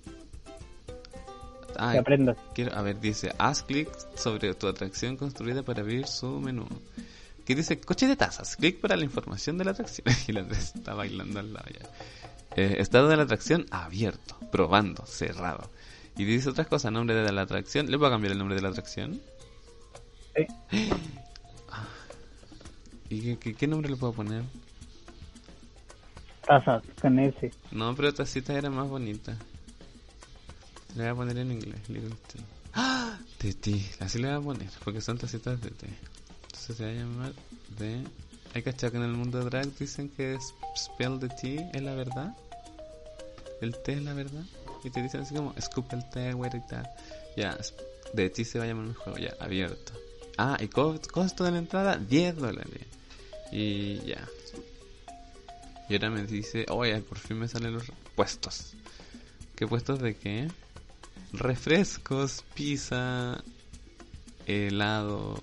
Ah, 1.77 1.91
Que 1.93 1.99
aprendas. 1.99 2.37
quiero, 2.53 2.73
a 2.75 2.81
ver, 2.81 2.99
dice, 2.99 3.33
haz 3.37 3.63
clic 3.63 3.89
sobre 4.15 4.53
tu 4.53 4.67
atracción 4.67 5.17
construida 5.17 5.63
para 5.63 5.81
abrir 5.81 6.07
su 6.07 6.39
menú. 6.39 6.65
Que 7.45 7.53
dice, 7.53 7.79
coche 7.79 8.07
de 8.07 8.15
tazas, 8.15 8.55
clic 8.55 8.79
para 8.79 8.95
la 8.95 9.03
información 9.03 9.57
de 9.57 9.65
la 9.65 9.71
atracción. 9.71 10.05
Y 10.27 10.31
la 10.31 10.41
está 10.41 10.93
bailando 10.93 11.39
al 11.39 11.53
lado 11.53 11.65
ya. 11.71 11.89
Eh, 12.55 12.77
estado 12.79 13.09
de 13.09 13.17
la 13.17 13.23
atracción 13.23 13.65
abierto, 13.71 14.37
probando, 14.51 15.05
cerrado. 15.05 15.69
Y 16.17 16.23
dice 16.23 16.49
otras 16.49 16.67
cosas, 16.67 16.93
nombre 16.93 17.13
de 17.15 17.31
la 17.31 17.41
atracción. 17.41 17.91
¿Le 17.91 17.97
puedo 17.97 18.09
cambiar 18.11 18.31
el 18.31 18.37
nombre 18.37 18.55
de 18.55 18.61
la 18.61 18.69
atracción? 18.69 19.21
Sí. 20.71 20.89
¿Y 23.09 23.21
qué, 23.21 23.37
qué- 23.37 23.55
qué 23.55 23.67
nombre 23.67 23.89
le 23.89 23.97
puedo 23.97 24.13
poner? 24.13 24.43
Tazas, 26.45 26.83
con 27.01 27.19
ese. 27.19 27.51
No, 27.71 27.95
pero 27.95 28.13
tacita 28.13 28.53
era 28.53 28.69
más 28.69 28.87
bonita. 28.87 29.35
Le 30.95 31.01
voy 31.03 31.11
a 31.11 31.15
poner 31.15 31.37
en 31.37 31.51
inglés, 31.51 31.89
Little 31.89 32.15
Tea. 32.31 32.41
¡Ah! 32.73 33.19
De 33.41 33.53
ti, 33.53 33.85
así 33.99 34.19
le 34.19 34.27
voy 34.27 34.37
a 34.37 34.41
poner, 34.41 34.69
porque 34.83 35.01
son 35.01 35.17
tacitas 35.17 35.61
de 35.61 35.69
té. 35.71 35.87
Entonces 36.45 36.77
se 36.77 36.83
va 36.83 36.89
a 36.89 36.93
llamar 36.93 37.33
de... 37.77 38.03
Hay 38.53 38.61
cachado 38.63 38.91
que 38.91 38.97
en 38.97 39.03
el 39.03 39.11
mundo 39.11 39.43
drag 39.43 39.67
dicen 39.77 40.09
que 40.09 40.35
es 40.35 40.53
spell 40.77 41.19
the 41.19 41.27
tea 41.27 41.69
es 41.73 41.81
la 41.81 41.93
verdad. 41.95 42.33
El 43.61 43.73
té 43.83 43.93
es 43.93 44.03
la 44.03 44.13
verdad. 44.13 44.43
Y 44.83 44.89
te 44.89 45.01
dicen 45.01 45.21
así 45.21 45.35
como, 45.35 45.53
escupe 45.57 45.95
el 45.95 46.09
té, 46.11 46.33
tal. 46.69 46.89
Ya, 47.35 47.57
de 48.13 48.29
ti 48.29 48.45
se 48.45 48.59
va 48.59 48.65
a 48.65 48.67
llamar 48.67 48.85
el 48.87 48.93
juego, 48.95 49.17
ya, 49.17 49.33
abierto. 49.39 49.93
Ah, 50.37 50.57
y 50.59 50.67
co- 50.67 50.99
costo 51.11 51.43
de 51.43 51.51
la 51.51 51.59
entrada, 51.59 51.97
10 51.97 52.35
dólares. 52.35 52.85
Y 53.51 53.99
ya. 54.05 54.27
Y 55.87 55.93
ahora 55.93 56.09
me 56.09 56.23
dice, 56.25 56.65
oye, 56.69 56.99
por 57.01 57.19
fin 57.19 57.39
me 57.39 57.47
salen 57.47 57.73
los 57.73 57.91
puestos. 58.15 58.73
¿Qué 59.55 59.67
puestos 59.67 59.99
de 59.99 60.15
qué? 60.15 60.49
Refrescos, 61.31 62.43
pizza, 62.53 63.43
helado, 64.45 65.41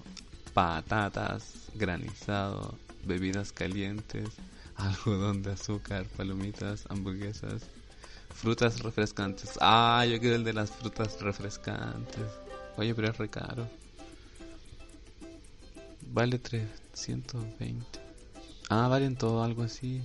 patatas, 0.53 1.71
granizado, 1.75 2.75
bebidas 3.07 3.53
calientes, 3.53 4.35
algodón 4.77 5.43
de 5.43 5.53
azúcar, 5.53 6.07
palomitas, 6.17 6.85
hamburguesas, 6.91 7.63
frutas 8.35 8.81
refrescantes. 8.81 9.53
Ah, 9.61 10.05
yo 10.11 10.19
quiero 10.21 10.37
el 10.37 10.45
de 10.45 10.53
las 10.53 10.71
frutas 10.71 11.21
refrescantes. 11.21 12.27
Oye, 12.77 12.95
pero 12.95 13.09
es 13.11 13.19
re 13.19 13.29
caro. 13.29 13.69
Vale 16.13 16.39
320. 16.39 17.85
Ah, 18.69 18.89
valen 18.89 19.17
todo 19.17 19.43
algo 19.43 19.63
así. 19.63 20.03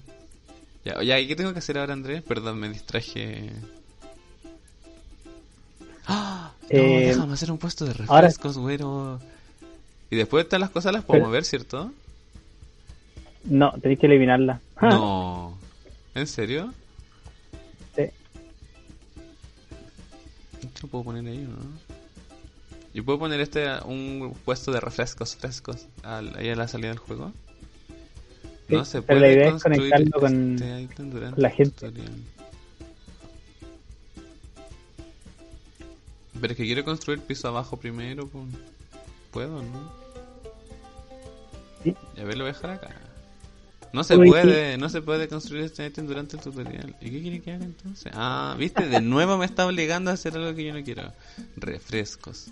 Ya, 0.86 1.02
ya, 1.04 1.20
¿y 1.20 1.28
qué 1.28 1.36
tengo 1.36 1.52
que 1.54 1.60
hacer 1.60 1.78
ahora, 1.78 1.94
Andrés? 1.94 2.22
Perdón, 2.24 2.60
me 2.60 2.70
distraje. 2.70 3.52
¡Ah! 6.08 6.52
No, 6.64 6.68
Eh, 6.70 7.08
déjame 7.08 7.34
hacer 7.34 7.52
un 7.52 7.58
puesto 7.58 7.86
de 7.86 7.92
ahora- 7.92 8.22
refrescos, 8.22 8.58
güero. 8.58 9.20
Y 10.10 10.16
después 10.16 10.46
todas 10.48 10.62
las 10.62 10.70
cosas 10.70 10.94
las 10.94 11.04
puedo 11.04 11.20
Pero- 11.20 11.28
mover, 11.28 11.44
¿cierto? 11.44 11.92
No, 13.44 13.72
tenéis 13.82 14.00
que 14.00 14.06
eliminarla. 14.08 14.62
No. 14.82 15.58
¿En 16.16 16.28
serio? 16.28 16.74
Sí. 17.96 18.04
Esto 20.62 20.80
lo 20.84 20.88
puedo 20.88 21.04
poner 21.06 21.26
ahí, 21.28 21.40
¿no? 21.40 21.58
¿Y 22.98 23.02
puedo 23.02 23.20
poner 23.20 23.40
este 23.42 23.64
un 23.86 24.36
puesto 24.44 24.72
de 24.72 24.80
refrescos 24.80 25.36
frescos 25.36 25.86
al- 26.02 26.36
ahí 26.36 26.50
a 26.50 26.56
la 26.56 26.68
salida 26.68 26.90
del 26.90 26.98
juego? 26.98 27.32
Sí, 28.68 28.74
no 28.74 28.84
se 28.86 29.04
pero 29.04 29.20
puede 29.20 29.22
la 29.22 29.34
idea 29.40 29.56
es 29.56 29.62
conectarlo 29.62 30.20
con- 30.20 30.54
este 30.64 30.96
con 30.96 31.34
la 31.38 31.50
gente. 31.52 31.72
tutorial. 31.92 32.12
Pero 36.42 36.54
es 36.54 36.58
que 36.58 36.66
quiero 36.66 36.84
construir 36.84 37.20
piso 37.22 37.48
abajo 37.48 37.78
primero. 37.78 38.28
Puedo, 39.32 39.62
¿no? 39.62 39.92
Sí. 41.84 41.96
Y 42.16 42.20
a 42.20 42.24
ver, 42.24 42.36
lo 42.36 42.46
voy 42.46 42.50
a 42.50 42.54
dejar 42.54 42.72
acá. 42.72 42.96
No 43.94 44.04
se 44.04 44.18
Uy, 44.18 44.28
puede, 44.28 44.76
no 44.80 44.90
se 44.90 45.04
puede 45.04 45.28
construir 45.28 45.66
este 45.66 45.86
ítem 45.86 46.08
durante 46.08 46.36
el 46.38 46.42
tutorial. 46.42 46.96
¿Y 47.00 47.12
qué 47.12 47.22
quiere 47.22 47.42
que 47.42 47.52
haga 47.54 47.64
entonces? 47.66 48.12
Ah, 48.16 48.56
viste, 48.58 48.88
de 48.88 49.02
nuevo 49.02 49.38
me 49.38 49.46
está 49.46 49.68
obligando 49.68 50.10
a 50.10 50.16
hacer 50.16 50.36
algo 50.36 50.56
que 50.56 50.66
yo 50.66 50.74
no 50.74 50.84
quiero. 50.84 51.14
Refrescos. 51.58 52.48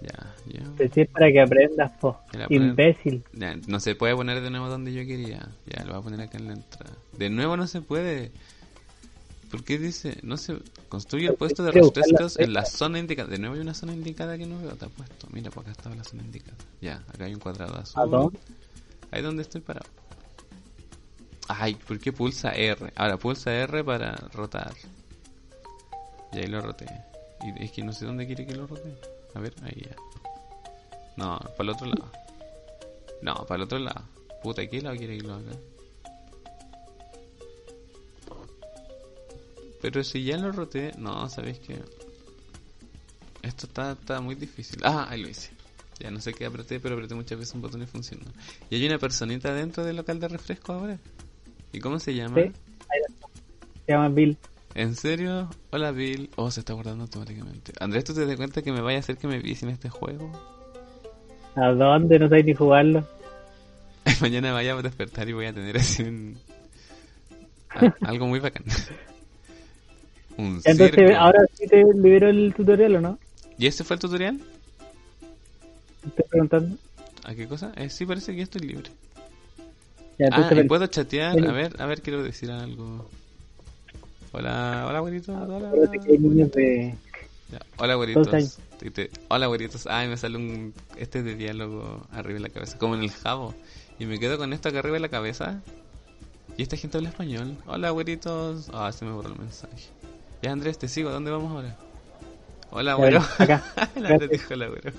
Ya, 0.00 0.34
ya. 0.46 0.66
Decir 0.78 1.08
para 1.08 1.30
que 1.30 1.40
aprendas, 1.40 1.92
po. 2.00 2.18
Imbécil. 2.48 3.22
Ya, 3.32 3.56
no 3.66 3.80
se 3.80 3.94
puede 3.94 4.16
poner 4.16 4.40
de 4.40 4.50
nuevo 4.50 4.68
donde 4.68 4.92
yo 4.92 5.04
quería. 5.04 5.48
Ya, 5.66 5.84
lo 5.84 5.92
voy 5.92 6.00
a 6.00 6.02
poner 6.02 6.20
acá 6.22 6.38
en 6.38 6.46
la 6.46 6.54
entrada. 6.54 6.96
De 7.16 7.28
nuevo 7.28 7.56
no 7.56 7.66
se 7.66 7.82
puede. 7.82 8.32
¿Por 9.50 9.64
qué 9.64 9.78
dice? 9.78 10.16
No 10.22 10.36
se 10.36 10.56
construye 10.88 11.26
el 11.26 11.34
puesto 11.34 11.64
de 11.64 11.72
refrescos 11.72 12.38
en 12.38 12.52
la 12.52 12.64
zona 12.64 12.98
indicada. 12.98 13.28
De 13.28 13.38
nuevo 13.38 13.56
hay 13.56 13.60
una 13.60 13.74
zona 13.74 13.92
indicada 13.92 14.38
que 14.38 14.46
no 14.46 14.58
veo. 14.58 14.74
Te 14.76 14.88
puesto. 14.88 15.26
Mira, 15.32 15.50
por 15.50 15.64
acá 15.64 15.72
estaba 15.72 15.94
la 15.94 16.04
zona 16.04 16.22
indicada. 16.22 16.56
Ya, 16.80 17.02
acá 17.12 17.24
hay 17.24 17.34
un 17.34 17.40
cuadrado 17.40 17.76
azul. 17.76 18.02
¿A 18.02 18.06
dónde? 18.06 18.38
Ahí 19.10 19.22
donde 19.22 19.42
estoy 19.42 19.60
parado. 19.60 19.86
Ay, 21.48 21.74
¿por 21.74 21.98
qué 21.98 22.12
pulsa 22.12 22.52
R? 22.52 22.92
Ahora 22.94 23.16
pulsa 23.16 23.52
R 23.52 23.82
para 23.82 24.14
rotar. 24.32 24.72
Y 26.32 26.38
ahí 26.38 26.46
lo 26.46 26.62
roté. 26.62 26.86
Y 27.42 27.64
es 27.64 27.72
que 27.72 27.82
no 27.82 27.92
sé 27.92 28.06
dónde 28.06 28.24
quiere 28.26 28.46
que 28.46 28.54
lo 28.54 28.66
rote. 28.66 28.94
A 29.34 29.40
ver, 29.40 29.54
ahí 29.62 29.86
ya. 29.88 29.96
No, 31.16 31.38
para 31.38 31.62
el 31.62 31.68
otro 31.70 31.86
lado. 31.86 32.10
No, 33.22 33.34
para 33.46 33.56
el 33.56 33.62
otro 33.62 33.78
lado. 33.78 34.02
Puta, 34.42 34.66
¿qué 34.66 34.80
lado 34.80 34.96
quiere 34.96 35.18
que 35.18 35.24
lo 35.24 35.34
haga? 35.34 35.52
Pero 39.82 40.04
si 40.04 40.24
ya 40.24 40.36
lo 40.36 40.52
roté, 40.52 40.92
no, 40.98 41.28
¿sabéis 41.28 41.58
qué? 41.58 41.78
Esto 43.42 43.66
está, 43.66 43.92
está 43.92 44.20
muy 44.20 44.34
difícil. 44.34 44.80
Ah, 44.84 45.06
ahí 45.08 45.22
lo 45.22 45.28
hice. 45.28 45.50
Ya 45.98 46.10
no 46.10 46.20
sé 46.20 46.32
qué 46.32 46.46
apreté, 46.46 46.80
pero 46.80 46.94
apreté 46.94 47.14
muchas 47.14 47.38
veces 47.38 47.54
un 47.54 47.62
botón 47.62 47.82
y 47.82 47.86
funcionó. 47.86 48.24
Y 48.70 48.76
hay 48.76 48.86
una 48.86 48.98
personita 48.98 49.52
dentro 49.52 49.84
del 49.84 49.96
local 49.96 50.18
de 50.20 50.28
refresco 50.28 50.72
ahora. 50.72 50.98
¿Y 51.72 51.80
cómo 51.80 51.98
se 51.98 52.14
llama? 52.14 52.36
Se 52.36 52.52
llama 53.92 54.08
Bill. 54.08 54.36
¿En 54.74 54.94
serio? 54.94 55.48
Hola 55.70 55.90
Bill. 55.92 56.30
Oh, 56.36 56.50
se 56.50 56.60
está 56.60 56.72
guardando 56.74 57.04
automáticamente. 57.04 57.72
Andrés, 57.80 58.04
¿tú 58.04 58.14
te 58.14 58.24
das 58.24 58.36
cuenta 58.36 58.62
que 58.62 58.72
me 58.72 58.80
vaya 58.80 58.98
a 58.98 59.00
hacer 59.00 59.16
que 59.16 59.26
me 59.26 59.38
vicie 59.38 59.66
en 59.66 59.74
este 59.74 59.88
juego? 59.88 60.30
¿A 61.56 61.68
dónde? 61.72 62.18
No 62.18 62.28
sabéis 62.28 62.46
ni 62.46 62.54
jugarlo. 62.54 63.04
Mañana 64.20 64.52
vaya 64.52 64.74
a 64.74 64.82
despertar 64.82 65.28
y 65.28 65.32
voy 65.32 65.46
a 65.46 65.52
tener 65.52 65.76
así 65.76 66.02
un... 66.04 66.38
a- 67.70 67.92
algo 68.08 68.26
muy 68.26 68.38
bacán. 68.40 68.64
un 70.38 70.60
Entonces, 70.64 70.76
circo. 70.76 71.16
ahora 71.18 71.40
sí 71.54 71.66
te 71.66 71.84
libero 71.94 72.28
el 72.28 72.54
tutorial 72.54 72.96
o 72.96 73.00
no? 73.00 73.18
¿Y 73.58 73.66
ese 73.66 73.84
fue 73.84 73.94
el 73.94 74.00
tutorial? 74.00 74.40
Estoy 76.06 76.24
preguntando. 76.30 76.76
¿A 77.24 77.34
qué 77.34 77.46
cosa? 77.46 77.72
Eh, 77.76 77.90
sí, 77.90 78.06
parece 78.06 78.32
que 78.32 78.38
ya 78.38 78.44
estoy 78.44 78.62
libre. 78.62 78.90
Ya, 80.18 80.28
Ah, 80.32 80.50
y 80.54 80.62
puedo 80.64 80.86
chatear. 80.86 81.38
A 81.46 81.52
ver, 81.52 81.76
a 81.80 81.86
ver, 81.86 82.02
quiero 82.02 82.22
decir 82.22 82.50
algo. 82.50 83.10
Hola, 84.32 84.86
hola, 84.88 85.00
güeritos. 85.00 85.34
Hola, 85.36 85.70
de... 85.70 86.94
Ya, 87.50 87.58
Hola, 87.78 87.94
años. 87.94 87.96
güeritos. 87.96 88.58
Hola, 89.28 89.46
güeritos. 89.48 89.86
Ay, 89.88 90.08
me 90.08 90.16
sale 90.16 90.36
un 90.36 90.72
este 90.96 91.22
de 91.22 91.34
diálogo 91.34 92.06
arriba 92.12 92.34
de 92.34 92.40
la 92.40 92.48
cabeza, 92.50 92.78
como 92.78 92.94
en 92.94 93.02
el 93.02 93.10
jabo. 93.10 93.54
Y 93.98 94.06
me 94.06 94.18
quedo 94.20 94.38
con 94.38 94.52
esto 94.52 94.68
acá 94.68 94.78
arriba 94.78 94.94
de 94.94 95.00
la 95.00 95.08
cabeza. 95.08 95.60
Y 96.56 96.62
esta 96.62 96.76
gente 96.76 96.96
habla 96.98 97.08
español. 97.10 97.56
Hola, 97.66 97.90
güeritos. 97.90 98.70
Ah, 98.72 98.92
se 98.92 99.04
me 99.04 99.10
borró 99.12 99.30
el 99.32 99.38
mensaje. 99.38 99.88
Ya, 100.42 100.52
Andrés, 100.52 100.78
te 100.78 100.86
sigo. 100.88 101.10
¿Dónde 101.10 101.30
vamos 101.30 101.50
ahora? 101.52 101.76
Hola, 102.70 102.94
güero. 102.94 103.20
acá. 103.38 103.64
La 103.96 104.16
dijo 104.16 104.54
hola, 104.54 104.68
güero. 104.68 104.92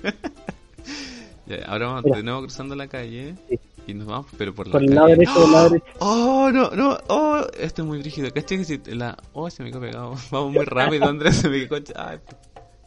ya, 1.46 1.64
ahora 1.66 1.86
vamos 1.86 2.04
Mira. 2.04 2.16
de 2.18 2.22
nuevo 2.22 2.40
cruzando 2.42 2.74
la 2.76 2.86
calle. 2.88 3.34
Sí. 3.48 3.58
Y 3.86 3.94
nos 3.94 4.06
vamos, 4.06 4.26
pero 4.38 4.54
por 4.54 4.66
la 4.66 4.72
Por 4.72 4.82
el 4.84 4.94
lado 4.94 5.08
derecho, 5.08 5.34
por 5.34 5.44
el 5.44 5.52
lado 5.52 5.70
derecho. 5.70 5.86
Oh, 5.98 6.50
no, 6.52 6.70
no, 6.70 6.98
oh, 7.08 7.46
esto 7.58 7.82
es 7.82 7.88
muy 7.88 8.02
rígido. 8.02 8.32
¿Cachai 8.32 8.58
que 8.58 8.64
si 8.64 8.80
la. 8.94 9.16
Oh, 9.32 9.50
se 9.50 9.62
me 9.62 9.70
quedó 9.70 9.80
pegado. 9.80 10.14
Vamos 10.30 10.52
muy 10.52 10.64
rápido, 10.64 11.06
Andrés, 11.06 11.36
se 11.36 11.48
me 11.48 11.66
quedó. 11.66 11.82
Ay, 11.96 12.18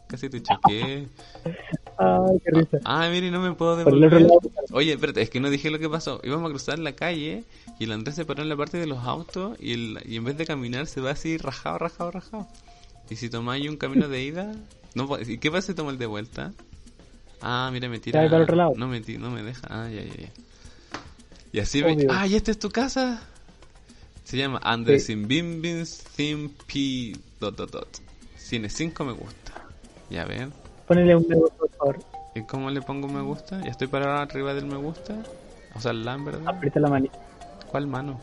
Casi 0.06 0.30
te 0.30 0.40
choqué. 0.40 1.08
Ay, 1.98 2.40
qué 2.44 2.50
risa. 2.52 2.78
Ah, 2.84 3.08
mire, 3.10 3.30
no 3.30 3.40
me 3.40 3.52
puedo 3.54 3.76
devolver. 3.76 4.26
Oye, 4.70 4.92
espérate, 4.92 5.20
es 5.20 5.30
que 5.30 5.40
no 5.40 5.50
dije 5.50 5.70
lo 5.70 5.80
que 5.80 5.88
pasó. 5.88 6.20
Íbamos 6.22 6.48
a 6.48 6.50
cruzar 6.50 6.78
la 6.78 6.92
calle 6.92 7.44
y 7.80 7.84
el 7.84 7.92
Andrés 7.92 8.14
se 8.14 8.24
paró 8.24 8.42
en 8.42 8.48
la 8.48 8.56
parte 8.56 8.78
de 8.78 8.86
los 8.86 9.04
autos 9.04 9.58
y, 9.60 9.72
el, 9.72 9.98
y 10.04 10.16
en 10.16 10.24
vez 10.24 10.36
de 10.36 10.46
caminar 10.46 10.86
se 10.86 11.00
va 11.00 11.10
así 11.10 11.38
rajado, 11.38 11.78
rajado, 11.78 12.12
rajado. 12.12 12.46
Y 13.10 13.16
si 13.16 13.28
tomáis 13.30 13.68
un 13.68 13.76
camino 13.76 14.08
de 14.08 14.22
ida, 14.22 14.52
no, 14.94 15.08
¿y 15.20 15.38
qué 15.38 15.50
pasa 15.50 15.68
si 15.68 15.74
tomo 15.74 15.90
el 15.90 15.98
de 15.98 16.06
vuelta? 16.06 16.52
Ah, 17.42 17.70
mira, 17.72 17.88
me 17.88 17.98
tira. 17.98 18.20
Para 18.22 18.36
el 18.36 18.42
otro 18.42 18.56
lado. 18.56 18.72
No 18.76 18.86
me, 18.86 19.00
no 19.00 19.30
me 19.30 19.42
deja. 19.42 19.66
Ah, 19.68 19.88
ya, 19.90 20.02
ya, 20.02 20.14
ya. 20.14 20.30
Y 21.56 21.60
así. 21.60 21.82
Obvio. 21.82 22.08
Ah, 22.10 22.26
¿y 22.26 22.34
esta 22.36 22.50
es 22.50 22.58
tu 22.58 22.68
casa? 22.68 23.22
Se 24.24 24.36
llama 24.36 24.60
Andrés 24.62 25.06
Sí. 25.06 25.16
P. 26.66 27.14
Dot, 27.40 27.56
dot, 27.56 27.70
dot. 27.70 27.88
Tiene 28.50 28.68
5 28.68 29.04
me 29.04 29.12
gusta. 29.12 29.52
Ya 30.10 30.26
ven. 30.26 30.52
Ponele 30.86 31.16
un 31.16 31.26
dedo, 31.26 31.48
por 31.58 31.70
favor. 31.70 31.98
¿Y 32.34 32.42
cómo 32.42 32.68
le 32.68 32.82
pongo 32.82 33.08
me 33.08 33.22
gusta? 33.22 33.62
Ya 33.64 33.70
estoy 33.70 33.86
parado 33.86 34.18
arriba 34.18 34.52
del 34.52 34.66
me 34.66 34.76
gusta. 34.76 35.16
O 35.74 35.80
sea, 35.80 35.94
la 35.94 36.12
en 36.12 36.26
verdad. 36.26 36.42
Aprieta 36.46 36.78
la 36.78 36.90
manita. 36.90 37.18
¿Cuál 37.70 37.86
mano? 37.86 38.20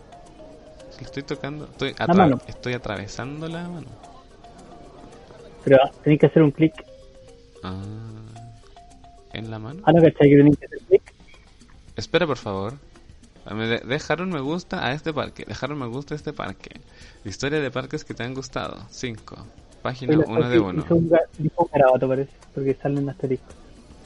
Si 0.92 1.00
le 1.00 1.06
estoy 1.06 1.24
tocando. 1.24 1.66
Estoy, 1.66 1.94
atra- 1.94 2.14
mano. 2.16 2.40
estoy 2.48 2.74
atravesando 2.74 3.48
la 3.48 3.68
mano. 3.68 3.88
Pero 5.64 5.78
tenéis 6.04 6.20
que 6.22 6.28
hacer 6.28 6.44
un 6.44 6.52
clic. 6.52 6.74
Ah. 7.64 7.82
¿En 9.34 9.50
la 9.50 9.58
mano? 9.58 9.82
Ah, 9.86 9.92
no, 9.92 10.04
¿cachai? 10.04 10.30
Que 10.30 10.38
tenéis 10.38 10.58
que 10.60 10.66
hacer 10.68 10.80
clic. 10.88 11.14
Espera, 11.96 12.28
por 12.28 12.38
favor. 12.38 12.74
Dejar 13.86 14.22
un 14.22 14.30
me 14.30 14.40
gusta 14.40 14.86
a 14.86 14.94
este 14.94 15.14
parque. 15.14 15.46
Dejar 15.46 15.72
un 15.74 15.80
me 15.80 15.88
gusta 15.88 16.16
a 16.16 16.18
este 16.18 16.34
parque. 16.34 16.80
Historia 17.26 17.60
de 17.60 17.72
parques 17.72 18.06
que 18.06 18.14
te 18.14 18.24
han 18.24 18.34
gustado. 18.34 18.78
5. 18.90 19.36
Página 19.82 20.14
Oye, 20.14 20.24
1 20.26 20.50
de 20.50 20.56
aquí 20.56 20.58
1. 20.58 20.84
Hizo 20.86 20.96
un, 20.96 21.12
dijo 21.38 21.64
un 21.64 21.70
garabato, 21.72 22.08
parece. 22.08 22.32
Porque 22.54 22.74
salen 22.76 23.10
asteriscos. 23.10 23.56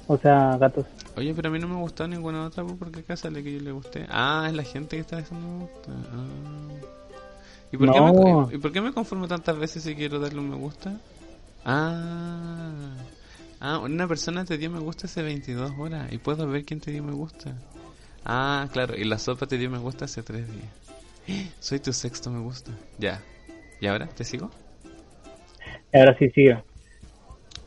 O 0.08 0.18
sea, 0.18 0.58
gatos. 0.58 0.86
Oye, 1.16 1.34
pero 1.36 1.50
a 1.50 1.52
mí 1.52 1.60
no 1.60 1.68
me 1.68 1.76
gustó 1.76 2.08
ninguna 2.08 2.46
otra, 2.46 2.64
pues, 2.64 2.76
porque 2.78 3.02
acá 3.02 3.16
sale 3.16 3.44
que 3.44 3.54
yo 3.54 3.60
le 3.60 3.72
gusté. 3.72 4.06
Ah, 4.10 4.46
es 4.48 4.54
la 4.54 4.64
gente 4.64 4.96
que 4.96 5.02
está 5.02 5.18
diciendo 5.18 5.48
me 5.48 5.60
gusta. 5.66 5.92
Ah. 5.92 6.98
¿Y 7.72 7.78
por, 7.78 7.92
qué 7.92 8.00
No. 8.00 8.48
me, 8.48 8.56
¿Y 8.56 8.58
por 8.58 8.72
qué 8.72 8.82
me 8.82 8.94
conformo 8.94 9.28
tantas 9.28 9.58
veces 9.58 9.84
si 9.84 9.96
quiero 9.96 10.20
darle 10.20 10.40
un 10.40 10.50
me 10.50 10.56
gusta? 10.56 10.98
Ah. 11.66 12.96
Ah, 13.60 13.80
una 13.80 14.08
persona 14.08 14.46
te 14.46 14.58
dio 14.58 14.70
me 14.70 14.80
gusta 14.80 15.08
hace 15.08 15.22
22 15.22 15.72
horas 15.78 16.12
y 16.12 16.18
puedo 16.20 16.48
ver 16.48 16.64
quién 16.64 16.80
te 16.80 16.92
dio 16.92 17.04
me 17.04 17.14
gusta. 17.14 17.54
Ah, 18.30 18.68
claro, 18.74 18.94
y 18.98 19.06
la 19.06 19.18
sopa 19.18 19.48
te 19.48 19.58
dio 19.58 19.70
me 19.70 19.78
gusta 19.78 20.04
hace 20.06 20.22
3 20.22 20.46
días. 20.46 21.50
Soy 21.62 21.80
tu 21.80 21.94
sexto 21.94 22.30
me 22.30 22.40
gusta. 22.42 22.72
Ya. 23.00 23.22
¿Y 23.80 23.88
ahora? 23.88 24.08
¿Te 24.08 24.26
sigo? 24.26 24.52
Ahora 25.94 26.14
sí 26.20 26.30
sigue. 26.32 26.62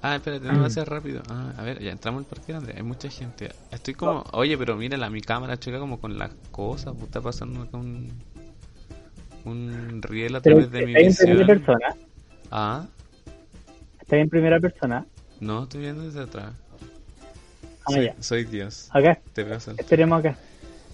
Ah, 0.03 0.17
espérate, 0.17 0.47
no 0.47 0.61
va 0.61 0.67
a 0.67 0.71
ser 0.71 0.89
rápido. 0.89 1.23
Ah, 1.29 1.53
a 1.57 1.63
ver, 1.63 1.81
ya 1.83 1.91
entramos 1.91 2.21
al 2.21 2.27
parque 2.27 2.53
grande. 2.53 2.75
Hay 2.77 2.83
mucha 2.83 3.09
gente. 3.09 3.51
Estoy 3.71 3.95
como. 3.95 4.25
Oye, 4.33 4.57
pero 4.59 4.77
mira, 4.77 4.97
la, 4.99 5.09
mi 5.11 5.21
cámara 5.23 5.59
choca 5.59 5.79
como 5.79 5.99
con 6.01 6.19
las 6.19 6.31
cosas. 6.51 6.93
pues, 6.95 7.05
Está 7.05 7.21
pasando 7.21 7.63
acá 7.63 7.77
un. 7.79 8.11
Un 9.45 10.03
riel 10.03 10.37
a 10.37 10.41
Pero 10.43 10.57
través 10.57 10.71
de 10.73 10.87
mi 10.87 10.95
está 10.95 11.25
en 11.25 11.37
primera 11.37 11.47
persona. 11.47 11.97
Ah, 12.51 12.87
Está 14.01 14.17
en 14.19 14.29
primera 14.29 14.61
persona. 14.61 15.07
no, 15.41 15.63
estoy 15.63 15.81
viendo 15.81 16.03
desde 16.03 16.21
atrás. 16.21 16.53
Ah, 17.87 17.93
soy, 17.93 18.05
ya. 18.07 18.15
soy 18.21 18.45
Dios. 18.45 18.89
Acá. 18.93 19.19
Te 19.33 19.45
veo. 19.45 19.57
Esperemos 19.57 20.19
acá. 20.19 20.37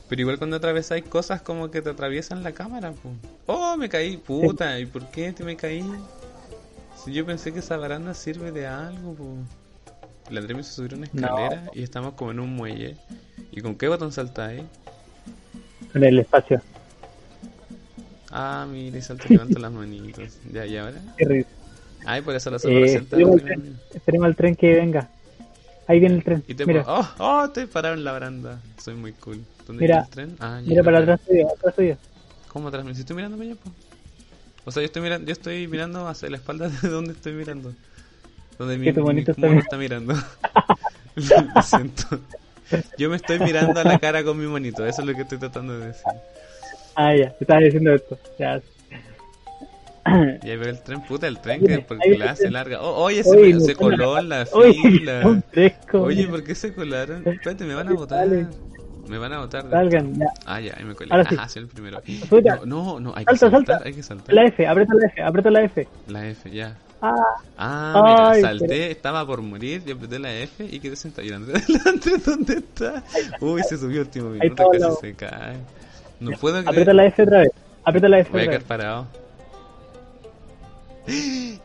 Pero 0.08 0.20
igual 0.22 0.38
cuando 0.38 0.56
atravesáis 0.56 1.04
cosas 1.04 1.42
como 1.42 1.70
que 1.70 1.82
te 1.82 1.90
atraviesan 1.90 2.42
la 2.42 2.52
cámara, 2.52 2.92
pues. 2.92 3.14
Oh, 3.46 3.76
me 3.76 3.88
caí, 3.88 4.16
puta. 4.16 4.78
¿Y 4.78 4.86
por 4.86 5.10
qué 5.10 5.32
te 5.32 5.42
me 5.44 5.56
caí? 5.56 5.84
Si 7.04 7.12
yo 7.12 7.26
pensé 7.26 7.52
que 7.52 7.58
esa 7.60 7.76
baranda 7.76 8.14
sirve 8.14 8.52
de 8.52 8.66
algo, 8.66 9.14
pues. 9.14 9.28
El 10.30 10.38
Andrés 10.38 10.54
me 10.56 10.60
hizo 10.62 10.72
subir 10.72 10.94
una 10.94 11.06
No. 11.12 11.26
escalera 11.28 11.70
y 11.74 11.82
estamos 11.82 12.14
como 12.14 12.30
en 12.32 12.40
un 12.40 12.54
muelle. 12.54 12.96
¿Y 13.50 13.60
con 13.60 13.76
qué 13.76 13.88
botón 13.88 14.12
saltáis? 14.12 14.62
En 15.94 16.04
el 16.04 16.18
espacio. 16.20 16.60
Ah, 18.30 18.66
mira, 18.70 18.98
y 18.98 19.02
salto 19.02 19.28
levanto 19.28 19.58
las 19.58 19.72
manitos. 19.72 20.38
Ya, 20.52 20.66
¿y 20.66 20.76
ahora? 20.76 21.00
Qué. 21.16 21.44
Ay, 22.04 22.22
por 22.22 22.34
eso 22.34 22.50
la 22.50 22.56
Eh, 22.56 22.60
sopa 22.60 22.80
presenta 22.80 23.16
esperemos, 23.94 24.26
al 24.26 24.36
tren 24.36 24.54
que 24.56 24.74
venga. 24.74 25.08
Ahí 25.88 26.00
viene 26.00 26.16
el 26.16 26.24
tren. 26.24 26.42
Y 26.48 26.54
te 26.54 26.66
Mira, 26.66 26.84
pongo, 26.84 27.00
oh, 27.00 27.08
oh, 27.18 27.44
estoy 27.46 27.66
parado 27.66 27.94
en 27.94 28.04
la 28.04 28.12
baranda. 28.12 28.60
Soy 28.82 28.94
muy 28.94 29.12
cool. 29.12 29.40
¿Dónde 29.66 29.82
Mira, 29.82 29.96
está 29.96 29.98
el 29.98 30.08
tren? 30.08 30.36
Ah, 30.40 30.60
ya, 30.64 30.72
mira 30.72 30.82
para 30.84 30.98
ya. 30.98 31.00
atrás 31.00 31.20
tuyo, 31.24 31.48
atrás 31.52 31.74
tuyo. 31.76 31.96
¿Cómo 32.48 32.68
atrás? 32.68 32.84
Si 32.94 33.00
estoy 33.00 33.16
mirando 33.16 33.36
para 33.36 33.50
allá, 33.50 33.60
po. 33.60 33.70
O 34.64 34.72
sea, 34.72 34.82
yo 34.82 34.86
estoy 34.86 35.02
mirando, 35.02 35.26
yo 35.26 35.32
estoy 35.32 35.68
mirando 35.68 36.08
hacia 36.08 36.30
la 36.30 36.36
espalda 36.38 36.68
de 36.68 36.88
donde 36.90 37.12
estoy 37.14 37.34
mirando. 37.34 37.74
Donde 38.58 38.78
mi, 38.78 38.92
mi 38.92 39.22
está 39.22 39.48
está 39.58 39.78
mirando. 39.78 40.14
Lo 41.16 41.62
siento. 41.62 42.20
Yo 42.96 43.10
me 43.10 43.16
estoy 43.16 43.40
mirando 43.40 43.80
a 43.80 43.84
la 43.84 43.98
cara 43.98 44.24
con 44.24 44.38
mi 44.38 44.46
monito, 44.46 44.86
eso 44.86 45.02
es 45.02 45.08
lo 45.08 45.14
que 45.14 45.22
estoy 45.22 45.38
tratando 45.38 45.78
de 45.80 45.88
decir. 45.88 46.14
Ah, 46.94 47.14
ya, 47.14 47.30
te 47.36 47.44
estaba 47.44 47.60
diciendo 47.60 47.94
esto. 47.94 48.18
Ya. 48.38 48.60
Y 50.42 50.50
ahí 50.50 50.56
veo 50.56 50.68
el 50.68 50.82
tren, 50.82 51.00
puta, 51.02 51.26
el 51.26 51.40
tren 51.40 51.64
que 51.64 51.80
porque 51.80 52.14
la 52.14 52.30
hace 52.30 52.50
larga. 52.50 52.80
Oh, 52.82 53.02
oye, 53.04 53.24
se, 53.24 53.36
Oye, 53.36 53.54
me- 53.54 53.60
se 53.60 53.76
coló 53.76 54.18
en 54.18 54.28
la 54.28 54.46
Oye, 54.52 54.74
fila. 54.80 55.42
frescos. 55.50 56.06
Oye, 56.06 56.28
¿por 56.28 56.44
qué 56.44 56.54
se 56.54 56.72
colaron? 56.74 57.22
Espérate, 57.34 57.64
me 57.64 57.74
van 57.74 57.88
a. 57.88 57.96
Dale. 58.08 58.46
Me 59.08 59.18
van 59.18 59.32
a 59.32 59.38
votar. 59.40 59.68
Salgan, 59.70 60.14
ya. 60.14 60.26
Ah, 60.44 60.60
ya, 60.60 60.74
ahí 60.76 60.84
me 60.84 60.94
colé. 60.94 61.10
Ahora 61.12 61.28
sí. 61.28 61.34
Ajá, 61.36 61.48
soy 61.48 61.62
el 61.62 61.68
primero. 61.68 62.00
Suelta. 62.28 62.56
No, 62.64 62.66
no, 62.94 63.00
no, 63.00 63.12
hay 63.16 63.24
que 63.24 63.36
Salta, 63.36 63.56
saltar, 63.56 63.74
salta. 63.76 63.88
hay 63.88 63.94
que 63.94 64.02
saltar. 64.02 64.34
La 64.34 64.44
F, 64.44 64.66
aprieta 64.66 64.94
la 64.94 65.06
F, 65.06 65.22
aprieta 65.22 65.50
la 65.50 65.62
F. 65.62 65.88
La 66.08 66.26
F, 66.28 66.50
ya. 66.50 66.76
Ah, 67.02 67.12
Ah, 67.58 68.32
mira, 68.34 68.48
salté, 68.48 68.66
pero- 68.68 68.84
estaba 68.92 69.26
por 69.26 69.42
morir, 69.42 69.82
yo 69.84 69.94
apreté 69.94 70.18
la 70.18 70.32
F 70.34 70.64
y 70.64 70.80
quedé 70.80 70.96
sentado. 70.96 71.26
Y 71.28 71.32
Andrés, 71.32 71.64
¿dónde 72.26 72.54
está? 72.54 73.02
Uy, 73.40 73.62
se 73.68 73.76
subió 73.76 74.00
el 74.00 74.06
último 74.06 74.30
minuto, 74.30 74.68
casi 74.70 74.96
se 75.00 75.14
cae. 75.14 75.56
No 76.20 76.30
puedo 76.38 76.54
creer. 76.56 76.68
aprieta 76.68 76.92
la 76.94 77.04
F 77.06 77.22
otra 77.22 77.38
vez. 77.40 77.50
Aprieta 77.84 78.08
la 78.08 78.18
F 78.20 78.30
Voy 78.32 78.40
a 78.42 78.46
quedar 78.48 78.62
parado. 78.62 79.06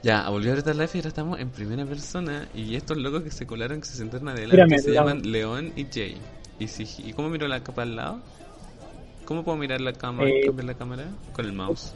Ya, 0.03 0.29
volvió 0.29 0.49
a 0.49 0.53
apretar 0.53 0.75
la 0.75 0.85
F 0.85 0.97
y 0.97 1.01
ahora 1.01 1.09
estamos 1.09 1.39
en 1.39 1.49
primera 1.49 1.85
persona. 1.85 2.47
Y 2.55 2.75
estos 2.75 2.97
locos 2.97 3.21
que 3.23 3.31
se 3.31 3.45
colaron, 3.45 3.79
que 3.81 3.85
se 3.87 3.97
sentaron 3.97 4.29
adelante, 4.29 4.55
Mírame, 4.55 4.79
se 4.79 4.91
llaman 4.91 5.21
León 5.31 5.73
y 5.75 5.85
Jay. 5.91 6.17
¿Y, 6.61 6.67
si, 6.67 6.85
¿Y 7.09 7.13
cómo 7.13 7.27
miro 7.29 7.47
la 7.47 7.59
capa 7.61 7.81
al 7.81 7.95
lado? 7.95 8.19
¿Cómo 9.25 9.43
puedo 9.43 9.57
mirar 9.57 9.81
la 9.81 9.93
cámara? 9.93 10.29
Eh, 10.29 10.43
¿Cambiar 10.45 10.65
la 10.67 10.73
cámara? 10.75 11.05
Con 11.33 11.45
el 11.45 11.53
mouse. 11.53 11.93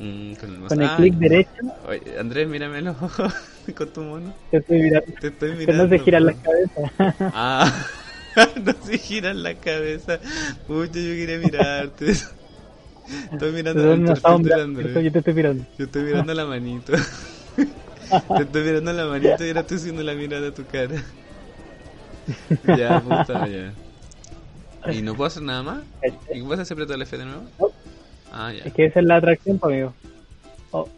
Mm, 0.00 0.32
con 0.34 0.50
el 0.54 0.58
mouse. 0.58 0.68
Con 0.70 0.82
el 0.82 0.88
Ah, 0.88 0.96
clic 0.96 1.14
derecho, 1.16 1.50
oye, 1.86 2.18
Andrés, 2.18 2.48
mírame 2.48 2.80
los 2.80 2.96
ojos 3.02 3.34
con 3.76 3.88
tu 3.88 4.00
mono. 4.02 4.32
te 4.50 4.56
estoy 4.56 4.80
mirando. 4.80 5.12
Te 5.20 5.26
estoy 5.26 5.52
mirando. 5.52 5.84
no 5.84 5.90
se 5.90 5.98
giran 5.98 6.24
las 6.24 6.36
cabezas. 6.36 6.92
Ah, 7.34 7.86
no 8.64 8.72
se 8.84 8.98
giran 8.98 9.42
la 9.42 9.54
cabeza. 9.54 10.18
Pucha, 10.66 10.92
yo 10.98 11.14
quería 11.14 11.38
mirarte. 11.38 12.12
Estoy 13.32 13.52
mirando 13.52 13.92
el 13.92 14.02
perfil 14.02 14.52
Andrés. 14.52 15.04
Yo 15.04 15.12
te 15.12 15.18
estoy 15.18 15.34
mirando. 15.34 15.64
Yo 15.78 15.84
estoy 15.84 16.02
mirando 16.04 16.32
la 16.34 16.46
manito. 16.46 16.92
Te 18.36 18.42
estoy 18.42 18.62
mirando 18.62 18.92
la 18.92 19.06
manito 19.06 19.44
y 19.44 19.48
ahora 19.48 19.60
estoy 19.60 19.76
haciendo 19.76 20.02
la 20.02 20.14
mirada 20.14 20.48
a 20.48 20.52
tu 20.54 20.64
cara. 20.64 21.02
Ya, 22.76 23.00
puta, 23.00 23.46
ya. 23.46 23.85
¿Y 24.92 25.02
no 25.02 25.14
puedo 25.14 25.26
hacer 25.28 25.42
nada 25.42 25.62
más? 25.62 25.82
¿Y 26.32 26.42
pasa 26.42 26.64
si 26.64 26.72
aprieto 26.72 26.94
el 26.94 27.02
F 27.02 27.16
de 27.16 27.24
nuevo? 27.24 27.42
No. 27.58 27.68
Ah, 28.32 28.52
ya. 28.52 28.64
Es 28.64 28.72
que 28.74 28.86
esa 28.86 29.00
es 29.00 29.06
la 29.06 29.16
atracción, 29.16 29.58
pues, 29.58 29.72
amigo. 29.74 29.94
Oh, 30.72 30.88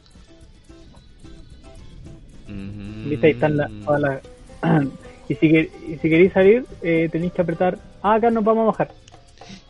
viste, 3.07 3.27
ahí 3.27 3.33
están 3.33 3.57
las 3.57 3.71
todas 3.85 4.01
las... 4.01 4.23
y, 5.29 5.35
si 5.35 5.47
y 5.47 5.99
si 6.01 6.09
queréis 6.09 6.33
salir, 6.33 6.65
eh, 6.83 7.09
tenéis 7.11 7.33
que 7.33 7.43
apretar... 7.43 7.79
Ah, 8.03 8.15
acá 8.15 8.31
nos 8.31 8.45
vamos 8.45 8.63
a 8.63 8.67
bajar. 8.67 8.95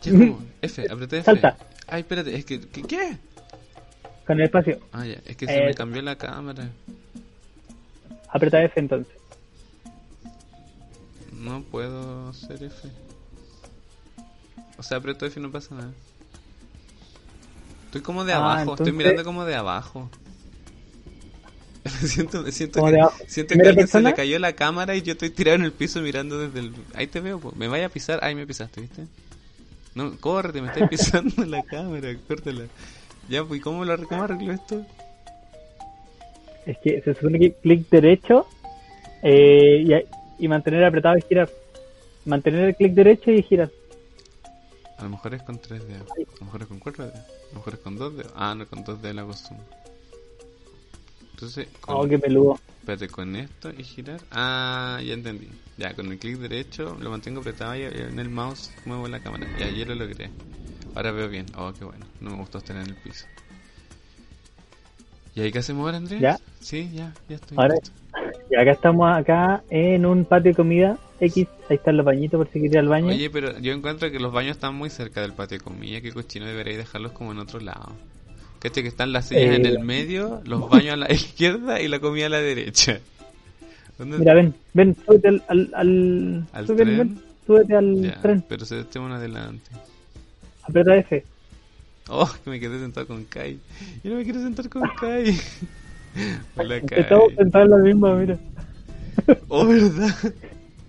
F, 0.61 0.85
apreté 0.89 1.17
F. 1.19 1.25
Salta. 1.25 1.57
Ay, 1.87 2.01
espérate, 2.01 2.35
es 2.35 2.45
que... 2.45 2.59
¿Qué? 2.61 2.81
qué? 2.83 3.17
Con 4.25 4.39
el 4.39 4.45
espacio. 4.45 4.79
Ah, 4.91 5.05
ya, 5.05 5.17
es 5.25 5.35
que 5.37 5.45
se 5.47 5.59
me 5.59 5.71
Eh. 5.71 5.73
cambió 5.73 6.01
la 6.01 6.15
cámara. 6.15 6.69
Aprieta 8.29 8.61
F 8.63 8.79
entonces. 8.79 9.13
No 11.33 11.61
puedo 11.63 12.29
hacer 12.29 12.63
F. 12.63 12.89
O 14.79 14.83
sea, 14.83 14.97
aprieto 14.97 15.25
F 15.25 15.37
y 15.37 15.43
no 15.43 15.51
pasa 15.51 15.75
nada. 15.75 15.91
Estoy 17.87 18.01
como 18.01 18.23
de 18.23 18.31
Ah, 18.31 18.37
abajo, 18.37 18.75
estoy 18.75 18.93
mirando 18.93 19.25
como 19.25 19.43
de 19.43 19.55
abajo. 19.55 20.09
Me 21.83 22.07
siento, 22.07 22.43
me 22.43 22.51
siento 22.51 22.85
que, 22.85 22.91
siento 23.27 23.55
que 23.55 23.61
a 23.61 23.63
¿Primera 23.63 23.69
alguien 23.69 23.87
se 23.87 24.01
le 24.01 24.13
cayó 24.13 24.37
la 24.37 24.53
cámara 24.53 24.95
y 24.95 25.01
yo 25.01 25.13
estoy 25.13 25.31
tirado 25.31 25.55
en 25.55 25.63
el 25.63 25.71
piso 25.71 26.01
mirando 26.01 26.37
desde 26.37 26.59
el... 26.59 26.73
Ahí 26.93 27.07
te 27.07 27.19
veo, 27.19 27.39
po. 27.39 27.53
me 27.55 27.67
vaya 27.67 27.87
a 27.87 27.89
pisar. 27.89 28.19
Ahí 28.21 28.35
me 28.35 28.45
pisaste, 28.45 28.81
¿viste? 28.81 29.05
No, 29.95 30.15
córrete, 30.17 30.61
me 30.61 30.67
estás 30.67 30.87
pisando 30.89 31.45
la 31.45 31.63
cámara, 31.63 32.09
córtala. 32.27 32.65
Ya, 33.27 33.43
pues, 33.43 33.59
¿y 33.59 33.63
¿cómo, 33.63 33.85
lo, 33.85 34.07
cómo 34.07 34.23
arreglo 34.23 34.53
esto? 34.53 34.85
Es 36.65 36.77
que 36.83 37.01
se 37.01 37.15
supone 37.15 37.39
que 37.39 37.53
clic 37.53 37.89
derecho 37.89 38.45
eh, 39.23 40.05
y, 40.37 40.45
y 40.45 40.47
mantener 40.47 40.83
apretado 40.83 41.17
y 41.17 41.21
girar. 41.21 41.49
Mantener 42.25 42.65
el 42.65 42.75
clic 42.75 42.93
derecho 42.93 43.31
y 43.31 43.41
girar. 43.41 43.71
A 44.99 45.03
lo 45.03 45.09
mejor 45.09 45.33
es 45.33 45.43
con 45.43 45.59
3 45.59 45.87
dedos, 45.87 46.11
a 46.11 46.39
lo 46.39 46.45
mejor 46.45 46.61
es 46.61 46.67
con 46.67 46.79
4 46.79 47.05
dedos, 47.05 47.19
a 47.19 47.53
lo 47.53 47.55
mejor 47.55 47.73
es 47.73 47.79
con 47.79 47.95
2 47.97 48.17
dedos. 48.17 48.33
Ah, 48.35 48.53
no, 48.55 48.67
con 48.67 48.83
2 48.83 49.01
dedos 49.01 49.15
la 49.15 49.33
zoom. 49.33 49.59
Entonces, 51.31 51.67
con, 51.79 51.95
Oh, 51.95 52.07
qué 52.07 52.19
peludo. 52.19 52.59
espérate, 52.81 53.07
con 53.07 53.33
esto 53.37 53.71
y 53.71 53.83
girar. 53.83 54.19
Ah, 54.31 54.99
ya 55.01 55.13
entendí. 55.13 55.47
Ya, 55.77 55.93
con 55.93 56.11
el 56.11 56.19
clic 56.19 56.37
derecho 56.37 56.97
lo 56.99 57.09
mantengo 57.09 57.39
apretado 57.39 57.75
y 57.77 57.83
en 57.83 58.19
el 58.19 58.29
mouse 58.29 58.71
muevo 58.85 59.07
la 59.07 59.21
cámara. 59.21 59.47
Ya, 59.57 59.69
ya 59.69 59.85
lo 59.85 59.95
logré. 59.95 60.29
Ahora 60.95 61.11
veo 61.11 61.29
bien. 61.29 61.45
Oh, 61.55 61.71
qué 61.71 61.85
bueno. 61.85 62.05
No 62.19 62.31
me 62.31 62.35
gustó 62.37 62.57
estar 62.57 62.75
en 62.75 62.87
el 62.87 62.95
piso. 62.95 63.25
¿Y 65.35 65.41
ahí 65.41 65.51
qué 65.53 65.59
hacemos 65.59 65.85
ahora, 65.85 65.97
Andrés? 65.97 66.19
¿Ya? 66.19 66.37
Sí, 66.59 66.91
ya, 66.93 67.13
ya 67.29 67.35
estoy. 67.37 67.57
Ahora, 67.57 67.75
listo. 67.75 67.91
Y 68.49 68.55
acá 68.55 68.71
estamos 68.71 69.11
acá 69.15 69.63
en 69.69 70.05
un 70.05 70.25
patio 70.25 70.51
de 70.51 70.55
comida 70.55 70.97
X. 71.19 71.47
Ahí 71.69 71.75
están 71.77 71.97
los 71.97 72.05
bañitos 72.05 72.37
por 72.37 72.47
si 72.47 72.53
quieres 72.53 72.71
ir 72.73 72.79
al 72.79 72.87
baño. 72.87 73.07
Oye, 73.07 73.29
pero 73.29 73.57
yo 73.59 73.73
encuentro 73.73 74.09
que 74.11 74.19
los 74.19 74.31
baños 74.33 74.51
están 74.51 74.75
muy 74.75 74.89
cerca 74.89 75.21
del 75.21 75.33
patio 75.33 75.57
de 75.57 75.63
comida. 75.63 76.01
Que 76.01 76.11
cochino 76.11 76.45
debería 76.45 76.77
dejarlos 76.77 77.11
como 77.11 77.31
en 77.31 77.39
otro 77.39 77.59
lado. 77.59 77.93
Caché 78.59 78.81
que 78.81 78.87
están 78.89 79.11
las 79.13 79.27
sillas 79.27 79.43
Eh. 79.43 79.55
en 79.55 79.65
el 79.65 79.79
medio, 79.79 80.41
los 80.45 80.69
baños 80.69 80.93
a 80.93 80.97
la 80.97 81.07
izquierda 81.13 81.79
y 81.81 81.87
la 81.87 81.99
comida 81.99 82.25
a 82.25 82.29
la 82.29 82.39
derecha. 82.41 82.99
¿Dónde- 83.97 84.17
Mira, 84.17 84.33
ven, 84.33 84.53
ven, 84.73 84.95
súbete 85.05 85.27
al... 85.27 85.43
al, 85.47 85.69
al, 85.73 86.45
¿Al 86.53 86.67
súbete, 86.67 86.83
tren? 86.85 86.97
ven, 86.97 87.21
súbete 87.45 87.75
al 87.75 88.01
Ya, 88.01 88.21
tren. 88.21 88.43
pero 88.47 88.65
se 88.65 88.79
estemos 88.79 89.11
adelante. 89.11 89.69
Aprieta 90.63 90.95
F. 90.97 91.23
Oh, 92.07 92.29
que 92.43 92.49
me 92.49 92.59
quedé 92.59 92.79
sentado 92.79 93.05
con 93.07 93.23
Kai. 93.25 93.59
Yo 94.03 94.11
no 94.11 94.17
me 94.17 94.23
quiero 94.23 94.39
sentar 94.41 94.67
con 94.69 94.81
Kai. 94.99 95.37
Estamos 96.95 97.33
sentados 97.37 97.65
en 97.65 97.71
la 97.71 97.77
misma, 97.77 98.15
mira. 98.15 98.37
Oh, 99.47 99.65
¿verdad? 99.65 100.15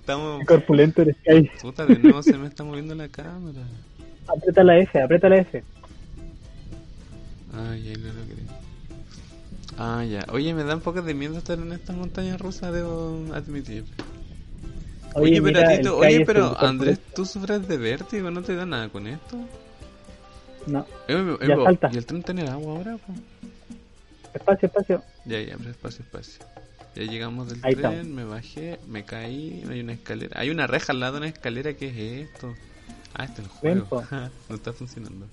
Estamos... 0.00 0.44
Corpulento 0.46 1.02
eres, 1.02 1.16
Kai. 1.24 1.50
Puta, 1.60 1.86
de 1.86 1.98
nuevo 1.98 2.22
se 2.22 2.36
me 2.38 2.46
está 2.46 2.64
moviendo 2.64 2.94
la 2.94 3.08
cámara. 3.08 3.60
Aprieta 4.26 4.62
la 4.64 4.78
F, 4.78 5.00
aprieta 5.02 5.28
la 5.28 5.36
F. 5.38 5.62
Ay, 7.52 7.88
ahí 7.88 7.94
lo 7.96 8.08
logré. 8.12 8.42
Ah, 9.76 10.04
ya. 10.04 10.24
Oye, 10.32 10.54
me 10.54 10.62
da 10.64 10.74
un 10.76 10.80
poco 10.82 11.02
de 11.02 11.14
miedo 11.14 11.36
estar 11.38 11.58
en 11.58 11.72
esta 11.72 11.92
montaña 11.92 12.36
rusa, 12.36 12.70
debo 12.70 13.24
admitir. 13.34 13.84
Oye, 15.14 15.32
pero, 15.32 15.44
mira, 15.44 15.60
a 15.62 15.68
ti 15.68 15.74
el 15.74 15.82
tú- 15.84 16.00
Kai 16.00 16.14
oye, 16.16 16.26
pero 16.26 16.58
Andrés, 16.60 17.00
¿tú 17.14 17.24
sufres 17.24 17.66
de 17.66 17.76
vértigo? 17.76 18.30
¿No 18.30 18.42
te 18.42 18.54
da 18.54 18.66
nada 18.66 18.88
con 18.88 19.06
esto? 19.08 19.36
No, 20.66 20.86
Eh, 21.08 21.36
eh, 21.40 21.48
Ya 21.48 21.56
salta. 21.64 21.90
¿Y 21.92 21.96
el 21.96 22.06
tren 22.06 22.22
tiene 22.22 22.48
agua 22.48 22.76
ahora? 22.76 22.96
po? 22.98 23.12
Espacio, 24.34 24.66
espacio. 24.66 25.02
Ya, 25.24 25.40
ya, 25.40 25.56
pero 25.56 25.70
espacio, 25.70 26.04
espacio. 26.04 26.44
Ya 26.94 27.04
llegamos 27.04 27.48
del 27.48 27.60
Ahí 27.62 27.74
tren, 27.74 27.84
estamos. 27.92 28.06
me 28.08 28.24
bajé, 28.24 28.78
me 28.88 29.04
caí, 29.04 29.62
hay 29.70 29.80
una 29.80 29.92
escalera. 29.92 30.40
Hay 30.40 30.50
una 30.50 30.66
reja 30.66 30.92
al 30.92 31.00
lado 31.00 31.12
de 31.14 31.18
una 31.18 31.28
escalera, 31.28 31.72
¿qué 31.74 31.88
es 31.88 32.28
esto? 32.30 32.54
Ah, 33.14 33.24
este 33.24 33.42
es 33.42 33.48
el 33.48 33.52
juego. 33.52 34.04
no 34.48 34.54
está 34.56 34.72
funcionando. 34.72 35.26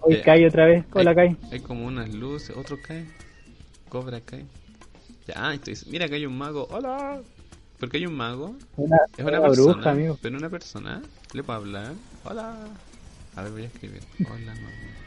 Hoy. 0.00 0.20
Kai 0.22 0.44
otra 0.46 0.66
vez. 0.66 0.84
Hola, 0.92 1.14
Kai. 1.14 1.36
hay 1.50 1.60
como 1.60 1.86
unas 1.86 2.12
luces, 2.12 2.56
otro 2.56 2.78
cae. 2.86 3.06
Cobra 3.88 4.20
cae. 4.20 4.44
Ya, 5.28 5.34
ah, 5.36 5.54
estoy, 5.54 5.76
mira 5.90 6.08
que 6.08 6.16
hay 6.16 6.26
un 6.26 6.36
mago. 6.36 6.66
¡Hola! 6.70 7.20
¿Por 7.78 7.88
qué 7.90 7.98
hay 7.98 8.06
un 8.06 8.14
mago? 8.14 8.56
Una, 8.76 8.96
Es 9.16 9.24
una 9.24 9.38
una 9.38 9.48
persona. 9.48 9.72
bruja, 9.74 9.90
amigo. 9.90 10.18
Pero 10.22 10.36
una 10.38 10.48
persona. 10.50 11.02
¿Le 11.32 11.42
puedo 11.42 11.58
hablar? 11.58 11.92
¡Hola! 12.24 12.56
A 13.36 13.42
ver, 13.42 13.52
voy 13.52 13.62
a 13.62 13.66
escribir. 13.66 14.02
Hola, 14.20 14.54
mago. 14.54 15.01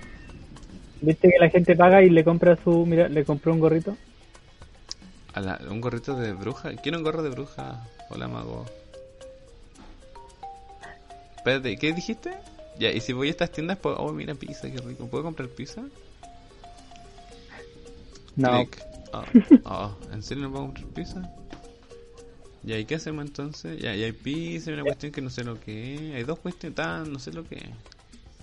¿Viste 1.01 1.29
que 1.29 1.37
la 1.39 1.49
gente 1.49 1.75
paga 1.75 2.01
y 2.01 2.09
le 2.09 2.23
compra 2.23 2.57
su... 2.63 2.85
Mira, 2.85 3.07
le 3.09 3.23
compró 3.25 3.53
un 3.53 3.59
gorrito? 3.59 3.95
A 5.33 5.41
la- 5.41 5.61
un 5.69 5.81
gorrito 5.81 6.15
de 6.15 6.33
bruja. 6.33 6.75
Quiero 6.75 6.97
un 6.97 7.03
gorro 7.03 7.21
de 7.21 7.29
bruja. 7.29 7.87
Hola, 8.09 8.27
mago. 8.27 8.65
Espérate, 11.37 11.77
¿qué 11.77 11.93
dijiste? 11.93 12.33
Ya, 12.79 12.91
y 12.91 13.01
si 13.01 13.13
voy 13.13 13.27
a 13.27 13.31
estas 13.31 13.51
tiendas, 13.51 13.77
puedo... 13.77 13.97
oh, 13.97 14.11
mira, 14.13 14.33
pizza, 14.35 14.71
qué 14.71 14.79
rico. 14.79 15.07
¿Puedo 15.07 15.23
comprar 15.23 15.47
pizza? 15.49 15.83
No. 18.35 18.63
Oh, 19.13 19.23
oh, 19.63 19.97
¿en 20.11 20.23
serio 20.23 20.43
no 20.43 20.51
puedo 20.51 20.65
comprar 20.65 20.87
pizza? 20.87 21.31
Ya, 22.63 22.79
¿y 22.79 22.85
qué 22.85 22.95
hacemos 22.95 23.25
entonces? 23.25 23.79
Ya, 23.79 23.95
y 23.95 24.03
hay 24.03 24.11
pizza, 24.11 24.71
hay 24.71 24.73
una 24.73 24.83
cuestión 24.83 25.11
que 25.11 25.21
no 25.21 25.29
sé 25.29 25.43
lo 25.43 25.59
que 25.59 25.93
es. 25.93 26.15
Hay 26.15 26.23
dos 26.23 26.39
cuestiones, 26.39 26.75
tan, 26.75 27.13
no 27.13 27.19
sé 27.19 27.31
lo 27.31 27.47
que 27.47 27.55
es. 27.55 27.69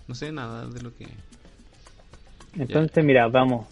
No 0.07 0.15
sé 0.15 0.31
nada 0.31 0.67
de 0.67 0.81
lo 0.81 0.97
que 0.97 1.05
es. 1.05 1.11
Entonces, 2.55 3.05
mira, 3.05 3.29
vamos. 3.29 3.67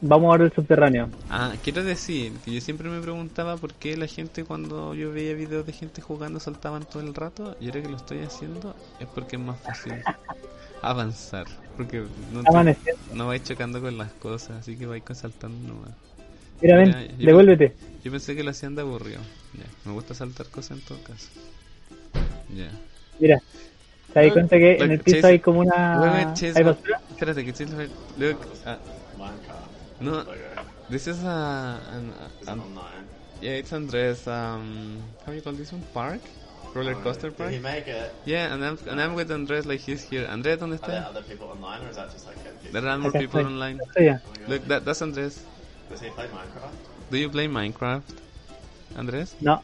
Vamos 0.00 0.26
ahora 0.30 0.44
al 0.44 0.52
subterráneo. 0.52 1.08
Ah, 1.28 1.54
quiero 1.62 1.82
decir 1.82 2.32
que 2.44 2.52
yo 2.54 2.60
siempre 2.60 2.88
me 2.88 3.00
preguntaba 3.00 3.56
por 3.56 3.74
qué 3.74 3.96
la 3.96 4.06
gente 4.06 4.44
cuando 4.44 4.94
yo 4.94 5.10
veía 5.12 5.34
videos 5.34 5.66
de 5.66 5.72
gente 5.72 6.00
jugando 6.00 6.38
saltaban 6.38 6.84
todo 6.84 7.02
el 7.02 7.14
rato 7.14 7.56
y 7.60 7.66
ahora 7.66 7.82
que 7.82 7.88
lo 7.88 7.96
estoy 7.96 8.20
haciendo 8.20 8.74
es 9.00 9.08
porque 9.08 9.36
es 9.36 9.42
más 9.42 9.58
fácil 9.60 9.92
avanzar. 10.82 11.46
Porque 11.76 12.04
no, 12.32 12.42
te- 12.42 12.76
no 13.12 13.26
vais 13.26 13.42
chocando 13.42 13.80
con 13.80 13.98
las 13.98 14.12
cosas, 14.14 14.58
así 14.58 14.76
que 14.76 14.86
vais 14.86 15.02
saltando 15.14 15.74
nomás. 15.74 15.90
Mira, 16.60 16.76
ven, 16.76 16.94
yo- 17.18 17.26
devuélvete. 17.26 17.74
Yo 18.04 18.12
pensé 18.12 18.36
que 18.36 18.44
lo 18.44 18.50
hacían 18.50 18.74
de 18.76 18.82
aburrido. 18.82 19.20
Ya, 19.54 19.64
me 19.84 19.92
gusta 19.92 20.14
saltar 20.14 20.46
cosas 20.46 20.78
en 20.78 20.84
todo 20.84 20.98
caso. 21.02 21.28
Ya. 22.56 22.70
Mira. 23.18 23.40
¿Te 24.12 24.20
das 24.22 24.32
cuenta 24.32 24.56
que 24.56 24.76
en 24.76 24.90
el 24.90 25.00
piso 25.00 25.26
hay 25.26 25.38
como 25.38 25.60
una... 25.60 26.24
¿Hay 26.42 26.62
basura? 26.62 27.00
Espérate, 27.10 27.44
que 27.44 27.52
Chase 27.52 27.72
lo- 28.16 28.26
look, 28.26 28.38
no, 30.00 30.24
this 30.88 31.08
is 31.08 31.24
a, 31.24 31.80
an, 31.92 32.12
an, 32.46 32.62
yeah, 33.40 33.52
it's 33.52 33.72
Andres, 33.72 34.26
um, 34.28 35.02
how 35.26 35.32
you 35.32 35.40
call 35.42 35.52
this 35.52 35.72
one? 35.72 35.82
Park? 35.92 36.20
Roller 36.74 36.94
coaster 36.94 37.30
Did 37.30 37.38
park? 37.38 37.50
he 37.50 37.58
make 37.58 37.88
it? 37.88 38.12
Yeah, 38.24 38.52
and 38.54 38.64
I'm, 38.64 38.78
and 38.88 39.00
I'm 39.00 39.14
with 39.14 39.30
Andres, 39.32 39.66
like 39.66 39.80
he's 39.80 40.02
here. 40.02 40.26
Andres, 40.28 40.58
¿dónde 40.58 40.74
Are 40.74 40.86
there 40.86 41.00
está? 41.02 41.10
other 41.10 41.22
people 41.22 41.48
online, 41.48 41.82
or 41.84 41.90
is 41.90 41.96
that 41.96 42.12
just 42.12 42.26
like 42.26 42.36
a 42.36 42.72
There 42.72 42.86
are 42.86 42.98
more 42.98 43.10
people 43.12 43.40
online. 43.44 43.80
Estoy 43.80 44.06
ya. 44.06 44.18
Look, 44.46 44.66
that, 44.68 44.84
that's 44.84 45.02
Andres. 45.02 45.42
Does 45.90 46.00
he 46.00 46.10
play 46.10 46.26
Minecraft? 46.26 47.10
Do 47.10 47.18
you 47.18 47.28
play 47.30 47.48
Minecraft? 47.48 48.02
Andres? 48.96 49.34
No, 49.40 49.60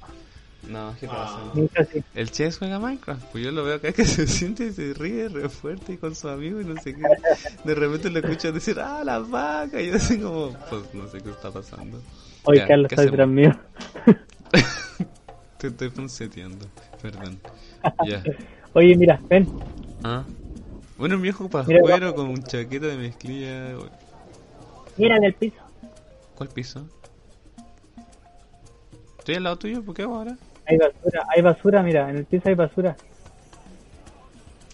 No, 0.68 0.94
he 1.00 1.06
doesn't. 1.06 1.54
nunca 1.54 1.84
sí. 1.84 2.02
El 2.14 2.30
Chess 2.30 2.58
juega 2.58 2.78
Minecraft, 2.78 3.22
pues 3.32 3.44
yo 3.44 3.50
lo 3.52 3.64
veo 3.64 3.76
acá 3.76 3.92
que 3.92 4.04
se 4.04 4.26
siente 4.26 4.66
y 4.66 4.72
se 4.72 4.94
ríe 4.94 5.28
re 5.28 5.48
fuerte 5.48 5.92
y 5.94 5.96
con 5.96 6.14
su 6.14 6.28
amigo 6.28 6.60
y 6.60 6.64
no 6.64 6.80
sé 6.80 6.94
qué. 6.94 7.02
De 7.64 7.74
repente 7.74 8.10
lo 8.10 8.18
escucho 8.20 8.52
decir, 8.52 8.78
ah, 8.80 9.02
la 9.04 9.18
vaca, 9.18 9.80
y 9.80 9.88
yo 9.88 9.96
así 9.96 10.18
como, 10.18 10.52
pues 10.70 10.94
no 10.94 11.08
sé 11.08 11.20
qué 11.20 11.30
está 11.30 11.50
pasando. 11.50 12.00
Hoy 12.44 12.58
Ya, 12.58 12.66
Carlos 12.66 12.88
¿qué 12.88 12.94
está 12.94 13.04
detrás 13.04 13.28
mío. 13.28 13.52
Te 15.58 15.68
estoy 15.68 15.88
ponceteando, 15.90 16.66
perdón. 17.00 17.38
Ya. 18.06 18.22
Oye, 18.72 18.96
mira, 18.96 19.20
ven. 19.28 19.46
Ah. 20.02 20.24
Bueno, 20.96 21.16
un 21.16 21.22
viejo 21.22 21.44
Mira, 21.44 21.64
pascuero 21.64 22.14
con 22.14 22.28
un 22.28 22.42
chaqueta 22.42 22.86
de 22.86 22.96
mezclilla. 22.96 23.74
Mira 24.96 25.16
en 25.16 25.24
el 25.24 25.34
piso. 25.34 25.56
¿Cuál 26.34 26.48
piso? 26.48 26.86
Estoy 29.18 29.34
al 29.36 29.42
lado 29.44 29.58
tuyo, 29.58 29.82
¿por 29.82 29.94
qué 29.94 30.02
hago 30.02 30.16
ahora? 30.16 30.36
Hay 30.66 30.78
basura, 30.78 31.26
hay 31.34 31.42
basura, 31.42 31.82
mira, 31.82 32.10
en 32.10 32.16
el 32.16 32.24
piso 32.24 32.48
hay 32.48 32.54
basura. 32.54 32.96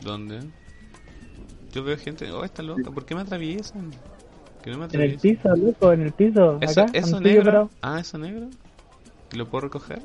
¿Dónde? 0.01 0.41
Yo 1.72 1.84
veo 1.84 1.97
gente, 1.99 2.30
oh, 2.32 2.45
está 2.45 2.62
loca, 2.62 2.91
¿por 2.91 3.05
qué 3.05 3.14
me 3.14 3.20
atraviesan? 3.22 3.93
Que 4.62 4.70
no 4.70 4.78
me 4.78 4.86
En 4.93 5.01
el 5.01 5.18
piso, 5.18 5.49
loco, 5.57 5.93
en 5.93 6.03
el 6.03 6.12
piso. 6.12 6.59
¿Eso, 6.61 6.82
acá, 6.82 6.91
eso 6.99 7.20
negro? 7.20 7.70
Ah, 7.82 8.01
eso 8.01 8.18
negro. 8.18 8.49
¿Y 9.32 9.36
lo 9.36 9.47
puedo 9.47 9.62
recoger? 9.62 10.01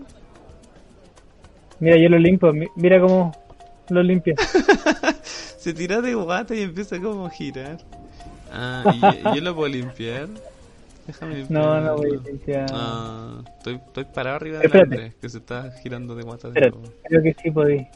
Mira, 1.80 1.98
yo 1.98 2.10
lo 2.10 2.18
limpio, 2.18 2.54
mi- 2.54 2.68
mira 2.76 3.00
cómo 3.00 3.36
lo 3.90 4.02
limpio. 4.04 4.36
Se 5.24 5.74
tira 5.74 6.02
de 6.02 6.14
guata 6.14 6.56
y 6.56 6.62
empieza 6.62 7.00
como 7.02 7.26
a 7.26 7.30
girar. 7.30 7.78
Ah, 8.52 8.84
¿y, 8.94 9.30
y 9.30 9.36
yo 9.36 9.42
lo 9.42 9.56
puedo 9.56 9.68
limpiar? 9.68 10.30
Déjame. 11.08 11.46
No, 11.50 11.80
no 11.82 11.98
voy 11.98 12.18
a 12.18 12.28
limpiar. 12.28 12.66
Ah, 12.72 13.44
estoy, 13.58 13.76
estoy 13.76 14.06
parado 14.06 14.38
arriba 14.38 14.58
del 14.58 14.66
Espérate. 14.66 14.96
Andrés, 14.96 15.16
que 15.22 15.30
se 15.30 15.38
está 15.38 15.72
girando 15.84 16.16
de 16.16 16.24
guata 16.24 16.50
de 16.50 16.74
creo 17.04 17.24
que 17.24 17.36
sí 17.42 17.52
podí. 17.52 17.88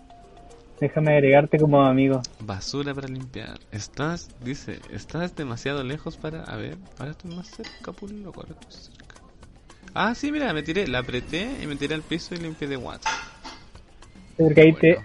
Déjame 0.80 1.12
agregarte 1.12 1.58
como 1.58 1.84
amigo. 1.84 2.22
Basura 2.40 2.94
para 2.94 3.08
limpiar. 3.08 3.60
Estás, 3.72 4.30
dice, 4.42 4.80
estás 4.94 5.36
demasiado 5.36 5.84
lejos 5.84 6.16
para... 6.16 6.44
A 6.44 6.56
ver, 6.56 6.78
ahora 6.98 7.12
estoy 7.12 7.36
más 7.36 7.48
cerca, 7.48 7.92
loco, 7.92 8.42
ahora 8.42 8.56
estoy 8.62 8.72
cerca. 8.72 9.16
Ah, 9.94 10.16
sí, 10.16 10.32
mira, 10.32 10.54
me 10.54 10.64
tiré, 10.64 10.88
la 10.88 11.00
apreté 11.00 11.50
y 11.62 11.68
me 11.68 11.76
tiré 11.76 11.96
al 11.96 12.02
piso 12.02 12.34
y 12.34 12.38
limpié 12.38 12.70
de 12.70 12.78
guata. 12.78 13.10
Porque 14.38 14.62
ahí 14.62 14.74
te... 14.74 14.96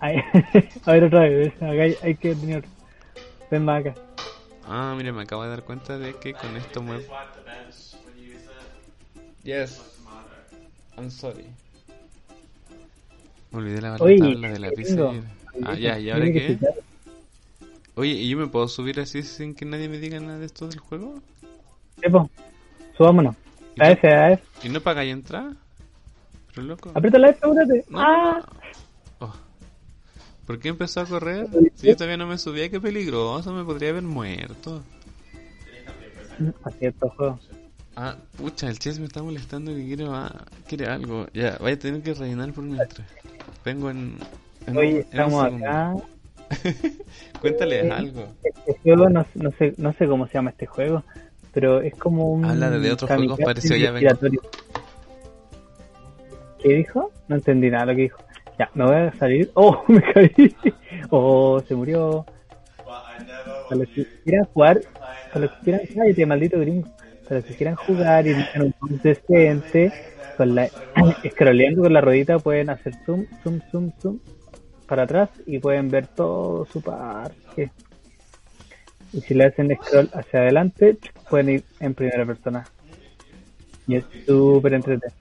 Bueno. 0.00 0.22
a 0.86 0.92
ver 0.92 1.04
otra 1.04 1.20
vez, 1.20 1.54
acá 1.56 1.70
hay, 1.70 1.94
hay 2.02 2.14
que 2.14 2.34
tener... 2.34 2.64
Ven 3.50 3.64
más 3.64 3.80
acá. 3.84 4.05
Ah, 4.68 4.94
mira, 4.96 5.12
me 5.12 5.22
acabo 5.22 5.44
de 5.44 5.50
dar 5.50 5.62
cuenta 5.62 5.98
de 5.98 6.14
que 6.14 6.34
con 6.34 6.56
esto 6.56 6.82
muevo... 6.82 7.04
Yes. 9.44 9.80
I'm 10.98 11.10
sorry. 11.10 11.44
Me 13.52 13.58
olvidé 13.58 13.80
la 13.80 13.94
Oye, 13.96 14.18
tabla 14.18 14.48
de 14.48 14.58
la 14.58 14.70
¿qué 14.70 14.76
pizza. 14.76 15.10
Ah, 15.64 15.74
ya, 15.74 15.98
¿y 15.98 16.10
ahora 16.10 16.24
qué? 16.26 16.58
Oye, 17.94 18.12
¿y 18.12 18.28
yo 18.28 18.36
me 18.38 18.48
puedo 18.48 18.66
subir 18.68 18.98
así 19.00 19.22
sin 19.22 19.54
que 19.54 19.64
nadie 19.64 19.88
me 19.88 19.98
diga 19.98 20.18
nada 20.20 20.38
de 20.38 20.46
esto 20.46 20.66
del 20.66 20.80
juego? 20.80 21.22
Sí, 22.02 22.10
po. 22.10 22.28
Subámonos. 22.96 23.36
¿Y 23.76 23.82
A 23.82 23.90
F, 23.92 24.08
a 24.08 24.32
F. 24.32 24.42
¿Y 24.64 24.68
no 24.68 24.80
pagáis 24.80 25.12
entrar? 25.12 25.52
Pero 26.54 26.66
loco. 26.66 26.90
Aprieta 26.94 27.18
la 27.18 27.28
F, 27.30 27.38
apúrate. 27.42 27.84
No, 27.88 28.00
¡Ah! 28.00 28.42
¿Por 30.46 30.58
qué 30.60 30.68
empezó 30.68 31.00
a 31.00 31.06
correr? 31.06 31.48
Si 31.74 31.88
yo 31.88 31.94
todavía 31.96 32.16
no 32.16 32.26
me 32.26 32.38
subía, 32.38 32.70
qué 32.70 32.80
peligroso, 32.80 33.52
me 33.52 33.64
podría 33.64 33.90
haber 33.90 34.04
muerto. 34.04 34.82
Acierto, 36.64 37.08
juego. 37.10 37.40
Ah, 37.96 38.16
pucha, 38.36 38.68
el 38.68 38.78
chess 38.78 38.98
me 38.98 39.06
está 39.06 39.22
molestando 39.22 39.74
que 39.74 39.84
quiere, 39.86 40.04
ah, 40.08 40.44
quiere 40.68 40.86
algo. 40.86 41.26
Ya, 41.32 41.56
vaya 41.60 41.76
a 41.76 41.78
tener 41.78 42.02
que 42.02 42.14
rellenar 42.14 42.52
por 42.52 42.64
mientras. 42.64 43.08
Vengo 43.64 43.90
en. 43.90 44.18
en 44.66 44.76
Oye, 44.76 44.90
en 44.90 44.98
estamos 44.98 45.44
acá. 45.44 45.94
Cuéntale 47.40 47.80
Eh, 47.86 47.90
algo. 47.90 48.28
Este 48.44 48.78
juego, 48.82 49.08
no, 49.08 49.26
no 49.34 49.50
sé, 49.58 49.74
no 49.78 49.92
sé 49.94 50.06
cómo 50.06 50.26
se 50.28 50.34
llama 50.34 50.50
este 50.50 50.66
juego, 50.66 51.02
pero 51.52 51.80
es 51.80 51.94
como 51.96 52.30
un. 52.30 52.44
Habla 52.44 52.70
de 52.70 52.92
otros 52.92 53.10
juegos 53.10 53.40
parecidos, 53.40 53.80
ya 53.80 53.90
vengo. 53.90 54.40
¿Qué 56.62 56.68
dijo? 56.74 57.10
No 57.28 57.36
entendí 57.36 57.70
nada 57.70 57.86
lo 57.86 57.96
que 57.96 58.02
dijo. 58.02 58.25
Ya, 58.58 58.70
me 58.74 58.84
voy 58.84 58.94
a 58.94 59.12
salir. 59.12 59.50
¡Oh! 59.54 59.84
Me 59.88 60.02
caí. 60.02 60.54
¡Oh! 61.10 61.60
Se 61.66 61.74
murió. 61.74 62.24
Para 63.68 63.80
los 63.80 63.88
que 63.88 64.06
quieran 64.24 64.44
jugar, 64.46 64.80
para 65.32 65.46
los 65.46 65.50
que 65.52 65.64
quieran. 65.64 65.80
¡Cállate, 65.94 66.26
maldito 66.26 66.58
gringo! 66.60 66.88
Para 67.24 67.40
los 67.40 67.44
que 67.44 67.54
quieran 67.54 67.74
jugar 67.74 68.26
y 68.26 68.34
tengan 68.34 68.62
un 68.62 68.74
mouse 68.80 69.02
decente, 69.02 69.92
con 70.36 70.54
la, 70.54 70.68
scrolleando 71.30 71.82
con 71.82 71.92
la 71.92 72.00
ruedita 72.00 72.38
pueden 72.38 72.70
hacer 72.70 72.94
zoom, 73.04 73.26
zoom, 73.42 73.60
zoom, 73.70 73.92
zoom 74.00 74.20
para 74.86 75.02
atrás 75.02 75.30
y 75.46 75.58
pueden 75.58 75.90
ver 75.90 76.06
todo 76.06 76.64
su 76.66 76.80
parque. 76.80 77.70
Y 79.12 79.20
si 79.20 79.34
le 79.34 79.46
hacen 79.46 79.76
scroll 79.82 80.10
hacia 80.12 80.40
adelante, 80.40 80.98
pueden 81.28 81.48
ir 81.50 81.64
en 81.80 81.94
primera 81.94 82.24
persona. 82.24 82.64
Y 83.86 83.96
es 83.96 84.04
súper 84.26 84.74
entretenido. 84.74 85.16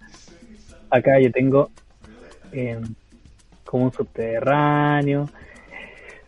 Acá 0.89 1.19
yo 1.19 1.31
tengo 1.31 1.69
eh, 2.51 2.79
como 3.65 3.85
un 3.85 3.93
subterráneo. 3.93 5.29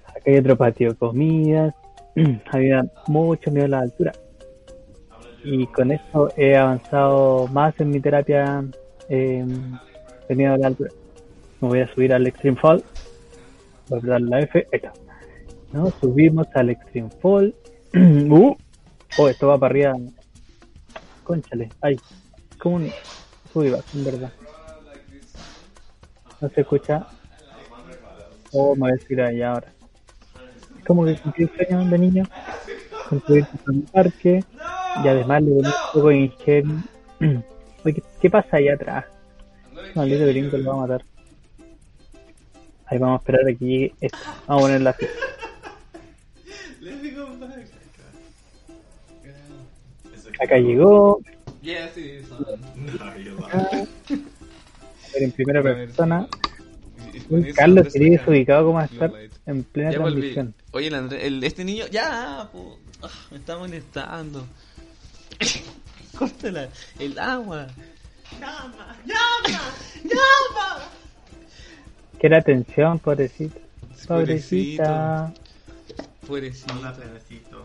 Acá 0.05 0.21
hay 0.25 0.37
otro 0.37 0.57
patio 0.57 0.89
de 0.89 0.95
comidas. 0.95 1.73
Había 2.51 2.85
mucho 3.07 3.51
miedo 3.51 3.65
a 3.65 3.69
la 3.69 3.79
altura. 3.79 4.11
Y 5.43 5.65
con 5.67 5.91
eso 5.91 6.29
he 6.35 6.57
avanzado 6.57 7.47
más 7.47 7.79
en 7.79 7.91
mi 7.91 7.99
terapia 7.99 8.65
eh, 9.07 9.45
de 10.27 10.35
miedo 10.35 10.53
a 10.53 10.57
la 10.57 10.67
altura. 10.67 10.91
Me 11.61 11.69
voy 11.69 11.79
a 11.79 11.93
subir 11.93 12.13
al 12.13 12.27
Extreme 12.27 12.57
Fall. 12.57 12.83
Voy 13.87 13.99
a 14.03 14.07
dar 14.07 14.21
la 14.21 14.39
F. 14.41 14.67
Ahí. 14.73 14.81
¿No? 15.71 15.89
Subimos 16.01 16.47
al 16.53 16.69
Extreme 16.69 17.09
Fall. 17.21 17.55
uh, 17.95 18.55
oh, 19.17 19.29
esto 19.29 19.47
va 19.47 19.57
para 19.57 19.71
arriba. 19.71 19.95
Conchale. 21.23 21.69
Ay. 21.81 21.97
Como 22.57 22.77
un 22.77 22.91
sub 23.53 23.63
y 23.63 23.69
baja, 23.69 23.83
en 23.93 24.03
verdad. 24.03 24.31
No 26.41 26.49
se 26.49 26.61
escucha. 26.61 27.07
Oh, 28.51 28.75
me 28.75 28.81
voy 28.81 28.91
a 28.91 28.97
subir 28.97 29.21
allá 29.21 29.51
ahora. 29.51 29.73
Es 30.77 30.85
como 30.85 31.05
que 31.05 31.15
cumplí 31.15 31.43
el 31.43 31.67
sueño 31.67 31.89
de 31.89 31.97
niño. 31.97 32.23
Construir 33.09 33.45
un 33.67 33.81
parque. 33.83 34.43
Y 35.03 35.07
además 35.07 35.43
le 35.43 35.51
ponía 35.51 35.69
un 35.69 35.93
poco 35.93 36.07
de 36.09 36.17
ingenio. 36.17 36.83
Oye, 37.85 37.93
¿qué, 37.93 38.03
qué 38.21 38.29
pasa 38.29 38.57
allá 38.57 38.73
atrás? 38.73 39.05
Maldito 39.95 40.25
gringo 40.25 40.57
lo 40.57 40.69
va 40.69 40.73
a 40.73 40.87
matar. 40.87 41.05
Ahí 42.85 42.97
vamos 42.97 43.19
a 43.19 43.21
esperar 43.21 43.41
a 43.41 43.53
que 43.53 43.65
llegue 43.65 43.93
esto. 44.01 44.17
Vamos 44.47 44.63
a 44.63 44.67
poner 44.67 44.81
la 44.81 44.93
ficha. 44.93 45.11
Acá 50.39 50.57
llegó. 50.57 51.19
Yes, 51.61 51.97
it 51.97 52.21
is 52.21 52.31
on. 52.31 52.61
No, 52.75 53.45
acá. 53.45 53.71
lying. 53.71 53.87
A 54.09 55.13
ver, 55.13 55.23
en 55.23 55.31
primera 55.31 55.63
persona. 55.63 56.27
Uy, 57.29 57.53
Carlos, 57.53 57.91
quería 57.91 58.17
desubicado 58.17 58.65
cómo 58.65 58.79
los 58.81 58.91
estar 58.91 59.11
en 59.45 59.63
plena 59.63 59.91
Ya 59.91 59.99
volví. 59.99 60.13
transmisión. 60.33 60.55
Oye, 60.71 60.87
el 60.87 60.95
Andrés, 60.95 61.23
el, 61.23 61.43
este 61.43 61.63
niño, 61.65 61.85
ya, 61.87 62.49
po, 62.51 62.79
ah, 63.03 63.09
me 63.31 63.37
está 63.37 63.57
molestando. 63.57 64.45
Córtala, 66.17 66.69
el 66.99 67.19
agua. 67.19 67.67
Llama, 68.39 68.95
llama, 69.05 69.59
llama. 70.03 70.79
Que 72.19 72.27
era 72.27 72.39
atención, 72.39 72.99
pobrecita. 72.99 73.59
Pobrecito. 74.07 74.83
Pobrecita. 76.25 76.97
Pobrecito. 76.97 77.63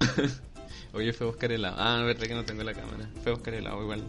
Hola. 0.00 0.30
Oye, 0.94 1.12
fue 1.12 1.26
a 1.26 1.30
buscar 1.30 1.52
el 1.52 1.64
agua. 1.64 1.78
Ah, 1.78 2.02
verdad 2.02 2.26
que 2.26 2.34
no 2.34 2.44
tengo 2.44 2.62
la 2.62 2.74
cámara. 2.74 3.08
Fue 3.22 3.32
a 3.32 3.34
buscar 3.34 3.54
el 3.54 3.66
agua 3.66 3.82
igual. 3.82 4.02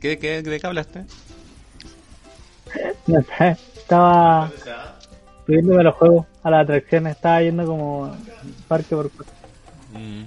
¿Qué, 0.00 0.18
qué, 0.18 0.42
¿De 0.42 0.60
qué 0.60 0.66
hablaste? 0.66 1.04
No 3.06 3.22
sé, 3.22 3.56
estaba 3.86 4.50
subiéndome 5.46 5.80
a 5.80 5.84
los 5.84 5.94
juegos, 5.94 6.26
a 6.42 6.50
las 6.50 6.64
atracciones. 6.64 7.14
Estaba 7.16 7.40
yendo 7.42 7.64
como 7.66 8.16
parque 8.66 8.96
por 8.96 9.10
parque. 9.10 9.32
Mm. 9.92 10.24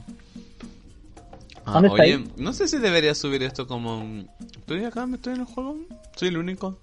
Ah, 1.65 1.73
¿Dónde 1.73 1.87
está 1.89 2.03
oye, 2.03 2.13
ahí? 2.13 2.31
no 2.37 2.53
sé 2.53 2.67
si 2.67 2.77
debería 2.79 3.13
subir 3.13 3.43
esto 3.43 3.67
como... 3.67 3.99
un- 3.99 4.29
Estoy 4.57 4.85
acá, 4.85 5.05
me 5.05 5.17
estoy 5.17 5.33
en 5.33 5.41
el 5.41 5.45
juego. 5.45 5.77
Soy 6.15 6.29
el 6.29 6.37
único. 6.37 6.77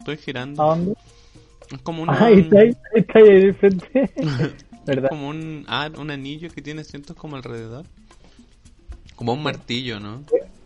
Estoy 0.00 0.16
girando. 0.18 0.62
¿A 0.62 0.66
dónde? 0.76 0.94
Es 1.70 1.78
como 1.82 2.02
una... 2.04 2.12
Ah, 2.12 2.24
ahí 2.26 2.40
está, 2.40 2.58
ahí 2.58 2.76
está 2.94 3.18
ahí 3.20 3.28
en 3.28 3.36
el 3.36 3.54
frente. 3.54 4.10
Es 4.84 4.86
¿Verdad? 4.96 5.08
como 5.08 5.28
un, 5.28 5.64
ah, 5.66 5.88
un 5.96 6.10
anillo 6.10 6.50
que 6.50 6.60
tiene 6.60 6.84
cientos 6.84 7.16
como 7.16 7.36
alrededor. 7.36 7.86
Como 9.16 9.32
un 9.32 9.42
martillo, 9.42 9.98
¿no? 9.98 10.22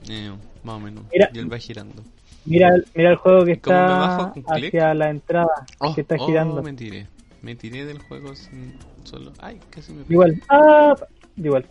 Eh, 0.09 0.33
más 0.65 0.75
o 0.75 0.81
menos. 0.81 1.05
Mira. 1.13 1.31
Y 1.33 1.39
él 1.39 1.53
va 1.53 1.59
girando. 1.59 2.03
Mira, 2.49 2.71
mira 2.95 3.11
el 3.11 3.17
juego 3.17 3.45
que 3.45 3.61
¿Cómo 3.61 3.77
me 3.77 4.41
está 4.41 4.55
hacia 4.55 4.95
la 4.95 5.11
entrada, 5.11 5.67
Oh, 5.81 5.95
que 5.95 6.01
está 6.01 6.17
oh, 6.19 6.27
girando. 6.27 6.63
me 6.63 6.73
tiré. 6.73 7.07
Me 7.43 7.55
tiré 7.55 7.85
del 7.85 7.99
juego 7.99 8.35
sin 8.35 8.77
solo. 9.05 9.33
Ay, 9.39 9.61
casi 9.71 9.93
me. 9.93 10.05
Igual. 10.09 10.43
Ah, 10.49 10.95
igual. 11.37 11.67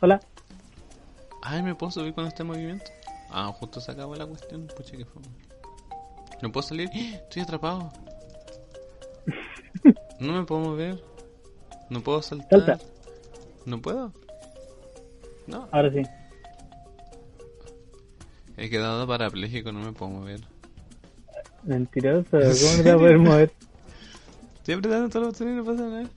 Hola. 0.00 0.20
Ay, 1.42 1.62
¿me 1.62 1.74
puedo 1.74 1.92
subir 1.92 2.12
con 2.12 2.26
este 2.26 2.42
movimiento? 2.42 2.90
Ah, 3.30 3.52
justo 3.54 3.80
se 3.80 3.92
acabó 3.92 4.16
la 4.16 4.26
cuestión. 4.26 4.66
Pucha, 4.76 4.96
que 4.96 5.04
fue. 5.04 5.22
No 6.42 6.50
puedo 6.50 6.66
salir. 6.66 6.90
¡Ah! 6.92 6.98
Estoy 7.22 7.42
atrapado. 7.42 7.92
No 10.18 10.32
me 10.32 10.44
puedo 10.44 10.62
mover. 10.62 10.98
No 11.90 12.00
puedo 12.00 12.22
saltar. 12.22 12.48
Salta. 12.48 12.78
No 13.66 13.82
puedo. 13.82 14.12
No. 15.46 15.68
Ahora 15.70 15.92
sí. 15.92 16.02
He 18.56 18.70
quedado 18.70 19.06
parapléjico, 19.06 19.72
no 19.72 19.80
me 19.80 19.92
puedo 19.92 20.12
mover. 20.12 20.40
Mentiroso. 21.64 22.30
¿Cómo 22.30 22.42
te 22.82 22.82
vas 22.82 22.86
a 22.86 22.96
poder 22.98 23.18
mover? 23.18 23.52
Estoy 24.56 24.74
apretando 24.74 25.08
todos 25.08 25.26
los 25.26 25.32
botones 25.34 25.54
y 25.54 25.56
no 25.56 25.64
pasa 25.64 25.88
nada. 25.88 26.10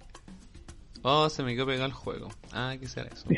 Oh, 1.02 1.30
se 1.30 1.44
me 1.44 1.56
quedó 1.56 1.66
pegado 1.66 1.86
el 1.86 1.94
juego. 1.94 2.30
Ah, 2.52 2.76
¿qué 2.80 2.88
será 2.88 3.10
eso? 3.10 3.28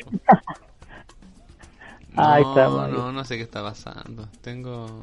No, 2.14 2.36
está, 2.36 2.68
no, 2.68 3.12
no 3.14 3.24
sé 3.24 3.38
qué 3.38 3.44
está 3.44 3.64
pasando. 3.64 4.28
Tengo... 4.42 5.02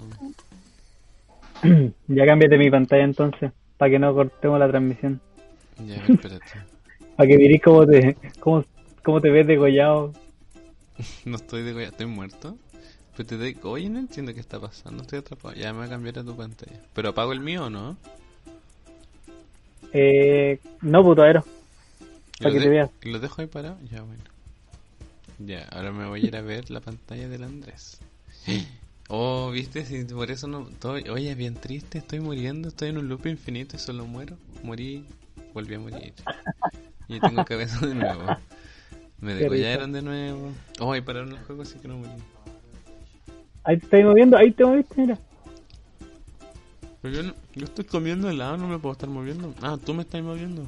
ya 2.06 2.26
cámbiate 2.26 2.58
mi 2.58 2.70
pantalla 2.70 3.04
entonces. 3.04 3.50
Para 3.78 3.92
que 3.92 3.98
no 3.98 4.14
cortemos 4.14 4.58
la 4.58 4.68
transmisión. 4.68 5.18
Ya, 5.86 5.96
espérate. 6.08 6.44
Para 7.16 7.26
que 7.26 7.38
miréis 7.38 7.62
cómo 7.62 7.86
te, 7.86 8.14
cómo, 8.40 8.62
cómo 9.02 9.22
te 9.22 9.30
ves 9.30 9.46
degollado. 9.46 10.12
No 11.24 11.36
estoy 11.36 11.62
de 11.62 11.84
estoy 11.84 12.06
muerto. 12.06 12.58
Pero 13.18 13.26
te 13.30 13.36
doy... 13.36 13.56
Oye, 13.64 13.88
no 13.90 13.98
entiendo 13.98 14.32
qué 14.32 14.38
está 14.38 14.60
pasando. 14.60 15.02
Estoy 15.02 15.18
atrapado. 15.18 15.52
Ya 15.56 15.72
me 15.72 15.80
voy 15.80 15.86
a 15.88 15.90
cambiar 15.90 16.20
a 16.20 16.24
tu 16.24 16.36
pantalla. 16.36 16.80
¿Pero 16.94 17.08
apago 17.08 17.32
el 17.32 17.40
mío 17.40 17.64
o 17.64 17.70
no? 17.70 17.96
Eh, 19.92 20.60
no, 20.82 21.02
puto 21.02 21.22
aero. 21.22 21.44
¿Y 22.38 22.44
Para 22.44 22.50
lo 22.50 22.54
que 22.54 22.58
te 22.60 22.64
de- 22.64 22.70
veas. 22.70 22.90
¿Lo 23.02 23.18
dejo 23.18 23.40
ahí 23.40 23.48
parado? 23.48 23.76
Ya, 23.90 24.02
bueno. 24.02 24.22
Ya, 25.40 25.66
ahora 25.72 25.90
me 25.92 26.06
voy 26.06 26.22
a 26.22 26.26
ir 26.28 26.36
a 26.36 26.42
ver 26.42 26.70
la 26.70 26.80
pantalla 26.80 27.28
del 27.28 27.44
Andrés. 27.44 27.98
Oh, 29.10 29.50
viste, 29.50 29.86
si 29.86 30.04
por 30.04 30.30
eso 30.30 30.46
no 30.48 30.68
estoy, 30.68 31.08
oye, 31.08 31.34
bien 31.34 31.54
triste, 31.54 31.96
estoy 31.96 32.20
muriendo, 32.20 32.68
estoy 32.68 32.90
en 32.90 32.98
un 32.98 33.08
loop 33.08 33.24
infinito 33.26 33.74
y 33.74 33.78
solo 33.78 34.04
muero, 34.04 34.36
morí, 34.62 35.06
volví 35.54 35.76
a 35.76 35.78
morir. 35.78 36.12
Y 37.08 37.18
tengo 37.18 37.42
cabeza 37.46 37.86
de 37.86 37.94
nuevo. 37.94 38.24
Me 39.22 39.32
degollaron 39.32 39.92
de 39.92 40.02
nuevo. 40.02 40.52
Oh, 40.80 40.94
y 40.94 41.00
pararon 41.00 41.32
el 41.32 41.38
juego 41.38 41.62
así 41.62 41.78
que 41.78 41.88
no 41.88 41.96
morí. 41.96 42.12
Ahí 43.68 43.76
te 43.76 43.84
estás 43.84 44.02
moviendo, 44.02 44.36
ahí 44.38 44.50
te 44.50 44.64
moviste, 44.64 44.94
mira. 44.98 45.18
Pero 47.02 47.14
yo, 47.14 47.22
no- 47.22 47.34
yo 47.54 47.64
estoy 47.66 47.84
comiendo 47.84 48.30
helado, 48.30 48.56
no 48.56 48.66
me 48.66 48.78
puedo 48.78 48.94
estar 48.94 49.10
moviendo. 49.10 49.52
Ah, 49.60 49.76
tú 49.84 49.92
me 49.92 50.02
estás 50.04 50.22
moviendo. 50.22 50.62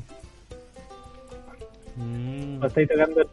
Mm. 1.97 2.63
O 2.63 2.67
estáis 2.67 2.89
tocando 2.89 3.21
el... 3.23 3.29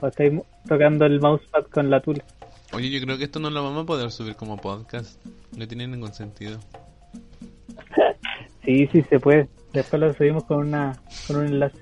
O 0.00 0.06
estáis 0.06 0.32
tocando 0.66 1.04
el 1.04 1.20
mousepad 1.20 1.66
con 1.66 1.90
la 1.90 2.00
tula. 2.00 2.24
Oye, 2.72 2.88
yo 2.88 2.98
creo 3.04 3.18
que 3.18 3.24
esto 3.24 3.40
no 3.40 3.50
lo 3.50 3.62
vamos 3.62 3.82
a 3.82 3.86
poder 3.86 4.10
subir 4.10 4.36
como 4.36 4.56
podcast. 4.56 5.20
No 5.54 5.68
tiene 5.68 5.86
ningún 5.86 6.14
sentido. 6.14 6.58
Sí, 8.64 8.86
sí 8.92 9.02
se 9.08 9.18
puede. 9.18 9.48
Después 9.72 10.00
lo 10.00 10.12
subimos 10.14 10.44
con 10.44 10.58
una 10.68 10.92
con 11.26 11.36
un 11.36 11.46
enlace. 11.46 11.78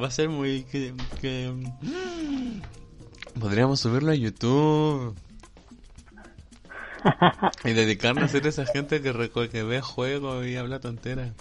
Va 0.00 0.08
a 0.08 0.10
ser 0.10 0.28
muy 0.28 0.64
que, 0.64 0.92
que 1.20 1.52
podríamos 3.38 3.80
subirlo 3.80 4.12
a 4.12 4.14
YouTube 4.14 5.16
y 7.64 7.72
dedicarnos 7.72 8.24
a 8.24 8.28
ser 8.28 8.46
esa 8.46 8.64
gente 8.66 9.02
que 9.02 9.12
reco- 9.12 9.48
que 9.48 9.62
ve 9.62 9.80
juegos 9.80 10.46
y 10.46 10.56
habla 10.56 10.80
tonteras. 10.80 11.32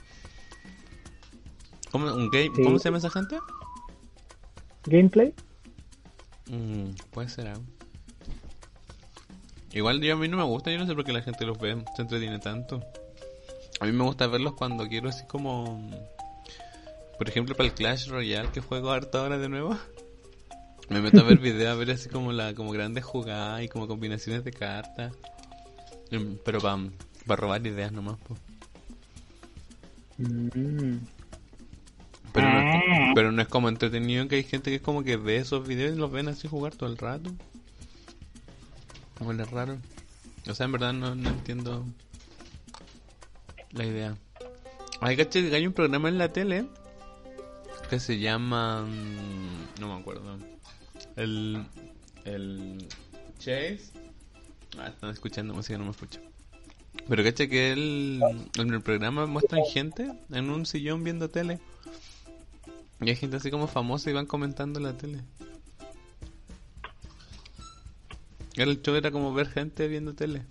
¿Cómo, 1.92 2.14
un 2.14 2.30
Sí. 2.32 2.50
¿Cómo 2.64 2.80
se 2.80 2.86
llama 2.86 2.98
esa 2.98 3.10
gente? 3.10 3.38
Gameplay. 4.86 5.34
Mm, 6.50 6.90
puede 7.12 7.30
ser 7.30 7.48
algo. 7.48 7.64
Igual 9.72 10.02
yo 10.02 10.14
a 10.14 10.18
mí 10.18 10.28
no 10.28 10.38
me 10.38 10.44
gusta, 10.44 10.72
yo 10.72 10.78
no 10.78 10.86
sé 10.86 10.94
por 10.94 11.04
qué 11.06 11.14
la 11.14 11.22
gente 11.22 11.46
los 11.46 11.58
ve, 11.58 11.84
se 11.96 12.02
entretiene 12.02 12.40
tanto. 12.40 12.84
A 13.80 13.86
mí 13.86 13.92
me 13.92 14.04
gusta 14.04 14.28
verlos 14.28 14.54
cuando 14.54 14.88
quiero 14.88 15.10
así 15.10 15.26
como... 15.28 15.90
Por 17.18 17.30
ejemplo, 17.30 17.56
para 17.56 17.70
el 17.70 17.74
Clash 17.76 18.08
Royale 18.08 18.50
que 18.50 18.60
juego 18.62 18.92
harta 18.92 19.20
ahora 19.20 19.38
de 19.38 19.50
nuevo. 19.50 19.78
Me 20.90 21.02
meto 21.02 21.22
a 21.22 21.24
ver 21.24 21.40
videos, 21.40 21.72
a 21.72 21.76
ver 21.76 21.92
así 21.92 22.10
como 22.10 22.32
la 22.32 22.54
como 22.54 22.72
grandes 22.72 23.04
jugadas 23.04 23.64
y 23.64 23.70
como 23.70 23.88
combinaciones 23.88 24.44
de 24.44 24.52
cartas. 24.52 25.14
Mm, 26.12 26.36
Pero 26.46 26.60
para 26.60 27.42
robar 27.42 27.66
ideas 27.66 27.92
nomás. 27.92 28.18
po. 28.20 28.36
Mm. 30.18 30.98
Pero 32.34 32.50
no, 32.50 32.60
es, 32.60 32.82
pero 33.16 33.32
no 33.32 33.42
es 33.42 33.48
como 33.48 33.70
entretenido 33.70 34.28
que 34.28 34.36
hay 34.38 34.44
gente 34.44 34.72
que 34.72 34.78
es 34.78 34.82
como 34.82 35.04
que 35.04 35.18
ve 35.18 35.38
esos 35.38 35.68
videos 35.68 35.96
y 35.96 36.00
los 36.00 36.12
ven 36.12 36.28
así 36.28 36.48
jugar 36.48 36.74
todo 36.76 36.90
el 36.90 36.98
rato. 36.98 37.32
Como 39.18 39.32
es 39.32 39.52
raro. 39.52 39.78
O 40.50 40.54
sea, 40.56 40.66
en 40.66 40.72
verdad 40.72 40.94
no, 40.94 41.16
no 41.16 41.30
entiendo 41.30 41.86
la 43.72 43.86
idea. 43.86 44.18
Hay 45.00 45.18
hay 45.54 45.68
un 45.68 45.74
programa 45.74 46.10
en 46.10 46.18
la 46.18 46.30
tele 46.30 46.66
que 47.90 48.00
se 48.00 48.20
llama... 48.20 48.84
mm, 48.84 49.80
No 49.80 49.94
me 49.94 50.00
acuerdo. 50.02 50.53
El... 51.16 51.66
El... 52.26 52.88
Chase. 53.40 53.92
Ah, 54.78 54.88
están 54.88 55.10
escuchando 55.10 55.54
música, 55.54 55.78
no 55.78 55.86
me 55.86 55.92
escucho. 55.92 56.20
Pero 57.08 57.24
caché 57.24 57.50
que 57.50 57.74
él, 57.74 58.22
en 58.58 58.74
el 58.74 58.82
programa 58.82 59.26
muestran 59.26 59.64
gente 59.66 60.14
en 60.32 60.50
un 60.50 60.66
sillón 60.66 61.04
viendo 61.04 61.30
tele. 61.30 61.60
Y 63.02 63.10
hay 63.10 63.16
gente 63.16 63.38
así 63.38 63.52
como 63.52 63.68
famosa 63.68 64.10
y 64.10 64.14
van 64.14 64.26
comentando 64.26 64.80
la 64.80 64.94
tele. 64.94 65.22
El 68.56 68.82
show 68.82 68.96
era 68.96 69.12
como 69.12 69.34
ver 69.34 69.50
gente 69.50 69.88
viendo 69.88 70.14
tele. 70.14 70.44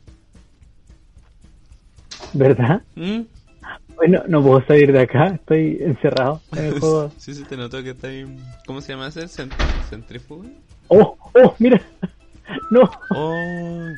¿Verdad? 2.34 2.82
¿Mm? 2.94 3.22
Bueno, 4.02 4.20
no 4.26 4.42
puedo 4.42 4.60
salir 4.66 4.90
de 4.92 4.98
acá, 5.02 5.26
estoy 5.28 5.78
encerrado 5.80 6.40
en 6.56 6.64
el 6.64 6.72
juego. 6.80 7.12
Sí, 7.18 7.34
sí, 7.34 7.44
te 7.44 7.56
noto 7.56 7.80
que 7.84 7.90
está 7.90 8.08
ahí. 8.08 8.26
¿Cómo 8.66 8.80
se 8.80 8.94
llama 8.94 9.06
ese? 9.06 9.26
Cent- 9.28 9.52
¿Centrífugo? 9.88 10.44
¡Oh! 10.88 11.16
¡Oh! 11.34 11.54
¡Mira! 11.60 11.80
¡No! 12.72 12.80
Oh. 13.10 13.92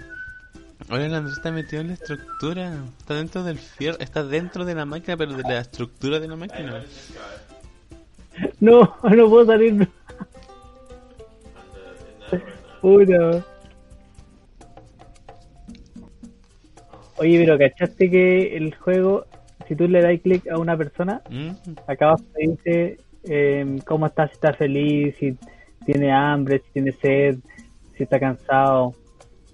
Oye, 0.91 1.07
el 1.07 1.27
está 1.29 1.51
metido 1.51 1.81
en 1.81 1.89
la 1.89 1.95
estructura. 1.95 2.85
Está 2.99 3.15
dentro 3.15 3.45
del 3.45 3.57
fierro. 3.57 3.99
Está 3.99 4.23
dentro 4.23 4.67
de 4.67 4.75
la 4.75 4.85
máquina, 4.85 5.17
pero 5.17 5.33
de 5.33 5.43
la 5.43 5.61
estructura 5.61 6.21
de 6.21 6.29
la 6.29 6.37
máquina. 6.37 6.85
¡No! 8.61 8.95
¡No 9.05 9.31
puedo 9.31 9.47
salir! 9.47 9.89
Puta. 12.83 13.43
Oye, 17.17 17.39
pero 17.43 17.57
¿cachaste 17.59 18.11
que 18.11 18.55
el 18.55 18.75
juego, 18.75 19.25
si 19.67 19.77
tú 19.77 19.89
le 19.89 20.03
das 20.03 20.21
clic 20.21 20.49
a 20.49 20.59
una 20.59 20.77
persona, 20.77 21.23
¿Mm? 21.31 21.51
acá 21.87 22.07
abajo 22.07 22.25
te 22.35 22.51
dice 22.51 22.99
eh, 23.25 23.79
cómo 23.87 24.07
está, 24.07 24.27
si 24.29 24.35
está 24.35 24.53
feliz, 24.53 25.15
si 25.19 25.37
tiene 25.85 26.13
hambre, 26.13 26.63
si 26.67 26.73
tiene 26.73 26.93
sed, 26.93 27.39
si 27.97 28.03
está 28.03 28.19
cansado. 28.19 28.95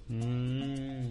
Mm. 0.07 1.09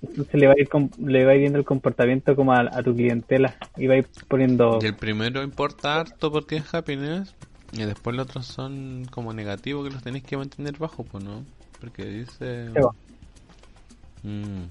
Entonces 0.00 0.34
le 0.34 0.46
va 0.46 0.52
a 0.52 0.60
ir, 0.60 0.68
le 1.04 1.24
va 1.24 1.32
a 1.32 1.34
ir 1.34 1.40
viendo 1.40 1.58
el 1.58 1.64
comportamiento 1.64 2.36
como 2.36 2.52
a, 2.52 2.60
a 2.60 2.82
tu 2.82 2.94
clientela 2.94 3.56
y 3.76 3.88
va 3.88 3.94
a 3.94 3.96
ir 3.98 4.06
poniendo... 4.28 4.78
Y 4.80 4.86
el 4.86 4.94
primero 4.94 5.42
importa 5.42 6.00
harto 6.00 6.30
porque 6.30 6.56
es 6.56 6.72
happiness. 6.72 7.34
Y 7.72 7.84
después 7.84 8.16
los 8.16 8.26
otros 8.26 8.46
son 8.46 9.06
como 9.10 9.32
negativos 9.34 9.86
que 9.86 9.92
los 9.92 10.02
tenéis 10.02 10.24
que 10.24 10.36
mantener 10.36 10.78
bajo, 10.78 11.04
pues 11.04 11.22
no. 11.22 11.44
Porque 11.80 12.04
dice. 12.04 12.68
Sí. 12.68 14.28
Mm. 14.28 14.64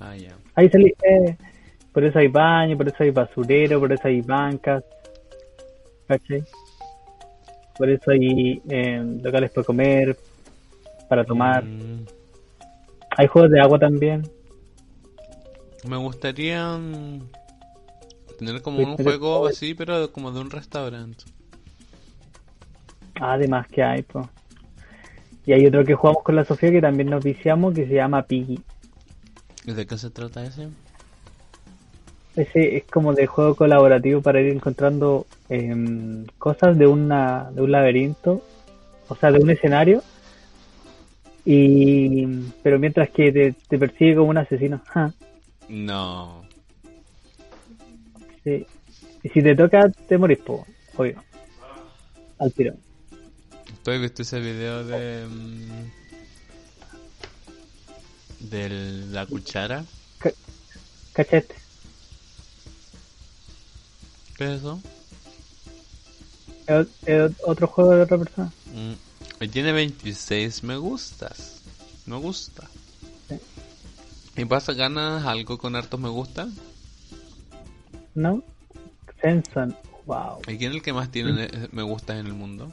Ah, 0.00 0.16
ya. 0.16 0.36
Ahí 0.56 0.68
se 0.68 0.78
por 1.94 2.04
eso 2.04 2.18
hay 2.18 2.26
baño, 2.26 2.76
por 2.76 2.88
eso 2.88 2.96
hay 2.98 3.10
basurero, 3.10 3.78
por 3.78 3.92
eso 3.92 4.08
hay 4.08 4.20
bancas, 4.20 4.82
¿cachai? 6.08 6.44
Por 7.78 7.88
eso 7.88 8.10
hay 8.10 8.60
eh, 8.68 9.18
locales 9.22 9.52
para 9.52 9.64
comer, 9.64 10.18
para 11.08 11.24
tomar. 11.24 11.64
Mm. 11.64 12.04
Hay 13.16 13.28
juegos 13.28 13.52
de 13.52 13.60
agua 13.60 13.78
también. 13.78 14.28
Me 15.88 15.96
gustaría 15.96 16.76
mm, 16.76 17.20
tener 18.38 18.60
como 18.60 18.78
Sí, 18.78 18.84
un 18.84 18.96
juego 18.96 19.46
así, 19.46 19.74
pero 19.74 20.10
como 20.10 20.32
de 20.32 20.40
un 20.40 20.50
restaurante. 20.50 21.24
Además 23.20 23.68
que 23.68 23.84
hay, 23.84 24.02
pues. 24.02 24.26
Y 25.46 25.52
hay 25.52 25.64
otro 25.66 25.84
que 25.84 25.94
jugamos 25.94 26.24
con 26.24 26.34
la 26.34 26.44
Sofía 26.44 26.72
que 26.72 26.80
también 26.80 27.08
nos 27.08 27.22
viciamos 27.22 27.72
que 27.72 27.86
se 27.86 27.94
llama 27.94 28.22
Piggy. 28.22 28.58
¿Y 29.64 29.72
de 29.72 29.86
qué 29.86 29.96
se 29.96 30.10
trata 30.10 30.44
ese? 30.44 30.70
Ese 32.36 32.76
es 32.76 32.84
como 32.84 33.12
de 33.12 33.26
juego 33.26 33.54
colaborativo 33.54 34.20
para 34.20 34.40
ir 34.40 34.48
encontrando 34.52 35.26
em, 35.48 36.26
cosas 36.38 36.76
de 36.76 36.86
una 36.86 37.50
de 37.52 37.62
un 37.62 37.70
laberinto, 37.70 38.42
o 39.08 39.14
sea, 39.14 39.30
de 39.30 39.38
un 39.38 39.50
escenario. 39.50 40.02
Y 41.44 42.26
pero 42.62 42.78
mientras 42.78 43.10
que 43.10 43.30
te, 43.30 43.54
te 43.68 43.78
persigue 43.78 44.16
como 44.16 44.30
un 44.30 44.38
asesino. 44.38 44.80
Ja, 44.88 45.12
No. 45.68 46.44
sí. 48.42 48.66
Y 49.22 49.28
si 49.30 49.42
te 49.42 49.54
toca, 49.54 49.88
te 50.08 50.18
morís, 50.18 50.38
po, 50.38 50.66
obvio. 50.96 51.22
Al 52.38 52.52
tiro. 52.52 52.74
¿Tú 53.82 53.90
has 53.90 54.00
visto 54.00 54.22
ese 54.22 54.40
video 54.40 54.84
de. 54.84 55.26
mm, 55.26 55.90
de 58.50 58.68
la 59.10 59.24
cuchara? 59.26 59.84
¿Cachaste? 61.12 61.54
¿Qué 64.36 64.44
es 64.54 64.60
eso? 64.60 64.80
Es, 66.66 66.86
es 67.06 67.32
otro 67.46 67.66
juego 67.68 67.90
de 67.92 68.02
otra 68.02 68.18
persona. 68.18 68.52
Mm, 68.74 69.44
y 69.44 69.48
tiene 69.48 69.72
26 69.72 70.62
me 70.64 70.76
gustas. 70.76 71.60
Me 72.06 72.16
gusta. 72.16 72.68
Sí. 73.28 73.36
¿Y 74.36 74.44
pasa 74.46 74.72
ganas 74.72 75.24
algo 75.24 75.58
con 75.58 75.76
hartos 75.76 76.00
me 76.00 76.08
gusta? 76.08 76.48
¿No? 78.14 78.42
Senson. 79.20 79.76
Wow. 80.06 80.40
¿Y 80.48 80.58
quién 80.58 80.70
es 80.72 80.76
el 80.76 80.82
que 80.82 80.92
más 80.92 81.10
tiene 81.10 81.44
eh, 81.44 81.68
me 81.72 81.82
gustas 81.82 82.18
en 82.18 82.26
el 82.26 82.34
mundo? 82.34 82.70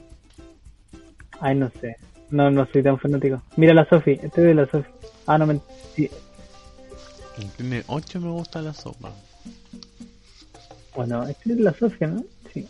Ay, 1.39 1.55
no 1.55 1.71
sé. 1.81 1.95
No, 2.29 2.49
no 2.49 2.65
soy 2.71 2.83
tan 2.83 2.97
fanático. 2.99 3.41
Mira 3.57 3.73
la 3.73 3.87
Sofi. 3.87 4.11
Este 4.11 4.25
es 4.27 4.35
de 4.47 4.53
la 4.53 4.65
Sofi. 4.69 4.89
Ah, 5.27 5.37
no, 5.37 5.45
men- 5.47 5.61
sí. 5.95 6.09
Tiene 7.57 7.83
8 7.87 8.19
me 8.19 8.29
gusta 8.29 8.61
la 8.61 8.73
sopa. 8.73 9.11
Bueno, 10.95 11.23
este 11.23 11.53
es 11.53 11.59
la 11.59 11.73
Sofía, 11.73 12.07
¿no? 12.07 12.23
Sí. 12.53 12.67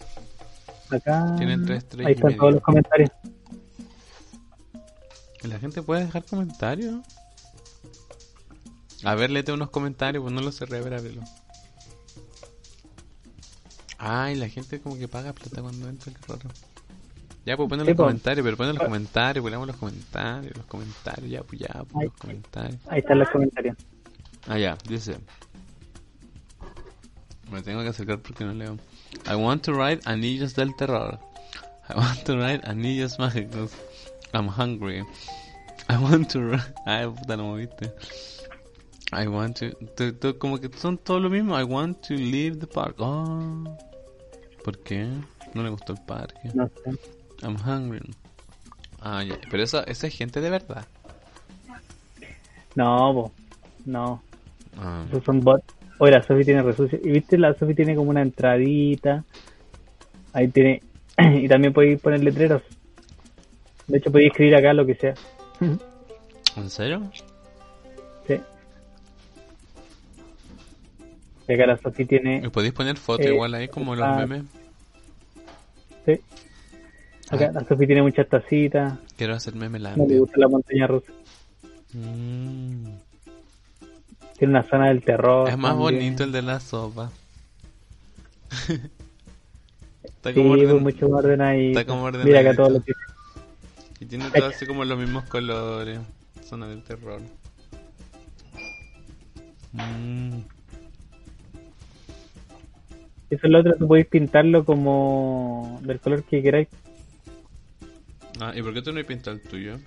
Acá. 0.90 1.36
Tienen 1.38 1.66
tres 1.66 1.80
estrellas 1.80 2.08
Ahí 2.08 2.14
están 2.14 2.36
todos 2.38 2.54
los 2.54 2.64
comentarios. 2.64 3.10
¿Y 5.44 5.48
la 5.48 5.60
gente 5.60 5.82
puede 5.82 6.06
dejar 6.06 6.24
comentarios? 6.26 7.02
A 9.04 9.16
ver, 9.16 9.32
léete 9.32 9.52
unos 9.52 9.72
comentarios, 9.72 10.22
pues 10.22 10.34
no 10.34 10.42
los 10.42 10.56
cerré, 10.56 10.78
a 10.78 10.82
ver, 10.82 10.94
ábrelo. 10.94 11.22
Ay, 13.98 14.36
la 14.36 14.50
gente 14.50 14.80
como 14.80 14.98
que 14.98 15.08
paga 15.08 15.34
plata 15.34 15.62
cuando 15.62 15.90
entra, 15.90 16.12
qué 16.14 16.20
raro. 16.28 16.50
Ya, 17.46 17.58
pues 17.58 17.70
ponen 17.70 17.88
los 17.88 17.96
po. 17.96 18.04
comentarios, 18.04 18.44
pero 18.44 18.58
ponen 18.58 18.76
los 18.76 18.84
comentarios, 18.84 19.44
ponemos 19.44 19.66
los 19.66 19.76
comentarios, 19.76 20.56
los 20.56 20.66
comentarios, 20.68 21.30
ya, 21.32 21.42
pues 21.42 21.62
ya, 21.62 21.84
pues 21.90 22.06
los 22.06 22.14
comentarios. 22.18 22.80
Ahí 22.88 23.00
están 23.00 23.18
los 23.18 23.30
comentarios. 23.30 23.78
Ah, 24.48 24.60
ya, 24.60 24.78
dice. 24.88 25.18
Me 27.52 27.62
tengo 27.62 27.82
que 27.84 27.90
acercar 27.90 28.20
porque 28.20 28.46
no 28.46 28.54
leo. 28.54 28.78
I 29.30 29.36
want 29.36 29.64
to 29.64 29.74
ride 29.74 30.00
Anillos 30.06 30.56
del 30.56 30.74
Terror. 30.76 31.20
I 31.90 31.94
want 31.98 32.24
to 32.26 32.36
ride 32.38 32.62
Anillos 32.64 33.18
Mágicos. 33.20 33.72
I'm 34.34 34.48
hungry. 34.48 35.04
I 35.90 35.98
want 35.98 36.30
to 36.32 36.40
ride... 36.52 36.74
Ay, 36.86 37.06
puta, 37.08 37.36
no 37.36 37.54
me 37.54 37.66
viste. 37.66 37.92
I 39.12 39.28
want 39.28 39.58
to... 39.58 39.72
to- 39.98 40.14
to- 40.14 40.38
como 40.40 40.58
que 40.60 40.70
son 40.78 40.98
todo 40.98 41.20
lo 41.20 41.30
mismo. 41.30 41.58
I 41.60 41.64
want 41.64 42.02
to 42.08 42.14
leave 42.14 42.60
the 42.60 42.68
park. 42.68 42.96
Oh. 43.00 43.78
¿Por 44.64 44.78
qué? 44.84 45.10
No 45.54 45.64
le 45.64 45.70
gustó 45.70 45.94
el 45.94 46.00
parque. 46.06 46.52
No 46.54 46.70
sé. 46.86 46.98
I'm 47.44 47.58
hungry. 47.58 48.00
Ah, 49.02 49.24
ya. 49.24 49.36
Pero 49.50 49.64
esa, 49.64 49.84
esa 49.84 50.08
es 50.08 50.16
gente 50.16 50.40
de 50.40 50.50
verdad. 50.50 50.86
No, 52.76 53.14
po. 53.14 53.32
No. 53.86 54.22
Ah. 54.78 55.04
Esos 55.10 55.26
son 55.26 55.42
bots. 55.42 55.66
Oye, 56.04 56.14
la 56.14 56.24
Sofi 56.24 56.44
tiene 56.44 56.64
resucio. 56.64 57.00
Y 57.04 57.12
viste, 57.12 57.38
la 57.38 57.54
Sofi 57.54 57.76
tiene 57.76 57.96
como 57.96 58.10
una 58.10 58.24
entradita. 58.24 59.24
Ahí 60.34 60.48
tiene. 60.48 60.82
y 61.20 61.48
también 61.48 61.74
podéis 61.74 62.02
poner 62.02 62.24
letreros. 62.24 62.64
De 63.86 64.00
hecho, 64.00 64.12
podéis 64.12 64.32
escribir 64.32 64.56
acá 64.56 64.74
lo 64.74 64.84
que 64.84 64.96
sea. 64.96 65.14
¿En 66.58 66.70
serio? 66.72 67.04
sí. 68.28 68.34
Y 71.48 71.54
acá 71.54 71.68
la 71.68 71.78
Sofi 71.78 72.06
tiene. 72.06 72.42
¿Y 72.46 72.50
podéis 72.50 72.74
poner 72.74 72.98
foto 72.98 73.22
Eh, 73.22 73.34
igual 73.34 73.54
ahí 73.54 73.68
como 73.68 73.96
los 73.96 74.08
ah. 74.08 74.26
memes? 74.26 74.46
Sí. 76.08 76.20
Acá 77.30 77.50
Ah. 77.50 77.60
la 77.60 77.64
Sofi 77.68 77.86
tiene 77.86 78.02
muchas 78.02 78.28
tacitas. 78.28 78.98
Quiero 79.16 79.36
hacer 79.36 79.54
No 79.54 79.70
le 80.08 80.18
gusta 80.18 80.40
la 80.40 80.48
montaña 80.48 80.88
rusa. 80.88 81.14
Mm. 81.94 83.11
Tiene 84.42 84.54
una 84.58 84.64
zona 84.68 84.88
del 84.88 85.04
terror. 85.04 85.48
Es 85.48 85.56
más 85.56 85.74
también. 85.78 86.00
bonito 86.00 86.24
el 86.24 86.32
de 86.32 86.42
la 86.42 86.60
sopa. 86.60 87.12
Está 90.04 90.34
como 90.34 90.50
orden- 90.54 90.80
mucho 90.82 91.08
más 91.10 91.24
ordenadito. 91.24 91.80
está 91.80 91.92
como 91.94 92.10
Mira 92.12 92.40
acá 92.40 92.56
todo 92.56 92.72
lo 92.72 92.84
que 92.84 92.92
Y 94.00 94.06
tiene 94.08 94.32
todo 94.32 94.48
así 94.48 94.66
como 94.66 94.84
los 94.84 94.98
mismos 94.98 95.26
colores. 95.26 96.00
Zona 96.44 96.68
del 96.68 96.82
terror. 96.84 97.22
Mm. 99.74 100.38
Eso 103.30 103.42
es 103.46 103.52
lo 103.52 103.60
otro, 103.60 103.76
tú 103.78 103.88
podéis 103.88 104.08
pintarlo 104.08 104.66
como 104.66 105.80
del 105.84 106.00
color 106.00 106.24
que 106.24 106.42
queráis. 106.42 106.68
Ah, 108.40 108.54
¿y 108.56 108.64
por 108.64 108.74
qué 108.74 108.82
tú 108.82 108.92
no 108.92 109.00
has 109.02 109.06
pintado 109.06 109.36
el 109.38 109.44
tuyo? 109.44 109.78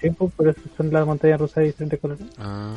Sí, 0.00 0.10
pues, 0.10 0.32
por 0.34 0.48
eso 0.48 0.60
son 0.76 0.92
las 0.92 1.06
montañas 1.06 1.40
rusas 1.40 1.56
de 1.56 1.64
diferentes 1.64 2.00
colores. 2.00 2.26
Ah. 2.38 2.72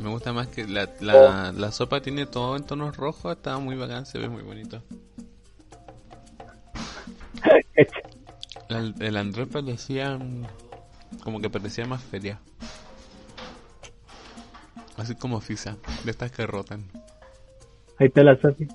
Me 0.00 0.08
gusta 0.08 0.32
más 0.32 0.48
que 0.48 0.66
la, 0.66 0.90
la, 1.00 1.52
la 1.52 1.72
sopa 1.72 2.00
tiene 2.00 2.26
todo 2.26 2.56
en 2.56 2.64
tonos 2.64 2.96
rojos. 2.96 3.36
Está 3.36 3.58
muy 3.58 3.76
bacán, 3.76 4.06
se 4.06 4.18
ve 4.18 4.28
muy 4.28 4.42
bonito. 4.42 4.82
El, 8.70 8.94
el 8.98 9.16
Andrés 9.18 9.46
parecía 9.46 10.16
mm, 10.16 10.46
como 11.22 11.40
que 11.40 11.50
parecía 11.50 11.86
más 11.86 12.02
feria. 12.02 12.40
Así 14.96 15.14
como 15.14 15.40
Fisa, 15.40 15.76
de 16.04 16.10
estas 16.10 16.30
que 16.30 16.46
rotan. 16.46 16.84
Ahí 17.98 18.06
está 18.06 18.22
la 18.22 18.40
Sofi. 18.40 18.66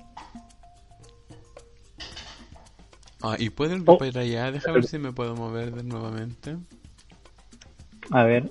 Ah, 3.22 3.36
y 3.38 3.50
pueden 3.50 3.84
Oh. 3.86 4.04
ir 4.04 4.18
allá, 4.18 4.50
deja 4.50 4.72
ver 4.72 4.84
si 4.86 4.98
me 4.98 5.12
puedo 5.12 5.34
mover 5.36 5.72
de 5.74 5.82
nuevamente. 5.82 6.56
A 8.10 8.24
ver. 8.24 8.50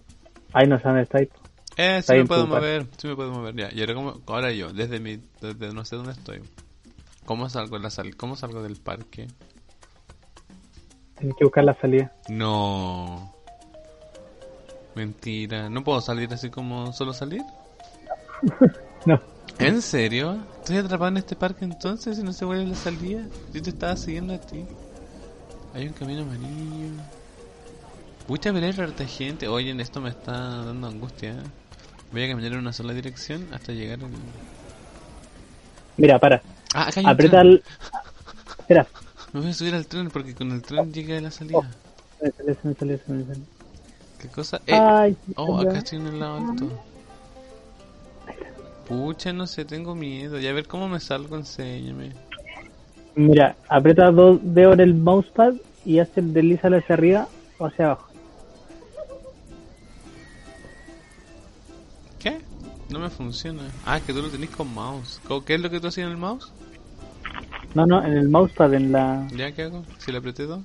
Ahí 0.54 0.68
no 0.68 0.80
dónde 0.80 1.04
está. 1.04 1.20
ahí. 1.20 1.30
Eh, 1.78 2.02
sí 2.04 2.14
me 2.14 2.26
puedo 2.26 2.46
mover, 2.48 2.86
sí 2.98 3.08
me 3.08 3.16
puedo 3.16 3.32
mover 3.32 3.56
ya. 3.56 3.70
Y 3.74 3.80
ahora, 3.82 3.94
como, 3.94 4.22
ahora 4.28 4.52
yo, 4.52 4.72
desde 4.74 5.00
mi, 5.00 5.22
desde 5.42 5.74
no 5.74 5.86
sé 5.86 5.96
dónde 5.96 6.12
estoy. 6.12 6.42
¿Cómo 7.26 7.48
salgo, 7.50 7.78
la 7.80 7.90
sal, 7.90 8.16
¿Cómo 8.16 8.36
salgo 8.36 8.62
del 8.64 8.76
parque? 8.76 9.28
Tienes 11.18 11.36
que 11.38 11.44
buscar 11.46 11.64
la 11.64 11.74
salida. 11.80 12.12
No. 12.28 13.34
Mentira, 14.96 15.70
¿no 15.70 15.84
puedo 15.84 16.02
salir 16.02 16.34
así 16.34 16.50
como 16.50 16.92
solo 16.94 17.14
salir? 17.14 17.42
No. 19.06 19.22
¿En 19.60 19.82
serio? 19.82 20.46
¿Estoy 20.60 20.78
atrapado 20.78 21.10
en 21.10 21.18
este 21.18 21.36
parque 21.36 21.66
entonces 21.66 22.18
y 22.20 22.24
no 22.24 22.34
se 22.34 22.46
vuelve 22.46 22.66
la 22.66 22.76
salida? 22.76 23.28
Yo 23.54 23.62
te 23.62 23.70
estaba 23.70 23.96
siguiendo 23.98 24.34
a 24.34 24.40
ti. 24.40 24.66
Hay 25.74 25.88
un 25.88 25.94
camino 25.94 26.24
amarillo. 26.24 27.04
Pucha, 28.28 28.54
pero 28.54 28.66
hay 28.66 28.74
harta 28.78 29.06
gente. 29.06 29.48
Oye, 29.48 29.80
esto 29.82 30.02
me 30.02 30.10
está 30.10 30.32
dando 30.66 30.88
angustia. 30.88 31.36
Voy 32.12 32.24
a 32.24 32.30
caminar 32.30 32.54
en 32.54 32.60
una 32.60 32.74
sola 32.74 32.94
dirección 32.94 33.48
hasta 33.54 33.72
llegar 33.72 34.00
al... 34.04 34.10
Mira, 35.98 36.18
para. 36.20 36.42
Ah, 36.74 36.88
acá 36.88 37.02
hay 37.02 37.12
un 37.12 37.12
Aprieta 37.12 37.42
tren. 37.42 37.48
el. 37.48 37.64
Espera. 38.60 38.88
Me 39.34 39.42
voy 39.42 39.50
a 39.50 39.54
subir 39.54 39.76
al 39.76 39.88
tren 39.88 40.10
porque 40.10 40.34
con 40.36 40.52
el 40.52 40.62
tren 40.62 40.92
llegué 40.94 41.18
a 41.18 41.22
la 41.22 41.32
salida. 41.32 41.70
Se 42.20 42.26
me 42.26 42.32
sale, 42.32 42.58
me 42.64 42.76
sale, 42.76 43.02
me 43.08 43.26
sale. 43.26 43.42
¿Qué 44.20 44.28
cosa? 44.30 44.62
Eh, 44.68 44.74
Ay, 44.76 45.18
oh, 45.36 45.60
acá 45.60 45.78
estoy 45.80 46.00
en 46.00 46.08
el 46.08 46.20
lado 46.20 46.38
alto. 46.38 46.89
Pucha, 48.90 49.32
no 49.32 49.46
sé, 49.48 49.64
tengo 49.66 49.94
miedo. 49.96 50.40
Ya 50.40 50.50
a 50.50 50.54
ver 50.54 50.68
cómo 50.68 50.90
me 50.90 51.00
salgo, 51.00 51.36
enséñame. 51.38 52.12
Mira, 53.16 53.56
aprieta 53.70 54.10
dos 54.12 54.40
dedos 54.42 54.74
en 54.74 54.80
el 54.82 54.96
mousepad 54.96 55.54
y 55.86 56.00
hace 56.00 56.20
el 56.22 56.34
deslizalo 56.34 56.78
hacia 56.78 56.96
arriba 56.96 57.28
o 57.60 57.66
hacia 57.68 57.86
abajo. 57.86 58.08
¿Qué? 62.18 62.40
No 62.90 63.00
me 63.00 63.10
funciona. 63.10 63.62
Ah, 63.86 64.00
que 64.00 64.12
tú 64.14 64.22
lo 64.22 64.30
tenés 64.30 64.50
con 64.50 64.74
mouse. 64.74 65.22
¿Cómo- 65.28 65.46
¿Qué 65.46 65.56
es 65.56 65.62
lo 65.62 65.70
que 65.70 65.80
tú 65.80 65.88
hacías 65.88 66.06
en 66.08 66.12
el 66.12 66.18
mouse? 66.18 66.52
No, 67.76 67.86
no, 67.86 68.04
en 68.04 68.14
el 68.18 68.28
mousepad, 68.30 68.74
en 68.74 68.92
la. 68.92 69.28
¿Ya 69.36 69.52
qué 69.52 69.64
hago? 69.64 69.84
Si 70.00 70.12
le 70.12 70.18
apreté 70.18 70.44
dos. 70.44 70.62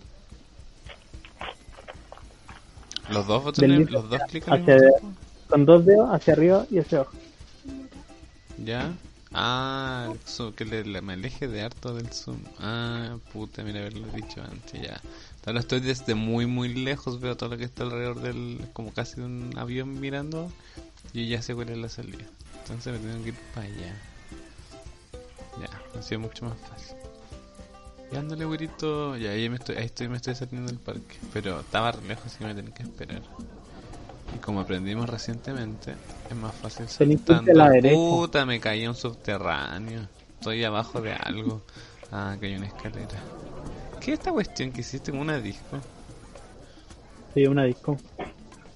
Los 3.10 3.26
dos 3.26 3.44
botones, 3.44 3.90
los 3.90 4.08
dos 4.08 4.22
clics 4.30 4.48
al 4.48 4.60
hacia- 4.62 4.74
mismo 4.76 4.90
tiempo. 4.98 5.18
Con 5.50 5.66
dos 5.66 5.84
dedos 5.84 6.08
hacia 6.10 6.32
arriba 6.32 6.66
y 6.70 6.78
hacia 6.78 6.98
abajo. 6.98 7.12
¿Ya? 8.58 8.92
Ah, 9.32 10.12
zoom, 10.26 10.52
que 10.52 10.64
le, 10.64 10.84
le- 10.84 11.02
me 11.02 11.14
aleje 11.14 11.48
de 11.48 11.62
harto 11.62 11.94
del 11.94 12.08
zoom. 12.12 12.38
Ah, 12.60 13.16
puta, 13.32 13.64
mira 13.64 13.80
haberlo 13.80 14.06
dicho 14.10 14.40
antes, 14.42 14.80
ya. 14.80 15.00
Ahora 15.44 15.60
estoy 15.60 15.80
desde 15.80 16.14
muy, 16.14 16.46
muy 16.46 16.72
lejos, 16.72 17.20
veo 17.20 17.36
todo 17.36 17.50
lo 17.50 17.58
que 17.58 17.64
está 17.64 17.82
alrededor 17.82 18.20
del, 18.20 18.60
como 18.72 18.92
casi 18.92 19.16
de 19.16 19.26
un 19.26 19.52
avión 19.58 20.00
mirando, 20.00 20.50
y 21.12 21.28
ya 21.28 21.42
sé 21.42 21.54
cuál 21.54 21.70
es 21.70 21.78
la 21.78 21.88
salida. 21.88 22.24
Entonces 22.62 22.92
me 22.92 22.98
tengo 23.10 23.22
que 23.24 23.30
ir 23.30 23.34
para 23.54 23.66
allá. 23.66 23.92
Ya, 25.60 25.98
ha 25.98 26.02
sido 26.02 26.20
mucho 26.20 26.44
más 26.46 26.56
fácil. 26.68 26.96
Y 28.12 28.16
ándale, 28.16 28.44
güerito. 28.44 29.16
Ya, 29.16 29.30
ahí 29.30 29.48
me 29.48 29.56
estoy, 29.56 29.76
ahí 29.76 29.86
estoy, 29.86 30.08
me 30.08 30.16
estoy 30.16 30.34
saliendo 30.34 30.68
del 30.70 30.78
parque. 30.80 31.16
Pero 31.32 31.60
estaba 31.60 31.92
re 31.92 32.06
lejos, 32.06 32.26
así 32.26 32.38
que 32.38 32.44
me 32.46 32.54
tenía 32.54 32.72
que 32.72 32.82
esperar. 32.84 33.22
Y 34.34 34.38
como 34.38 34.60
aprendimos 34.60 35.08
recientemente, 35.08 35.94
es 36.28 36.36
más 36.36 36.54
fácil 36.56 36.88
saltando. 36.88 37.52
la. 37.52 37.70
Puta, 37.80 38.44
me 38.44 38.58
caí 38.60 38.82
en 38.82 38.90
un 38.90 38.94
subterráneo. 38.94 40.08
Estoy 40.38 40.64
abajo 40.64 41.00
de 41.00 41.12
algo. 41.12 41.62
Ah, 42.12 42.36
que 42.38 42.46
hay 42.46 42.56
una 42.56 42.66
escalera. 42.66 43.20
¿Qué 44.00 44.12
es 44.12 44.18
esta 44.18 44.32
cuestión 44.32 44.72
que 44.72 44.82
hiciste 44.82 45.10
con 45.10 45.20
una 45.20 45.38
disco? 45.38 45.78
Sí, 47.34 47.46
una 47.46 47.64
disco. 47.64 47.98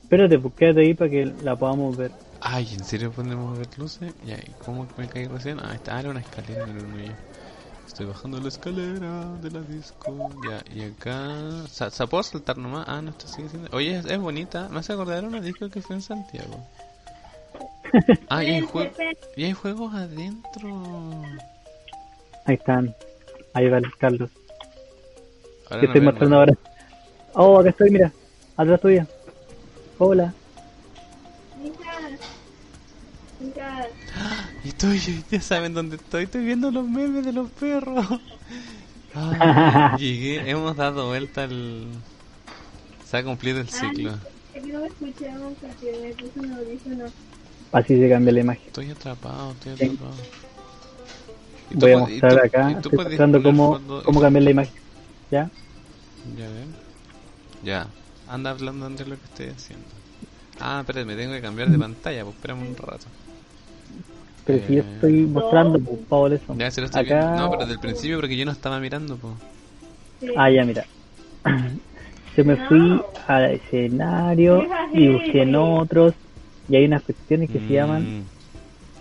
Espérate, 0.03 0.39
pues 0.39 0.55
quédate 0.55 0.81
ahí 0.81 0.95
para 0.95 1.11
que 1.11 1.27
la 1.43 1.55
podamos 1.55 1.97
ver. 1.97 2.11
Ay, 2.41 2.67
¿en 2.73 2.85
serio 2.85 3.11
podemos 3.13 3.59
ver 3.59 3.69
luces? 3.79 4.13
¿y 4.25 4.65
cómo 4.65 4.87
me 4.97 5.07
caí 5.07 5.27
recién? 5.27 5.59
Ah, 5.61 5.73
está, 5.75 6.01
era 6.01 6.11
una 6.11 6.21
escalera, 6.21 6.63
era 6.63 6.73
un 6.73 6.95
hoyo. 6.95 7.28
Estoy 7.99 8.13
bajando 8.13 8.39
la 8.41 8.47
escalera 8.47 9.25
de 9.43 9.51
la 9.51 9.61
disco. 9.63 10.31
Ya, 10.49 10.63
y 10.73 10.85
acá. 10.85 11.67
¿Se, 11.69 11.91
se 11.91 12.07
puedo 12.07 12.23
saltar 12.23 12.57
nomás? 12.57 12.85
Ah, 12.87 13.03
no, 13.03 13.11
esto 13.11 13.27
sigue 13.27 13.49
siendo. 13.49 13.77
Oye, 13.77 13.97
es, 13.99 14.07
es 14.07 14.19
bonita. 14.21 14.69
Me 14.69 14.79
hace 14.79 14.93
acordar 14.93 15.25
una 15.25 15.41
disco 15.41 15.69
que 15.69 15.83
fue 15.83 15.97
en 15.97 16.03
Santiago. 16.03 16.65
Ah, 18.29 18.45
y 18.45 18.51
hay, 18.55 18.61
jue- 18.63 18.93
y 19.37 19.45
hay 19.47 19.53
juegos 19.53 19.93
adentro. 19.95 21.25
Ahí 22.45 22.55
están. 22.55 22.95
Ahí 23.53 23.69
va 23.69 23.79
el 23.79 23.97
Carlos. 23.97 24.31
Ahora 25.69 25.81
Te 25.81 25.87
no 25.89 25.93
estoy 25.93 26.01
veo 26.01 26.03
mostrando 26.13 26.37
ahora. 26.37 26.55
Oh, 27.35 27.59
acá 27.59 27.71
estoy, 27.71 27.91
mira. 27.91 28.13
Atrás 28.57 28.81
tuya. 28.81 29.07
Hola. 29.99 30.33
Mira. 31.61 32.19
Mira. 33.41 33.87
Y 34.69 34.71
estoy, 34.71 35.25
ya 35.31 35.41
saben 35.41 35.73
dónde 35.73 35.97
estoy. 35.97 36.25
Estoy 36.25 36.45
viendo 36.45 36.71
los 36.71 36.87
memes 36.87 37.25
de 37.25 37.33
los 37.33 37.49
perros. 37.53 38.07
Llegué, 39.99 40.51
hemos 40.51 40.77
dado 40.77 41.07
vuelta 41.07 41.45
al. 41.45 41.87
Se 43.07 43.17
ha 43.17 43.25
cumplido 43.25 43.61
el 43.61 43.69
ciclo. 43.71 44.13
Así 47.73 47.99
se 47.99 48.11
cambia 48.11 48.33
la 48.35 48.41
imagen. 48.41 48.63
Estoy 48.67 48.91
atrapado, 48.91 49.53
estoy 49.53 49.73
atrapado. 49.73 50.13
Y 51.71 51.75
tú 51.75 51.81
Voy 51.81 51.91
a 51.91 51.95
y 51.95 51.97
mostrar 52.01 52.33
tú- 52.33 52.39
acá. 52.47 52.71
y 52.71 52.75
tú 52.75 52.79
Estoy 52.91 53.05
mostrando 53.07 53.43
cómo, 53.43 54.21
cambiar 54.21 54.43
la 54.43 54.51
imagen. 54.51 54.75
¿Ya? 55.31 55.51
Ya 56.37 56.47
ven. 56.47 56.75
Ya. 57.65 57.87
Anda 58.29 58.51
hablando 58.51 58.85
Andrés 58.85 59.09
lo 59.09 59.17
que 59.17 59.25
estoy 59.25 59.47
haciendo. 59.47 59.87
Ah, 60.61 60.81
espérate, 60.81 61.07
me 61.07 61.17
tengo 61.17 61.33
que 61.33 61.41
cambiar 61.41 61.71
de 61.71 61.79
pantalla, 61.79 62.23
pues 62.25 62.37
espérame 62.37 62.69
un 62.69 62.77
rato. 62.77 63.07
Pero 64.49 64.67
si 64.67 64.77
yo 64.77 64.81
Eh. 64.81 64.87
estoy 64.95 65.13
mostrando, 65.27 65.79
pues, 65.79 65.99
Pablo, 66.09 66.35
eso. 66.35 66.55
Ya, 66.57 66.71
si 66.71 66.81
lo 66.81 66.87
estoy 66.87 67.03
Acá... 67.03 67.15
viendo. 67.21 67.37
No, 67.37 67.51
pero 67.51 67.61
desde 67.65 67.75
el 67.75 67.81
principio 67.81 68.17
porque 68.17 68.35
yo 68.35 68.47
no 68.47 68.53
estaba 68.53 68.81
mirando, 68.81 69.19
pues. 69.19 69.35
Ah, 70.37 70.51
ya, 70.51 70.65
mira. 70.65 70.85
Yo 72.37 72.45
me 72.45 72.57
fui 72.57 73.03
al 73.27 73.51
escenario 73.53 74.65
y 74.95 75.09
busqué 75.09 75.43
en 75.43 75.57
otros. 75.57 76.15
Y 76.69 76.77
hay 76.77 76.85
unas 76.85 77.03
cuestiones 77.03 77.51
que 77.51 77.59
se 77.59 77.75
llaman 77.75 78.23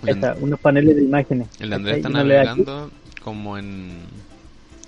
Mm. 0.01 0.07
esa, 0.07 0.35
unos 0.39 0.59
paneles 0.59 0.95
de 0.95 1.03
imágenes. 1.03 1.47
El 1.59 1.71
Andrés 1.71 1.97
está 1.97 2.09
navegando 2.09 2.91
como 3.23 3.57
en 3.57 3.99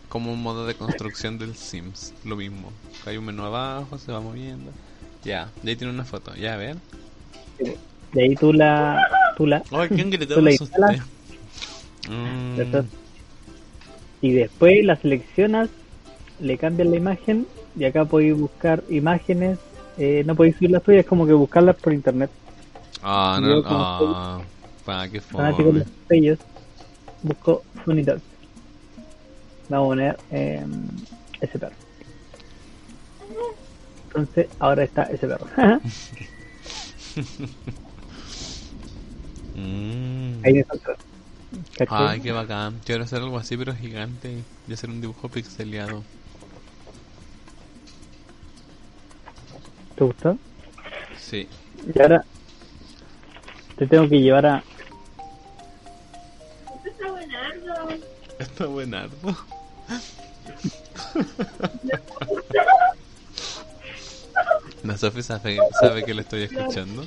como 0.10 0.34
un 0.34 0.42
modo 0.42 0.66
de 0.66 0.74
construcción 0.74 1.38
del 1.38 1.56
Sims, 1.56 2.14
lo 2.26 2.36
mismo. 2.36 2.74
Hay 3.06 3.18
un 3.18 3.26
menú 3.26 3.44
abajo, 3.44 3.98
se 4.00 4.12
va 4.12 4.20
moviendo. 4.20 4.72
Ya, 5.24 5.52
ya 5.64 5.70
ahí 5.70 5.76
tiene 5.76 5.94
una 5.94 6.06
foto. 6.06 6.36
Ya, 6.36 6.56
a 6.56 6.58
ver. 6.58 6.78
Y 8.14 8.20
ahí 8.20 8.36
tú 8.36 8.54
la. 8.54 9.08
Tú 9.38 9.46
la 9.46 9.64
Ay, 9.72 9.90
¿quién? 9.90 10.12
Tú 10.12 10.42
la 10.42 10.52
instalas. 10.52 11.00
Mm, 12.10 12.60
y 14.22 14.34
después 14.34 14.84
la 14.84 14.96
seleccionas, 14.96 15.70
le 16.40 16.58
cambias 16.58 16.90
la 16.90 16.98
imagen. 16.98 17.46
Y 17.76 17.86
acá 17.86 18.06
podéis 18.06 18.36
buscar 18.36 18.84
imágenes. 18.90 19.60
Eh, 19.98 20.24
no 20.26 20.36
podéis 20.36 20.56
subir 20.56 20.72
las 20.72 20.84
tuyas, 20.84 21.02
es 21.02 21.06
como 21.06 21.26
que 21.26 21.34
buscarlas 21.34 21.76
por 21.76 21.94
internet. 21.94 22.30
Ah, 23.04 23.40
no, 23.42 23.62
ah, 23.66 24.42
pa, 24.86 25.08
qué 25.08 25.22
Fanático 25.22 25.72
de 25.72 25.80
los 25.80 25.88
sellos, 26.08 26.40
busco 27.22 27.64
Funny 27.86 28.04
Dogs. 28.04 28.22
vamos 29.70 29.86
a 29.86 29.90
poner 29.90 30.18
eh, 30.32 30.66
ese 31.40 31.60
perro. 31.60 31.76
Entonces, 34.08 34.48
ahora 34.60 34.84
está 34.84 35.04
ese 35.04 35.28
perro. 35.28 35.48
Ahí. 40.44 40.64
¿Cachai? 41.78 42.08
Ay, 42.08 42.22
qué 42.22 42.32
bacán. 42.32 42.80
Quiero 42.86 43.04
hacer 43.04 43.22
algo 43.22 43.38
así, 43.38 43.58
pero 43.58 43.76
gigante. 43.76 44.44
Y 44.68 44.74
hacer 44.74 44.90
un 44.90 45.02
dibujo 45.02 45.30
pixeleado. 45.30 46.04
¿Te 49.96 50.04
gustó? 50.04 50.38
Sí. 51.20 51.48
Y 51.94 52.02
ahora 52.02 52.24
te 53.78 53.88
tengo 53.88 54.08
que 54.08 54.20
llevar 54.20 54.46
a... 54.46 54.64
Esto 56.76 56.90
está 56.90 57.08
buenardo. 57.08 57.90
Está 58.40 58.66
buenardo. 58.68 59.38
La 64.84 64.98
Sofi 64.98 65.24
sabe, 65.24 65.58
sabe 65.80 66.04
que 66.04 66.14
le 66.14 66.22
estoy 66.22 66.44
escuchando. 66.44 67.06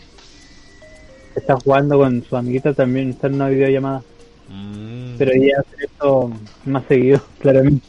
Está 1.43 1.57
jugando 1.57 1.99
con 1.99 2.25
su 2.25 2.37
amiguita 2.37 2.73
también, 2.73 3.11
está 3.11 3.27
en 3.27 3.35
una 3.35 3.49
videollamada. 3.49 4.03
Mm. 4.49 5.17
Pero 5.19 5.33
ella 5.33 5.55
hace 5.59 5.85
esto 5.85 6.31
más 6.65 6.85
seguido, 6.87 7.21
claramente. 7.41 7.85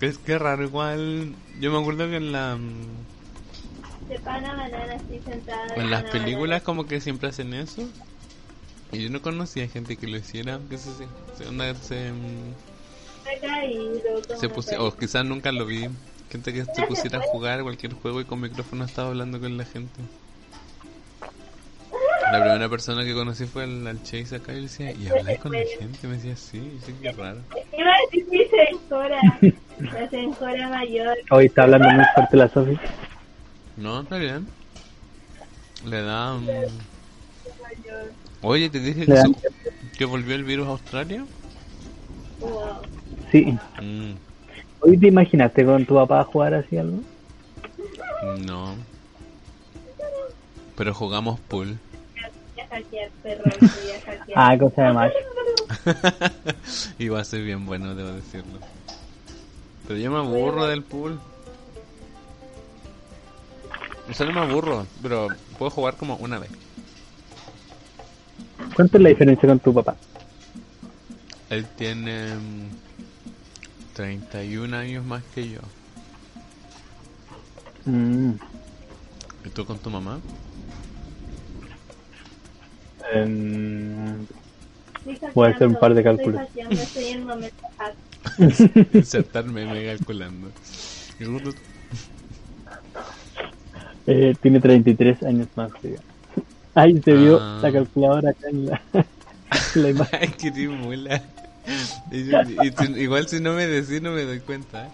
Es 0.00 0.18
que 0.18 0.36
raro, 0.38 0.64
igual. 0.64 1.32
Yo 1.60 1.70
me 1.72 1.78
acuerdo 1.78 2.08
que 2.08 2.16
en 2.16 2.32
la. 2.32 2.56
mm, 2.56 2.72
Se 4.08 4.18
pana 4.20 4.54
banana 4.54 4.94
así 4.94 5.20
sentada. 5.24 5.74
En 5.76 5.90
las 5.90 6.02
banana, 6.02 6.10
películas 6.24 6.62
como 6.62 6.86
que 6.86 7.00
siempre 7.00 7.28
hacen 7.28 7.54
eso. 7.54 7.88
Y 8.90 9.04
yo 9.04 9.10
no 9.10 9.22
conocía 9.22 9.68
gente 9.68 9.96
que 9.96 10.08
lo 10.08 10.16
hiciera, 10.16 10.58
que 10.68 10.78
se, 10.78 10.90
se, 11.36 11.46
onda, 11.48 11.72
se, 11.76 12.10
mm, 12.10 12.54
caído. 13.40 14.22
como 14.26 14.40
se 14.40 14.48
pusi- 14.50 14.76
o 14.78 14.96
quizás 14.96 15.24
nunca 15.24 15.52
lo 15.52 15.66
vi. 15.66 15.88
Gente 16.30 16.52
que 16.52 16.64
se 16.64 16.82
pusiera 16.86 17.18
a 17.18 17.22
jugar 17.22 17.62
cualquier 17.62 17.94
juego 17.94 18.20
y 18.20 18.24
con 18.24 18.40
micrófono 18.40 18.84
estaba 18.84 19.08
hablando 19.08 19.40
con 19.40 19.56
la 19.56 19.64
gente. 19.64 20.00
La 22.30 22.40
primera 22.42 22.68
persona 22.68 23.04
que 23.04 23.14
conocí 23.14 23.46
fue 23.46 23.64
al, 23.64 23.86
al 23.86 24.02
Chase 24.02 24.36
acá 24.36 24.52
y 24.52 24.56
le 24.56 24.62
decía, 24.62 24.92
¿y 24.92 25.08
habláis 25.08 25.38
con 25.38 25.52
la 25.52 25.60
gente? 25.78 26.06
Me 26.06 26.16
decía, 26.16 26.36
sí, 26.36 26.78
sí, 26.84 26.94
qué 27.00 27.12
raro. 27.12 27.40
Iba 27.76 27.90
a 27.90 27.96
decir 28.04 28.26
mi 28.30 28.44
sencora. 28.44 29.20
La 29.94 30.10
sencora 30.10 30.68
mayor. 30.68 31.16
Hoy 31.30 31.46
está 31.46 31.62
hablando 31.62 31.88
muy 31.88 32.04
fuerte 32.14 32.36
la 32.36 32.48
Sofi. 32.48 32.78
No, 33.76 34.00
está 34.02 34.18
bien. 34.18 34.46
Le 35.86 36.02
da... 36.02 36.34
mayor. 36.34 36.68
Oye, 38.42 38.68
te 38.68 38.80
dije 38.80 39.06
que, 39.06 39.16
su- 39.16 39.34
que 39.96 40.04
volvió 40.04 40.34
el 40.34 40.44
virus 40.44 40.66
a 40.66 40.70
Australia. 40.72 41.24
Wow. 42.40 42.82
Sí. 43.32 43.56
Mm, 43.80 44.12
¿Hoy 44.80 44.96
te 44.98 45.08
imaginaste 45.08 45.64
con 45.64 45.84
tu 45.84 45.94
papá 45.94 46.24
jugar 46.24 46.54
así 46.54 46.76
algo? 46.76 47.00
no. 48.46 48.74
Pero 50.76 50.94
jugamos 50.94 51.40
pool. 51.40 51.78
Ya 52.56 52.66
hackear 52.68 53.10
perro. 53.22 53.44
Ya 53.44 54.00
hackear. 54.00 54.36
Ah, 54.36 54.58
cosa 54.58 54.82
de 54.82 54.92
más. 54.92 55.12
va 57.12 57.20
a 57.20 57.24
ser 57.24 57.42
bien 57.42 57.66
bueno, 57.66 57.94
debo 57.94 58.12
decirlo. 58.12 58.58
Pero 59.86 59.98
yo 59.98 60.10
me 60.10 60.18
aburro 60.18 60.66
del 60.66 60.82
pool. 60.82 61.18
O 64.08 64.14
sea, 64.14 64.26
no 64.26 64.32
me 64.32 64.40
aburro, 64.40 64.86
pero 65.02 65.28
puedo 65.58 65.70
jugar 65.70 65.96
como 65.96 66.16
una 66.16 66.38
vez. 66.38 66.50
¿Cuánto 68.74 68.96
es 68.96 69.02
la 69.02 69.08
diferencia 69.08 69.48
con 69.48 69.58
tu 69.58 69.74
papá? 69.74 69.96
Él 71.50 71.66
tiene 71.76 72.34
mm, 72.34 72.87
31 73.98 74.76
años 74.76 75.04
más 75.04 75.24
que 75.34 75.48
yo. 75.48 75.58
Mm, 77.84 78.30
¿Y 79.44 79.48
tú 79.50 79.66
con 79.66 79.76
tu 79.78 79.90
mamá? 79.90 80.20
Estoy 83.12 84.26
Voy 85.34 85.48
a 85.48 85.50
hacer 85.50 85.66
un 85.66 85.80
par 85.80 85.94
de 85.94 86.04
cálculos. 86.04 86.42
Insertarme 88.94 89.66
me 89.66 89.86
calculando. 89.86 90.52
Eh, 94.06 94.36
tiene 94.40 94.60
33 94.60 95.24
años 95.24 95.48
más 95.56 95.72
que 95.72 95.90
yo. 95.90 95.96
Ahí 96.76 97.02
se 97.02 97.14
vio 97.14 97.40
Ah. 97.40 97.58
la 97.60 97.72
calculadora 97.72 98.30
acá 98.30 98.48
en 98.48 98.66
la, 98.66 98.80
en 99.74 99.82
la 99.82 99.88
imagen. 99.88 100.20
Ay, 100.22 100.28
que 100.38 100.52
te 100.52 100.68
Y 102.10 102.96
y 102.98 103.02
igual 103.02 103.28
si 103.28 103.40
no 103.40 103.52
me 103.52 103.66
decís 103.66 104.00
no 104.00 104.12
me 104.12 104.22
doy 104.24 104.40
cuenta. 104.40 104.86
¿eh? 104.86 104.90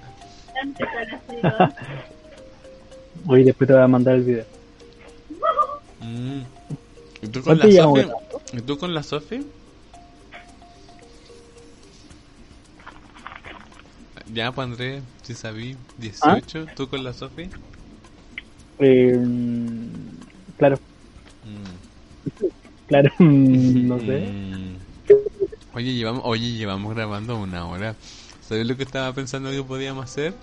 Hoy 3.27 3.45
después 3.45 3.68
te 3.68 3.75
voy 3.75 3.83
a 3.83 3.89
mandar 3.89 4.16
el 4.16 4.22
video. 4.22 4.45
Mm. 6.01 6.41
¿Y 7.22 7.29
tú 7.29 7.43
con 7.43 7.59
¿Cuánto 7.59 7.66
la 7.68 7.83
Sofi? 7.83 8.09
¿Y 8.53 8.61
tú 8.61 8.79
con 8.79 8.95
la 8.95 9.03
Sofi? 9.03 9.47
Ya, 14.33 14.51
pues 14.53 14.66
Andrés, 14.66 15.03
si 15.22 15.35
sabí, 15.35 15.77
18, 15.99 16.66
¿tú 16.77 16.89
con 16.89 17.05
la 17.05 17.12
Sofi? 17.12 17.49
Eh, 18.81 19.16
claro, 20.57 20.77
Mm. 21.45 22.89
claro, 22.89 23.11
no 23.20 24.01
sé. 24.01 24.18
Mm. 24.20 24.84
Oye, 25.75 25.95
llevamos, 25.95 26.22
oye, 26.25 26.53
llevamos 26.53 26.95
grabando 26.95 27.37
una 27.37 27.66
hora. 27.66 27.97
¿Sabes 28.47 28.66
lo 28.66 28.77
que 28.77 28.85
estaba 28.85 29.12
pensando 29.12 29.51
que 29.51 29.62
podíamos 29.62 30.05
hacer? 30.05 30.35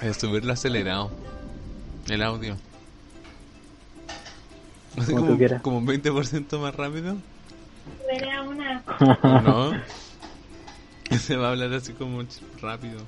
Es 0.00 0.18
subirlo 0.18 0.52
acelerado. 0.52 1.10
El 2.08 2.22
audio. 2.22 2.56
Así 4.98 5.12
Como 5.12 5.38
como, 5.38 5.62
como 5.62 5.78
un 5.78 5.86
20% 5.86 6.60
más 6.60 6.74
rápido. 6.74 7.16
Verá 8.06 8.42
una. 8.42 8.82
¿O 9.22 9.40
no? 9.40 9.72
Se 11.18 11.36
va 11.36 11.48
a 11.48 11.50
hablar 11.50 11.72
así 11.74 11.92
como 11.92 12.22
rápido. 12.60 13.00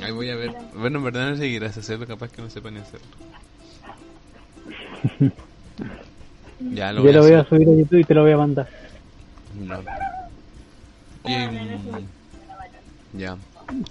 Ahí 0.00 0.12
voy 0.12 0.30
a 0.30 0.36
ver. 0.36 0.52
Bueno, 0.74 0.98
en 0.98 1.04
verdad 1.04 1.30
no 1.30 1.36
seguirás 1.36 1.76
a 1.76 1.80
hacerlo, 1.80 2.06
capaz 2.06 2.32
que 2.32 2.40
no 2.40 2.48
sepa 2.48 2.70
ni 2.70 2.80
hacerlo. 2.80 3.06
Ya 6.70 6.92
lo 6.92 7.04
Yo 7.04 7.10
lo 7.10 7.22
voy 7.22 7.32
a 7.32 7.44
subir 7.44 7.68
a 7.68 7.72
YouTube 7.72 7.98
y 7.98 8.04
te 8.04 8.14
lo 8.14 8.22
voy 8.22 8.30
a 8.30 8.36
mandar. 8.36 8.68
No. 9.62 9.80
Mm, 11.24 12.06
ya. 13.18 13.36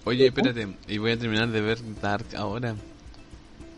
Oye, 0.05 0.27
espérate, 0.27 0.67
y 0.87 0.97
voy 0.97 1.11
a 1.11 1.17
terminar 1.17 1.47
de 1.49 1.61
ver 1.61 1.77
Dark 2.01 2.25
ahora. 2.35 2.75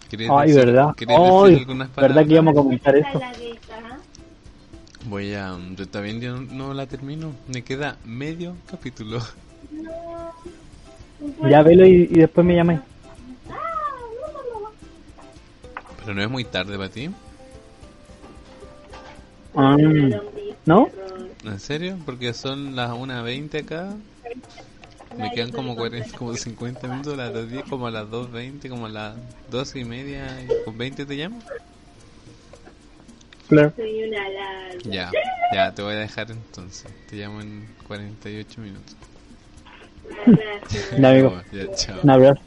¿Quieres 0.09 0.29
Ay, 0.31 0.49
decir- 0.51 0.65
¿verdad? 0.65 0.89
Ay, 1.07 1.55
algunas 1.55 1.87
¿verdad 1.89 1.93
palabras? 1.95 2.27
que 2.27 2.33
íbamos 2.33 2.51
a 2.51 2.55
comentar 2.55 2.95
Esta 2.95 3.09
eso? 3.09 3.17
es 3.19 3.23
la 3.23 3.31
gayta, 3.31 3.75
¿ah? 3.83 3.97
Voy 5.05 5.33
a... 5.33 5.57
Yo 5.75 5.87
también 5.87 6.21
yo 6.21 6.37
no 6.39 6.73
la 6.73 6.87
termino. 6.87 7.33
Me 7.47 7.61
queda 7.63 7.97
medio 8.05 8.55
capítulo. 8.69 9.19
Ya 11.49 11.61
velo 11.63 11.85
y, 11.85 12.03
y 12.11 12.19
después 12.19 12.45
me 12.45 12.55
llamáis. 12.55 12.79
Pero 15.99 16.13
no 16.15 16.21
es 16.21 16.29
muy 16.29 16.43
tarde 16.43 16.75
para 16.77 16.89
ti. 16.89 17.09
Ah, 19.55 19.75
¿No? 20.65 20.89
¿En 21.43 21.59
serio? 21.59 21.97
Porque 22.05 22.33
son 22.33 22.75
las 22.75 22.91
1.20 22.91 23.63
acá. 23.63 23.95
Me 25.17 25.31
quedan 25.31 25.51
como 25.51 25.75
40, 25.75 26.17
como 26.17 26.35
50 26.35 26.87
minutos, 26.87 27.17
las 27.17 27.49
10, 27.49 27.65
como 27.65 27.87
a 27.87 27.91
las 27.91 28.07
2.20, 28.07 28.69
como 28.69 28.87
a 28.87 28.89
las 28.89 29.15
12 29.51 29.79
y 29.79 29.85
media. 29.85 30.25
y 30.41 30.47
¿Con 30.65 30.77
20 30.77 31.05
te 31.05 31.15
llamo? 31.15 31.41
Larga. 33.49 33.75
Ya, 34.85 35.11
ya, 35.53 35.75
te 35.75 35.81
voy 35.81 35.93
a 35.93 35.99
dejar 35.99 36.31
entonces. 36.31 36.91
Te 37.09 37.17
llamo 37.17 37.41
en 37.41 37.67
48 37.87 38.61
minutos. 38.61 38.95
Gracias. 40.25 40.91
Un 42.03 42.09
abrazo. 42.09 42.41